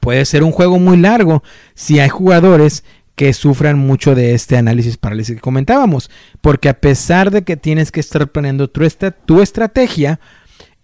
puede 0.00 0.24
ser 0.24 0.42
un 0.42 0.50
juego 0.50 0.78
muy 0.78 0.96
largo 0.96 1.42
si 1.74 2.00
hay 2.00 2.08
jugadores 2.08 2.84
que 3.14 3.32
sufran 3.32 3.78
mucho 3.78 4.14
de 4.14 4.34
este 4.34 4.56
análisis 4.56 4.96
parálisis 4.96 5.34
que 5.34 5.40
comentábamos, 5.40 6.10
porque 6.40 6.68
a 6.68 6.80
pesar 6.80 7.32
de 7.32 7.42
que 7.42 7.56
tienes 7.56 7.90
que 7.90 7.98
estar 7.98 8.30
planeando 8.30 8.70
tu, 8.70 8.86
tu 9.26 9.42
estrategia, 9.42 10.20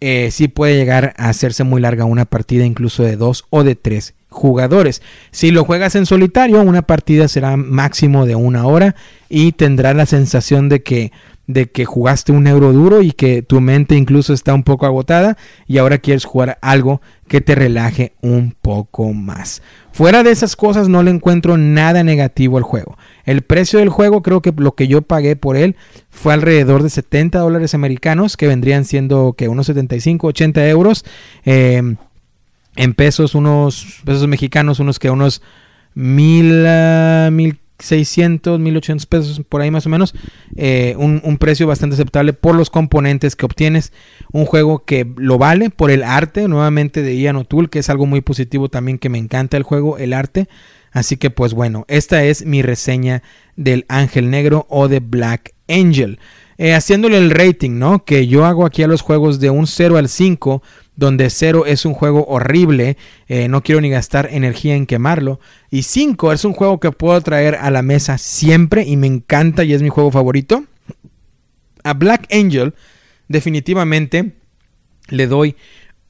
eh, 0.07 0.31
sí 0.31 0.49
puede 0.49 0.77
llegar 0.77 1.15
a 1.17 1.31
hacerse 1.31 1.65
muy 1.65 1.81
larga 1.81 2.05
una 2.05 2.27
partida 2.27 2.67
incluso 2.67 3.03
de 3.03 3.17
dos 3.17 3.47
o 3.49 3.65
de 3.65 3.75
tres 3.75 4.13
jugadores. 4.29 5.01
Si 5.31 5.51
lo 5.51 5.65
juegas 5.65 5.95
en 5.95 6.05
solitario, 6.05 6.61
una 6.61 6.83
partida 6.83 7.27
será 7.27 7.57
máximo 7.57 8.27
de 8.27 8.35
una 8.35 8.67
hora 8.67 8.97
y 9.31 9.53
tendrás 9.53 9.97
la 9.97 10.05
sensación 10.05 10.69
de 10.69 10.83
que 10.83 11.11
de 11.47 11.70
que 11.70 11.84
jugaste 11.84 12.32
un 12.32 12.47
euro 12.47 12.72
duro 12.72 13.03
y 13.03 13.12
que 13.12 13.42
tu 13.42 13.61
mente 13.61 13.97
incluso 13.97 14.32
está 14.32 14.55
un 14.55 14.62
poco 14.62 14.86
agotada 14.86 15.36
y 15.66 15.78
ahora 15.78 15.99
quieres 15.99 16.24
jugar 16.24 16.59
algo 16.62 17.03
que 17.28 17.40
te 17.40 17.55
relaje 17.55 18.12
un 18.22 18.55
poco 18.61 19.12
más. 19.12 19.62
Fuera 19.92 20.22
de 20.22 20.30
esas 20.30 20.57
cosas 20.57 20.88
no 20.88 21.03
le 21.03 21.11
encuentro 21.11 21.57
nada 21.57 22.03
negativo 22.03 22.57
al 22.57 22.62
juego. 22.62 22.97
El 23.24 23.42
precio 23.42 23.78
del 23.78 23.88
juego 23.88 24.22
creo 24.22 24.42
que 24.42 24.53
lo 24.57 24.74
que 24.74 24.88
yo 24.88 25.03
pagué 25.03 25.36
por 25.36 25.57
él 25.57 25.76
fue 26.11 26.32
alrededor 26.32 26.82
de 26.82 26.90
70 26.90 27.38
dólares 27.38 27.74
americanos 27.74 28.36
que 28.36 28.47
vendrían 28.47 28.84
siendo 28.84 29.34
que 29.34 29.49
unos 29.49 29.66
75, 29.66 30.28
80 30.28 30.68
euros. 30.68 31.05
Eh, 31.45 31.95
en 32.76 32.95
pesos, 32.95 33.34
unos 33.34 34.01
pesos 34.05 34.26
mexicanos, 34.26 34.80
unos 34.80 34.99
que 34.99 35.11
unos 35.11 35.42
mil, 35.95 36.64
uh, 36.66 37.30
mil 37.30 37.59
600, 37.85 38.59
1800 38.59 39.07
pesos 39.07 39.43
por 39.49 39.61
ahí 39.61 39.70
más 39.70 39.87
o 39.87 39.89
menos. 39.89 40.14
Eh, 40.57 40.95
un, 40.99 41.39
precio 41.39 41.66
bastante 41.66 41.95
aceptable 41.95 42.32
por 42.32 42.55
los 42.55 42.70
componentes 42.70 43.37
que 43.37 43.47
obtienes. 43.47 43.93
Un 44.32 44.47
juego 44.47 44.85
que 44.85 45.07
lo 45.16 45.39
vale 45.39 45.70
por 45.70 45.91
el 45.91 46.03
arte, 46.03 46.49
nuevamente 46.49 47.03
de 47.03 47.16
Ian 47.16 47.37
O'Toole, 47.37 47.68
que 47.68 47.78
es 47.78 47.91
algo 47.91 48.07
muy 48.07 48.20
positivo 48.20 48.68
también 48.68 48.99
que 48.99 49.09
me 49.09 49.18
encanta 49.18 49.57
el 49.57 49.62
juego, 49.62 49.99
el 49.99 50.12
arte. 50.12 50.49
Así 50.91 51.16
que 51.16 51.30
pues 51.30 51.55
bueno, 51.55 51.85
esta 51.89 52.24
es 52.24 52.47
mi 52.47 52.62
reseña 52.62 53.22
del 53.57 53.85
Ángel 53.89 54.30
Negro 54.30 54.66
o 54.68 54.89
de 54.89 55.01
Black 55.01 55.53
Angel. 55.68 56.18
Eh, 56.57 56.72
haciéndole 56.72 57.18
el 57.18 57.30
rating, 57.30 57.78
¿no? 57.78 58.05
Que 58.05 58.28
yo 58.28 58.45
hago 58.45 58.64
aquí 58.64 58.85
a 58.85 58.87
los 58.87 59.03
juegos 59.03 59.41
de 59.41 59.51
un 59.51 59.66
0 59.66 59.97
al 59.97 60.09
5 60.09 60.62
donde 60.97 61.30
0 61.30 61.64
es 61.66 61.84
un 61.84 61.95
juego 61.95 62.24
horrible, 62.26 62.97
eh, 63.28 63.49
no 63.49 63.62
quiero 63.62 63.80
ni 63.80 63.90
gastar 63.90 64.28
energía 64.30 64.76
en 64.76 64.86
quemarlo. 64.86 65.40
Y 65.70 65.82
5 65.82 66.32
es 66.32 66.45
un 66.45 66.53
juego 66.53 66.80
que 66.80 66.92
puedo 66.92 67.20
traer 67.20 67.57
a 67.57 67.70
la 67.70 67.82
mesa 67.82 68.18
siempre 68.18 68.84
y 68.84 68.97
me 68.97 69.07
encanta 69.07 69.64
y 69.64 69.72
es 69.72 69.82
mi 69.82 69.88
juego 69.88 70.11
favorito. 70.11 70.64
A 71.82 71.95
Black 71.95 72.32
Angel 72.32 72.74
definitivamente 73.28 74.32
le 75.09 75.26
doy 75.26 75.57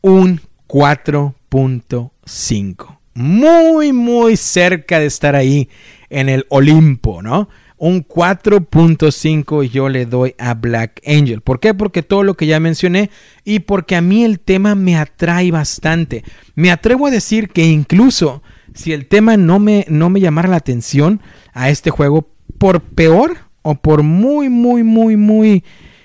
un 0.03 0.41
4.5. 0.69 2.99
Muy, 3.15 3.93
muy 3.93 4.37
cerca 4.37 4.99
de 4.99 5.07
estar 5.07 5.37
ahí 5.37 5.69
en 6.11 6.29
el 6.29 6.47
Olimpo, 6.49 7.23
¿no? 7.23 7.49
Un 7.87 8.03
4.5 8.03 9.65
yo 9.65 9.91
le 9.91 10.07
doy 10.07 10.35
a 10.39 10.55
Black 10.55 11.03
Angel. 11.07 11.43
¿Por 11.43 11.61
qué? 11.61 11.75
Porque 11.75 12.03
todo 12.03 12.23
lo 12.23 12.33
que 12.33 12.47
ya 12.47 12.59
mencioné 12.59 13.11
y 13.45 13.59
porque 13.59 13.95
a 13.95 14.01
mí 14.01 14.25
el 14.25 14.41
tema 14.41 14.75
me 14.75 14.97
atrae 14.97 15.51
bastante. 15.51 16.25
Me 16.55 16.71
atrevo 16.71 17.09
a 17.09 17.11
decir 17.11 17.51
que 17.51 17.67
incluso 17.67 18.43
si 18.73 18.95
el 18.95 19.05
tema 19.05 19.37
no 19.37 19.59
me, 19.59 19.85
no 19.91 20.09
me 20.09 20.21
llamara 20.21 20.49
la 20.49 20.57
atención 20.57 21.21
a 21.53 21.69
este 21.69 21.91
juego, 21.91 22.27
por 22.57 22.81
peor 22.81 23.37
o 23.61 23.75
por 23.75 24.03
muy, 24.03 24.49
muy, 24.49 24.83
muy, 24.83 25.17
muy 25.17 25.63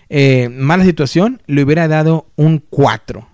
eh, 0.09 0.49
mala 0.49 0.83
situación, 0.83 1.41
le 1.47 1.63
hubiera 1.63 1.87
dado 1.87 2.27
un 2.35 2.61
4 2.69 3.25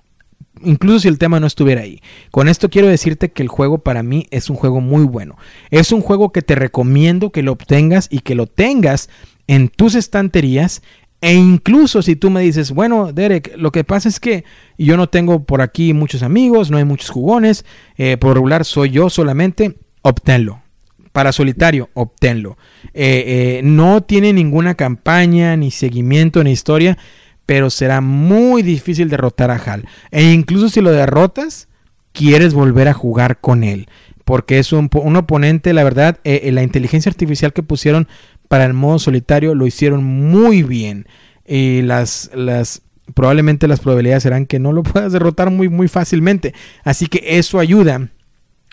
incluso 0.64 0.99
si 0.99 1.08
el 1.08 1.18
tema 1.18 1.39
no 1.39 1.47
estuviera 1.47 1.82
ahí. 1.82 2.01
Con 2.32 2.47
esto 2.47 2.70
quiero 2.70 2.88
decirte 2.88 3.32
que 3.32 3.43
el 3.43 3.49
juego 3.49 3.80
para 3.80 4.03
mí 4.03 4.28
es 4.32 4.49
un 4.49 4.56
juego 4.56 4.82
muy 4.82 5.03
bueno. 5.03 5.38
Es 5.72 5.91
un 5.91 6.01
juego 6.01 6.32
que 6.32 6.41
te 6.41 6.56
recomiendo 6.56 7.32
que 7.32 7.43
lo 7.43 7.51
obtengas 7.51 8.08
y 8.10 8.20
que 8.20 8.36
lo 8.36 8.47
tengas 8.47 9.10
en 9.47 9.70
tus 9.70 9.95
estanterías. 9.95 10.82
E 11.22 11.34
incluso 11.34 12.01
si 12.01 12.16
tú 12.16 12.30
me 12.30 12.41
dices, 12.41 12.72
bueno, 12.72 13.12
Derek, 13.12 13.53
lo 13.58 13.72
que 13.72 13.84
pasa 13.84 14.10
es 14.10 14.20
que 14.20 14.43
yo 14.78 14.97
no 14.97 15.08
tengo 15.08 15.43
por 15.43 15.62
aquí 15.62 15.93
muchos 15.93 16.24
amigos, 16.24 16.70
no 16.70 16.78
hay 16.78 16.84
muchos 16.84 17.10
jugones, 17.10 17.66
eh, 17.97 18.18
por 18.18 18.36
regular 18.36 18.66
soy 18.66 18.91
yo 18.91 19.10
solamente, 19.10 19.78
obténlo. 20.01 20.62
Para 21.12 21.32
solitario, 21.32 21.89
obténlo. 21.93 22.58
Eh, 22.93 23.24
eh, 23.26 23.62
no 23.64 24.03
tiene 24.03 24.34
ninguna 24.34 24.76
campaña, 24.76 25.56
ni 25.56 25.72
seguimiento, 25.72 26.43
ni 26.43 26.51
historia 26.51 26.97
pero 27.45 27.69
será 27.69 28.01
muy 28.01 28.61
difícil 28.61 29.09
derrotar 29.09 29.51
a 29.51 29.55
Hal. 29.55 29.85
E 30.11 30.31
incluso 30.31 30.69
si 30.69 30.81
lo 30.81 30.91
derrotas, 30.91 31.67
quieres 32.11 32.53
volver 32.53 32.87
a 32.87 32.93
jugar 32.93 33.39
con 33.39 33.63
él. 33.63 33.87
Porque 34.23 34.57
es 34.57 34.73
un, 34.73 34.89
oponente, 35.15 35.73
la 35.73 35.83
verdad, 35.83 36.19
eh, 36.23 36.41
eh, 36.43 36.51
la 36.51 36.63
inteligencia 36.63 37.11
artificial 37.11 37.53
que 37.53 37.61
pusieron 37.61 38.07
para 38.47 38.65
el 38.65 38.73
modo 38.73 38.97
solitario 38.97 39.53
lo 39.53 39.67
hicieron 39.67 40.03
muy 40.03 40.63
bien. 40.63 41.07
Y 41.45 41.83
las, 41.83 42.31
las, 42.33 42.81
probablemente 43.13 43.67
las 43.67 43.81
probabilidades 43.81 44.23
serán 44.23 44.47
que 44.47 44.57
no 44.57 44.71
lo 44.71 44.81
puedas 44.83 45.11
derrotar 45.11 45.51
muy, 45.51 45.69
muy 45.69 45.87
fácilmente. 45.87 46.55
Así 46.83 47.05
que 47.05 47.37
eso 47.37 47.59
ayuda 47.59 48.09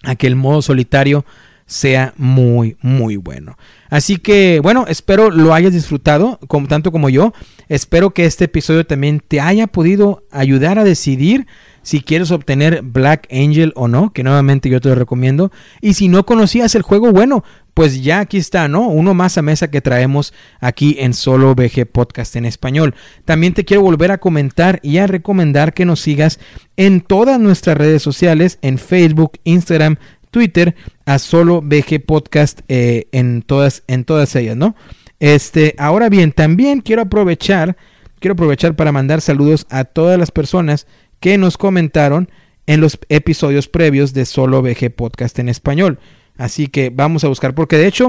a 0.04 0.16
que 0.16 0.26
el 0.26 0.36
modo 0.36 0.62
solitario 0.62 1.26
sea 1.72 2.12
muy, 2.16 2.76
muy 2.82 3.16
bueno. 3.16 3.56
Así 3.88 4.16
que, 4.16 4.60
bueno, 4.62 4.84
espero 4.88 5.30
lo 5.30 5.54
hayas 5.54 5.72
disfrutado, 5.72 6.38
tanto 6.68 6.92
como 6.92 7.08
yo. 7.08 7.32
Espero 7.68 8.10
que 8.10 8.26
este 8.26 8.44
episodio 8.44 8.86
también 8.86 9.22
te 9.26 9.40
haya 9.40 9.66
podido 9.66 10.24
ayudar 10.30 10.78
a 10.78 10.84
decidir 10.84 11.46
si 11.82 12.00
quieres 12.00 12.30
obtener 12.30 12.82
Black 12.82 13.26
Angel 13.32 13.72
o 13.74 13.88
no, 13.88 14.12
que 14.12 14.22
nuevamente 14.22 14.68
yo 14.68 14.80
te 14.80 14.90
lo 14.90 14.94
recomiendo. 14.94 15.50
Y 15.80 15.94
si 15.94 16.08
no 16.08 16.26
conocías 16.26 16.74
el 16.74 16.82
juego, 16.82 17.10
bueno, 17.10 17.42
pues 17.74 18.02
ya 18.02 18.20
aquí 18.20 18.36
está, 18.36 18.68
¿no? 18.68 18.88
Uno 18.88 19.14
más 19.14 19.38
a 19.38 19.42
mesa 19.42 19.70
que 19.70 19.80
traemos 19.80 20.32
aquí 20.60 20.96
en 21.00 21.14
Solo 21.14 21.54
VG 21.54 21.86
Podcast 21.90 22.36
en 22.36 22.44
español. 22.44 22.94
También 23.24 23.54
te 23.54 23.64
quiero 23.64 23.82
volver 23.82 24.12
a 24.12 24.18
comentar 24.18 24.78
y 24.82 24.98
a 24.98 25.06
recomendar 25.06 25.72
que 25.72 25.86
nos 25.86 26.00
sigas 26.00 26.38
en 26.76 27.00
todas 27.00 27.40
nuestras 27.40 27.78
redes 27.78 28.02
sociales, 28.02 28.58
en 28.62 28.78
Facebook, 28.78 29.38
Instagram, 29.44 29.96
Twitter 30.33 30.74
a 31.07 31.20
solo 31.20 31.62
BG 31.62 32.05
Podcast 32.05 32.62
eh, 32.66 33.07
en, 33.12 33.43
todas, 33.43 33.85
en 33.87 34.05
todas 34.05 34.35
ellas, 34.35 34.57
¿no? 34.57 34.74
Este, 35.20 35.76
ahora 35.78 36.09
bien, 36.09 36.33
también 36.33 36.80
quiero 36.80 37.03
aprovechar, 37.03 37.76
quiero 38.18 38.33
aprovechar 38.33 38.74
para 38.74 38.91
mandar 38.91 39.20
saludos 39.20 39.66
a 39.70 39.85
todas 39.85 40.18
las 40.18 40.33
personas 40.33 40.89
que 41.20 41.39
nos 41.39 41.57
comentaron 41.57 42.28
en 42.66 42.80
los 42.80 42.99
episodios 43.09 43.68
previos 43.68 44.14
de 44.14 44.24
Solo 44.24 44.62
BG 44.62 44.93
Podcast 44.97 45.39
en 45.39 45.49
español. 45.49 46.01
Así 46.37 46.66
que 46.66 46.91
vamos 46.91 47.22
a 47.22 47.28
buscar, 47.28 47.55
porque 47.55 47.76
de 47.76 47.87
hecho 47.87 48.09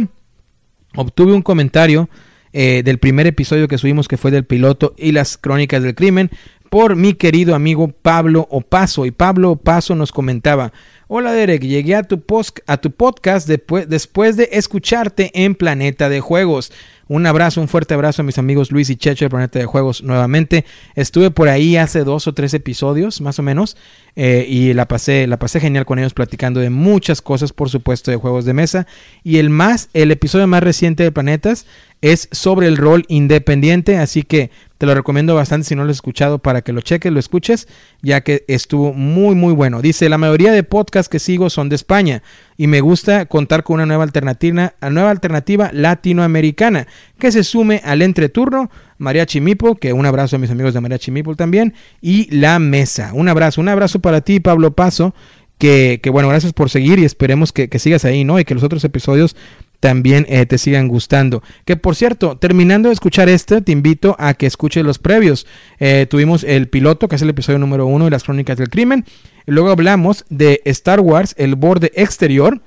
obtuve 0.95 1.33
un 1.33 1.41
comentario 1.43 2.09
eh, 2.53 2.83
del 2.83 2.99
primer 2.99 3.27
episodio 3.27 3.67
que 3.67 3.77
subimos, 3.77 4.07
que 4.07 4.17
fue 4.17 4.31
del 4.31 4.45
piloto 4.45 4.95
y 4.97 5.11
las 5.11 5.37
crónicas 5.37 5.83
del 5.83 5.95
crimen, 5.95 6.31
por 6.73 6.95
mi 6.95 7.13
querido 7.13 7.53
amigo 7.53 7.89
Pablo 7.89 8.47
Opaso. 8.49 9.05
Y 9.05 9.11
Pablo 9.11 9.51
Opaso 9.51 9.93
nos 9.93 10.11
comentaba, 10.11 10.73
hola 11.07 11.31
Derek, 11.31 11.61
llegué 11.61 11.93
a 11.93 12.01
tu, 12.01 12.21
post, 12.21 12.61
a 12.65 12.77
tu 12.77 12.89
podcast 12.89 13.47
después, 13.47 13.87
después 13.87 14.37
de 14.37 14.49
escucharte 14.53 15.29
en 15.35 15.53
Planeta 15.53 16.09
de 16.09 16.19
Juegos. 16.19 16.71
Un 17.13 17.27
abrazo, 17.27 17.61
un 17.61 17.67
fuerte 17.67 17.93
abrazo 17.93 18.23
a 18.23 18.25
mis 18.25 18.39
amigos 18.39 18.71
Luis 18.71 18.89
y 18.89 18.95
Checho 18.95 19.25
de 19.25 19.29
Planeta 19.29 19.59
de 19.59 19.67
Juegos 19.67 20.01
nuevamente. 20.01 20.65
Estuve 20.95 21.29
por 21.29 21.47
ahí 21.47 21.77
hace 21.77 22.03
dos 22.03 22.25
o 22.25 22.33
tres 22.33 22.55
episodios, 22.55 23.21
más 23.21 23.37
o 23.37 23.43
menos, 23.43 23.77
eh, 24.15 24.47
y 24.49 24.73
la 24.73 24.87
pasé, 24.87 25.27
la 25.27 25.37
pasé 25.37 25.59
genial 25.59 25.85
con 25.85 25.99
ellos 25.99 26.15
platicando 26.15 26.59
de 26.59 26.71
muchas 26.71 27.21
cosas, 27.21 27.53
por 27.53 27.69
supuesto, 27.69 28.09
de 28.09 28.17
juegos 28.17 28.45
de 28.45 28.53
mesa. 28.53 28.87
Y 29.23 29.37
el 29.37 29.51
más, 29.51 29.89
el 29.93 30.09
episodio 30.09 30.47
más 30.47 30.63
reciente 30.63 31.03
de 31.03 31.11
Planetas 31.11 31.67
es 32.01 32.29
sobre 32.31 32.65
el 32.65 32.77
rol 32.77 33.05
independiente, 33.09 33.97
así 33.97 34.23
que 34.23 34.49
te 34.79 34.87
lo 34.87 34.95
recomiendo 34.95 35.35
bastante 35.35 35.67
si 35.67 35.75
no 35.75 35.85
lo 35.85 35.91
has 35.91 35.97
escuchado 35.97 36.39
para 36.39 36.63
que 36.63 36.73
lo 36.73 36.81
cheques, 36.81 37.13
lo 37.13 37.19
escuches, 37.19 37.67
ya 38.01 38.21
que 38.21 38.43
estuvo 38.47 38.91
muy 38.91 39.35
muy 39.35 39.53
bueno. 39.53 39.81
Dice, 39.81 40.09
la 40.09 40.17
mayoría 40.17 40.51
de 40.51 40.63
podcasts 40.63 41.09
que 41.09 41.19
sigo 41.19 41.49
son 41.49 41.69
de 41.69 41.75
España 41.75 42.23
y 42.63 42.67
me 42.67 42.79
gusta 42.79 43.25
contar 43.25 43.63
con 43.63 43.73
una 43.73 43.85
nueva 43.85 44.05
alternativa, 44.05 44.73
nueva 44.89 45.09
alternativa 45.11 45.69
latinoamericana 45.73 46.87
que 47.19 47.29
se 47.29 47.43
sume 47.43 47.81
al 47.83 48.01
entreturno, 48.01 48.71
María 48.97 49.25
Chimipo, 49.25 49.75
que 49.75 49.91
un 49.91 50.05
abrazo 50.05 50.37
a 50.37 50.39
mis 50.39 50.49
amigos 50.49 50.73
de 50.73 50.79
María 50.79 50.97
Chimipo 50.97 51.35
también, 51.35 51.73
y 51.99 52.33
La 52.33 52.59
Mesa. 52.59 53.11
Un 53.13 53.27
abrazo, 53.27 53.59
un 53.59 53.67
abrazo 53.67 53.99
para 53.99 54.21
ti, 54.21 54.39
Pablo 54.39 54.71
Paso. 54.71 55.13
Que, 55.57 55.99
que, 56.01 56.09
bueno, 56.09 56.29
gracias 56.29 56.53
por 56.53 56.69
seguir 56.69 56.99
y 56.99 57.05
esperemos 57.05 57.51
que, 57.51 57.67
que, 57.67 57.79
sigas 57.79 58.05
ahí, 58.05 58.23
¿no? 58.23 58.39
Y 58.39 58.45
que 58.45 58.53
los 58.53 58.63
otros 58.63 58.83
episodios 58.85 59.35
también 59.83 60.25
eh, 60.29 60.45
te 60.45 60.57
sigan 60.57 60.87
gustando. 60.87 61.43
Que 61.65 61.75
por 61.75 61.97
cierto, 61.97 62.37
terminando 62.37 62.87
de 62.87 62.93
escuchar 62.93 63.27
este, 63.27 63.59
te 63.59 63.73
invito 63.73 64.15
a 64.17 64.33
que 64.33 64.45
escuches 64.45 64.85
los 64.85 64.97
previos. 64.97 65.45
Eh, 65.77 66.07
tuvimos 66.09 66.45
el 66.45 66.69
piloto, 66.69 67.09
que 67.09 67.17
es 67.17 67.21
el 67.21 67.29
episodio 67.29 67.59
número 67.59 67.85
uno 67.85 68.05
de 68.05 68.11
las 68.11 68.23
crónicas 68.23 68.55
del 68.55 68.69
crimen. 68.69 69.03
Luego 69.45 69.71
hablamos 69.71 70.23
de 70.29 70.61
Star 70.63 71.01
Wars, 71.01 71.35
el 71.37 71.55
borde 71.55 71.91
exterior. 71.95 72.61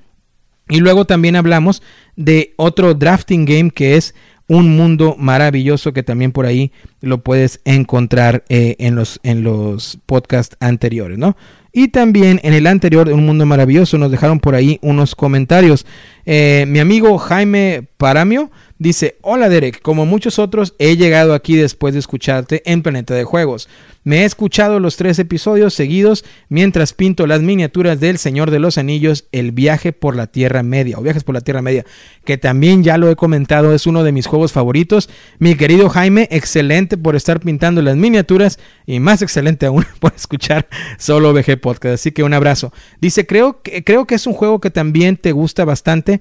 Y 0.69 0.81
luego 0.81 1.07
también 1.07 1.37
hablamos 1.37 1.81
de 2.17 2.53
otro 2.57 2.93
drafting 2.93 3.47
game 3.47 3.71
que 3.71 3.97
es 3.97 4.15
un 4.47 4.77
mundo 4.77 5.17
maravilloso 5.19 5.95
que 5.95 6.03
también 6.03 6.33
por 6.33 6.45
ahí 6.45 6.71
lo 7.01 7.23
puedes 7.25 7.63
encontrar 7.65 8.45
eh, 8.51 8.77
en, 8.79 8.95
los, 8.95 9.21
en 9.23 9.43
los 9.43 9.99
podcasts 10.05 10.55
anteriores, 10.61 11.17
¿no? 11.17 11.35
Y 11.79 11.89
también 11.89 12.41
en 12.43 12.55
el 12.55 12.67
anterior 12.67 13.07
de 13.07 13.13
Un 13.13 13.27
Mundo 13.27 13.45
Maravilloso 13.45 13.99
nos 13.99 14.11
dejaron 14.11 14.41
por 14.41 14.55
ahí 14.55 14.79
unos 14.81 15.15
comentarios. 15.15 15.85
Eh, 16.27 16.65
mi 16.67 16.81
amigo 16.81 17.17
Jaime 17.19 17.87
Paramio 17.97 18.51
dice, 18.79 19.17
hola 19.23 19.49
Derek, 19.49 19.81
como 19.81 20.07
muchos 20.07 20.39
otros 20.39 20.75
he 20.79 20.97
llegado 20.97 21.35
aquí 21.35 21.57
después 21.57 21.95
de 21.95 22.01
escucharte 22.01 22.63
en 22.67 22.83
Planeta 22.83 23.15
de 23.15 23.25
Juegos. 23.25 23.69
Me 24.07 24.23
he 24.23 24.25
escuchado 24.25 24.79
los 24.79 24.97
tres 24.97 25.19
episodios 25.19 25.75
seguidos 25.75 26.25
mientras 26.49 26.93
pinto 26.93 27.27
las 27.27 27.43
miniaturas 27.43 27.99
del 27.99 28.19
Señor 28.19 28.53
de 28.53 28.61
los 28.61 28.79
Anillos, 28.79 29.25
El 29.33 29.51
viaje 29.51 29.93
por 29.93 30.15
la 30.15 30.29
Tierra 30.29 30.63
Media, 30.63 30.97
o 30.97 31.03
Viajes 31.03 31.25
por 31.25 31.35
la 31.35 31.41
Tierra 31.41 31.61
Media, 31.61 31.85
que 32.25 32.39
también 32.39 32.85
ya 32.85 32.99
lo 32.99 33.11
he 33.11 33.17
comentado, 33.17 33.75
es 33.75 33.85
uno 33.85 34.05
de 34.05 34.13
mis 34.13 34.29
juegos 34.29 34.53
favoritos. 34.53 35.11
Mi 35.41 35.57
querido 35.57 35.89
Jaime, 35.89 36.29
excelente 36.31 36.97
por 36.97 37.17
estar 37.17 37.41
pintando 37.41 37.83
las 37.83 37.97
miniaturas 37.97 38.61
y 38.87 39.01
más 39.01 39.23
excelente 39.23 39.67
aún 39.67 39.85
por 39.99 40.15
escuchar 40.15 40.69
solo 40.99 41.33
VG 41.33 41.61
Podcast. 41.61 41.95
Así 41.95 42.13
que 42.13 42.23
un 42.23 42.33
abrazo. 42.33 42.73
Dice, 43.01 43.27
creo 43.27 43.61
que, 43.61 43.83
creo 43.83 44.07
que 44.07 44.15
es 44.15 44.29
un 44.29 44.35
juego 44.35 44.61
que 44.61 44.71
también 44.71 45.17
te 45.17 45.33
gusta 45.33 45.65
bastante, 45.65 46.16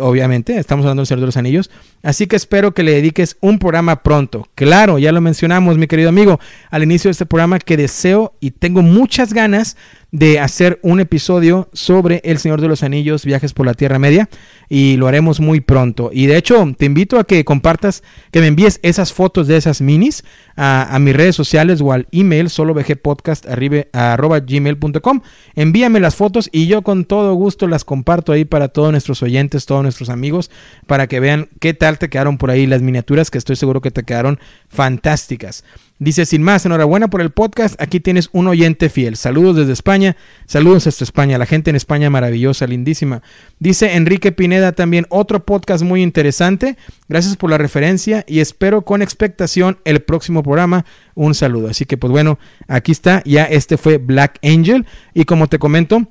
obviamente, 0.00 0.58
estamos 0.58 0.84
hablando 0.84 1.02
del 1.02 1.06
Señor 1.06 1.20
de 1.20 1.26
los 1.26 1.36
Anillos, 1.36 1.70
así 2.02 2.26
que 2.26 2.36
espero 2.36 2.72
que 2.72 2.82
le 2.82 2.92
dediques 2.92 3.36
un 3.40 3.58
programa 3.58 4.02
pronto. 4.02 4.48
Claro, 4.54 4.98
ya 4.98 5.12
lo 5.12 5.20
mencionamos, 5.20 5.78
mi 5.78 5.86
querido 5.86 6.08
amigo, 6.08 6.40
al 6.70 6.82
inicio 6.82 7.08
de 7.08 7.12
este 7.12 7.26
programa 7.26 7.58
que 7.58 7.76
deseo 7.76 8.34
y 8.40 8.52
tengo 8.52 8.82
muchas 8.82 9.32
ganas 9.32 9.76
de 10.16 10.40
hacer 10.40 10.80
un 10.82 10.98
episodio 10.98 11.68
sobre 11.74 12.22
El 12.24 12.38
Señor 12.38 12.62
de 12.62 12.68
los 12.68 12.82
Anillos, 12.82 13.26
Viajes 13.26 13.52
por 13.52 13.66
la 13.66 13.74
Tierra 13.74 13.98
Media, 13.98 14.30
y 14.66 14.96
lo 14.96 15.08
haremos 15.08 15.40
muy 15.40 15.60
pronto. 15.60 16.08
Y 16.10 16.24
de 16.24 16.38
hecho, 16.38 16.72
te 16.78 16.86
invito 16.86 17.18
a 17.18 17.24
que 17.24 17.44
compartas, 17.44 18.02
que 18.30 18.40
me 18.40 18.46
envíes 18.46 18.80
esas 18.82 19.12
fotos 19.12 19.46
de 19.46 19.58
esas 19.58 19.82
minis 19.82 20.24
a, 20.56 20.96
mis 21.00 21.14
redes 21.14 21.36
sociales 21.36 21.82
o 21.82 21.92
al 21.92 22.06
email 22.12 22.48
solovgpodcast.gmail.com. 22.48 25.20
Envíame 25.54 26.00
las 26.00 26.16
fotos 26.16 26.48
y 26.50 26.66
yo 26.66 26.80
con 26.80 27.04
todo 27.04 27.34
gusto 27.34 27.68
las 27.68 27.84
comparto 27.84 28.32
ahí 28.32 28.46
para 28.46 28.68
todos 28.68 28.92
nuestros 28.92 29.22
oyentes, 29.22 29.66
todos 29.66 29.82
nuestros 29.82 30.08
amigos, 30.08 30.50
para 30.86 31.08
que 31.08 31.20
vean 31.20 31.50
qué 31.60 31.74
tal 31.74 31.98
te 31.98 32.08
quedaron 32.08 32.38
por 32.38 32.50
ahí 32.50 32.66
las 32.66 32.80
miniaturas, 32.80 33.30
que 33.30 33.36
estoy 33.36 33.56
seguro 33.56 33.82
que 33.82 33.90
te 33.90 34.04
quedaron 34.04 34.40
fantásticas. 34.70 35.62
Dice, 35.98 36.26
sin 36.26 36.42
más, 36.42 36.66
enhorabuena 36.66 37.08
por 37.08 37.22
el 37.22 37.30
podcast. 37.30 37.80
Aquí 37.80 38.00
tienes 38.00 38.28
un 38.32 38.48
oyente 38.48 38.90
fiel. 38.90 39.16
Saludos 39.16 39.56
desde 39.56 39.72
España. 39.72 40.16
Saludos 40.44 40.86
hasta 40.86 41.04
España. 41.04 41.38
La 41.38 41.46
gente 41.46 41.70
en 41.70 41.76
España 41.76 42.10
maravillosa, 42.10 42.66
lindísima. 42.66 43.22
Dice 43.58 43.94
Enrique 43.96 44.30
Pineda 44.30 44.72
también 44.72 45.06
otro 45.08 45.46
podcast 45.46 45.82
muy 45.82 46.02
interesante. 46.02 46.76
Gracias 47.08 47.36
por 47.36 47.48
la 47.48 47.56
referencia 47.56 48.24
y 48.28 48.40
espero 48.40 48.82
con 48.82 49.00
expectación 49.00 49.78
el 49.86 50.02
próximo 50.02 50.42
programa. 50.42 50.84
Un 51.14 51.34
saludo. 51.34 51.68
Así 51.68 51.86
que 51.86 51.96
pues 51.96 52.10
bueno, 52.10 52.38
aquí 52.68 52.92
está. 52.92 53.22
Ya 53.24 53.44
este 53.44 53.78
fue 53.78 53.96
Black 53.96 54.38
Angel. 54.42 54.84
Y 55.14 55.24
como 55.24 55.48
te 55.48 55.58
comento, 55.58 56.06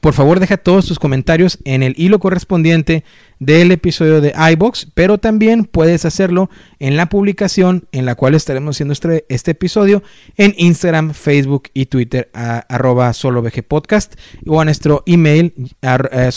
por 0.00 0.14
favor, 0.14 0.40
deja 0.40 0.56
todos 0.56 0.86
tus 0.86 0.98
comentarios 0.98 1.58
en 1.64 1.82
el 1.82 1.94
hilo 1.96 2.18
correspondiente 2.18 3.04
del 3.38 3.70
episodio 3.70 4.20
de 4.20 4.32
iBox, 4.52 4.88
pero 4.94 5.18
también 5.18 5.64
puedes 5.64 6.04
hacerlo 6.04 6.48
en 6.78 6.96
la 6.96 7.08
publicación 7.08 7.86
en 7.92 8.06
la 8.06 8.14
cual 8.14 8.34
estaremos 8.34 8.76
haciendo 8.76 8.92
este, 8.92 9.26
este 9.28 9.50
episodio 9.52 10.02
en 10.36 10.54
Instagram, 10.56 11.12
Facebook 11.12 11.68
y 11.74 11.86
Twitter 11.86 12.30
a, 12.32 12.58
arroba 12.68 13.12
solovgpodcast 13.12 14.14
o 14.46 14.60
a 14.60 14.64
nuestro 14.64 15.02
email 15.06 15.52
eh, 15.82 16.30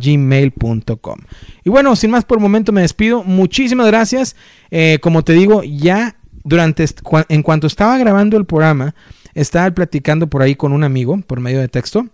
gmail.com. 0.00 1.18
Y 1.64 1.70
bueno, 1.70 1.96
sin 1.96 2.10
más 2.10 2.24
por 2.24 2.38
el 2.38 2.42
momento 2.42 2.72
me 2.72 2.80
despido. 2.82 3.22
Muchísimas 3.22 3.86
gracias. 3.86 4.36
Eh, 4.70 4.98
como 5.00 5.22
te 5.22 5.32
digo, 5.32 5.62
ya 5.62 6.16
durante 6.44 6.84
en 7.28 7.42
cuanto 7.42 7.66
estaba 7.66 7.98
grabando 7.98 8.36
el 8.36 8.46
programa, 8.46 8.94
estaba 9.34 9.70
platicando 9.70 10.28
por 10.28 10.42
ahí 10.42 10.54
con 10.54 10.72
un 10.72 10.84
amigo 10.84 11.20
por 11.26 11.40
medio 11.40 11.60
de 11.60 11.68
texto. 11.68 12.06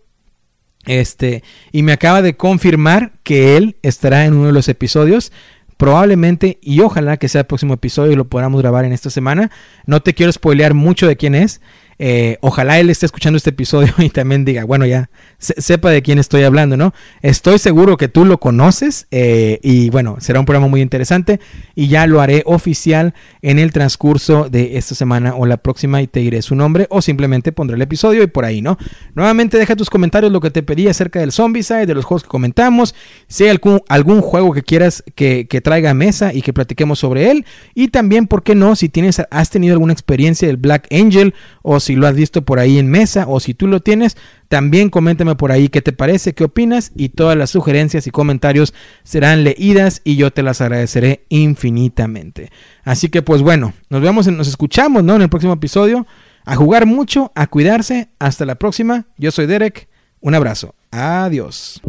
Este, 0.87 1.43
y 1.73 1.83
me 1.83 1.93
acaba 1.93 2.23
de 2.23 2.37
confirmar 2.37 3.13
que 3.23 3.57
él 3.57 3.77
estará 3.83 4.27
en 4.27 4.35
uno 4.35 4.47
de 4.47 4.53
los 4.53 4.69
episodios. 4.69 5.33
Probablemente 5.77 6.59
y 6.63 6.81
ojalá 6.81 7.17
que 7.17 7.29
sea 7.29 7.41
el 7.41 7.47
próximo 7.47 7.75
episodio 7.75 8.13
y 8.13 8.17
lo 8.17 8.29
podamos 8.29 8.63
grabar 8.63 8.85
en 8.85 8.93
esta 8.93 9.11
semana. 9.11 9.51
No 9.87 10.03
te 10.03 10.15
quiero 10.15 10.31
spoilear 10.31 10.73
mucho 10.73 11.09
de 11.09 11.17
quién 11.17 11.35
es. 11.35 11.61
Eh, 11.99 12.39
ojalá 12.41 12.79
él 12.79 12.91
esté 12.91 13.07
escuchando 13.07 13.37
este 13.37 13.51
episodio 13.51 13.93
y 13.99 14.11
también 14.11 14.45
diga, 14.45 14.65
bueno, 14.65 14.87
ya 14.87 15.11
sepa 15.39 15.91
de 15.91 16.03
quién 16.03 16.19
estoy 16.19 16.43
hablando, 16.43 16.77
¿no? 16.77 16.95
Estoy 17.23 17.59
seguro 17.59 17.97
que 17.97 18.09
tú 18.09 18.25
lo 18.25 18.39
conoces 18.39 19.07
eh, 19.11 19.61
y 19.63 19.91
bueno, 19.91 20.17
será 20.21 20.41
un 20.41 20.47
programa 20.47 20.69
muy 20.69 20.81
interesante 20.81 21.41
y 21.75 21.89
ya 21.89 22.07
lo 22.07 22.21
haré 22.21 22.43
oficial 22.47 23.15
en 23.43 23.59
el 23.59 23.73
transcurso 23.73 24.49
de 24.49 24.77
esta 24.77 24.95
semana 24.95 25.35
o 25.35 25.47
la 25.47 25.59
próxima 25.59 26.03
y 26.03 26.07
te 26.07 26.21
diré 26.21 26.43
su 26.43 26.55
nombre 26.55 26.87
o 26.91 27.03
simplemente 27.03 27.53
pondré 27.53 27.77
el 27.77 27.83
episodio 27.83 28.23
y 28.23 28.27
por 28.27 28.45
ahí, 28.45 28.63
¿no? 28.63 28.79
Nuevamente 29.15 29.59
deja 29.59 29.77
tus 29.77 29.91
comentarios 29.91 30.33
lo 30.33 30.41
que 30.41 30.51
te 30.51 30.63
pedí 30.63 30.89
acerca 30.89 31.21
del 31.21 31.33
Zombicide, 31.33 31.87
de 31.87 31.95
los 31.95 32.05
juegos 32.05 32.23
que 32.25 32.29
comentamos, 32.29 32.95
si 33.29 33.45
hay 33.45 33.51
algún, 33.89 34.21
juego 34.21 34.53
que 34.53 34.63
quieras 34.63 35.03
que, 35.15 35.47
que 35.47 35.61
traiga 35.61 35.91
a 35.91 35.95
mesa 35.95 36.33
y 36.33 36.43
que 36.43 36.53
platiquemos 36.53 36.99
sobre 36.99 37.31
él 37.31 37.45
y 37.75 37.89
también, 37.89 38.27
¿por 38.27 38.43
qué 38.43 38.55
no? 38.55 38.77
Si 38.77 38.89
tienes, 38.89 39.21
has 39.31 39.51
tenido 39.51 39.75
alguna 39.75 39.93
experiencia 39.93 40.49
del 40.49 40.57
Black 40.57 40.87
Angel 40.93 41.35
o 41.63 41.81
si 41.85 41.95
lo 41.97 42.07
has 42.07 42.15
visto 42.15 42.43
por 42.43 42.59
ahí 42.59 42.79
en 42.79 42.89
mesa 42.89 43.27
o 43.29 43.41
si 43.41 43.55
tú 43.55 43.67
lo 43.67 43.81
tienes, 43.81 44.17
también 44.49 44.91
coméntame 44.91 45.35
por 45.37 45.53
ahí 45.53 45.69
qué 45.69 45.83
te 45.83 45.93
parece, 45.93 46.35
qué 46.35 46.45
opinas 46.45 46.93
y 46.95 47.11
todas 47.11 47.37
las 47.37 47.51
sugerencias 47.51 48.07
y 48.07 48.11
comentarios 48.11 48.75
serán 49.03 49.45
leídas 49.45 50.01
y 50.05 50.17
yo 50.17 50.33
te 50.33 50.43
las 50.43 50.61
agradeceré 50.61 51.25
infinitamente. 51.29 52.51
Así 52.83 53.09
que 53.09 53.23
pues 53.23 53.43
bueno, 53.43 53.73
nos 53.89 54.03
vemos, 54.03 54.27
nos 54.27 54.49
escuchamos 54.49 55.05
¿no? 55.05 55.17
en 55.17 55.23
el 55.23 55.29
próximo 55.29 55.53
episodio. 55.53 56.07
A 56.45 56.57
jugar 56.57 56.87
mucho, 56.87 57.33
a 57.35 57.47
cuidarse. 57.47 58.09
Hasta 58.19 58.45
la 58.45 58.57
próxima. 58.57 59.07
Yo 59.17 59.31
soy 59.31 59.47
Derek. 59.47 59.89
Un 60.21 60.35
abrazo. 60.35 60.75
Adiós. 60.91 61.81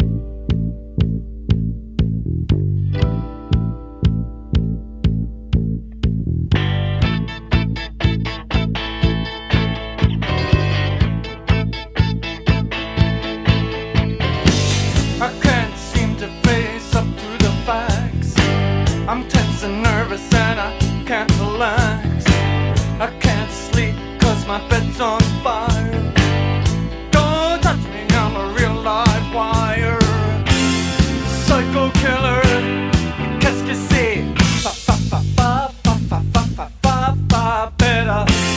my 37.65 37.71
better. 37.77 38.54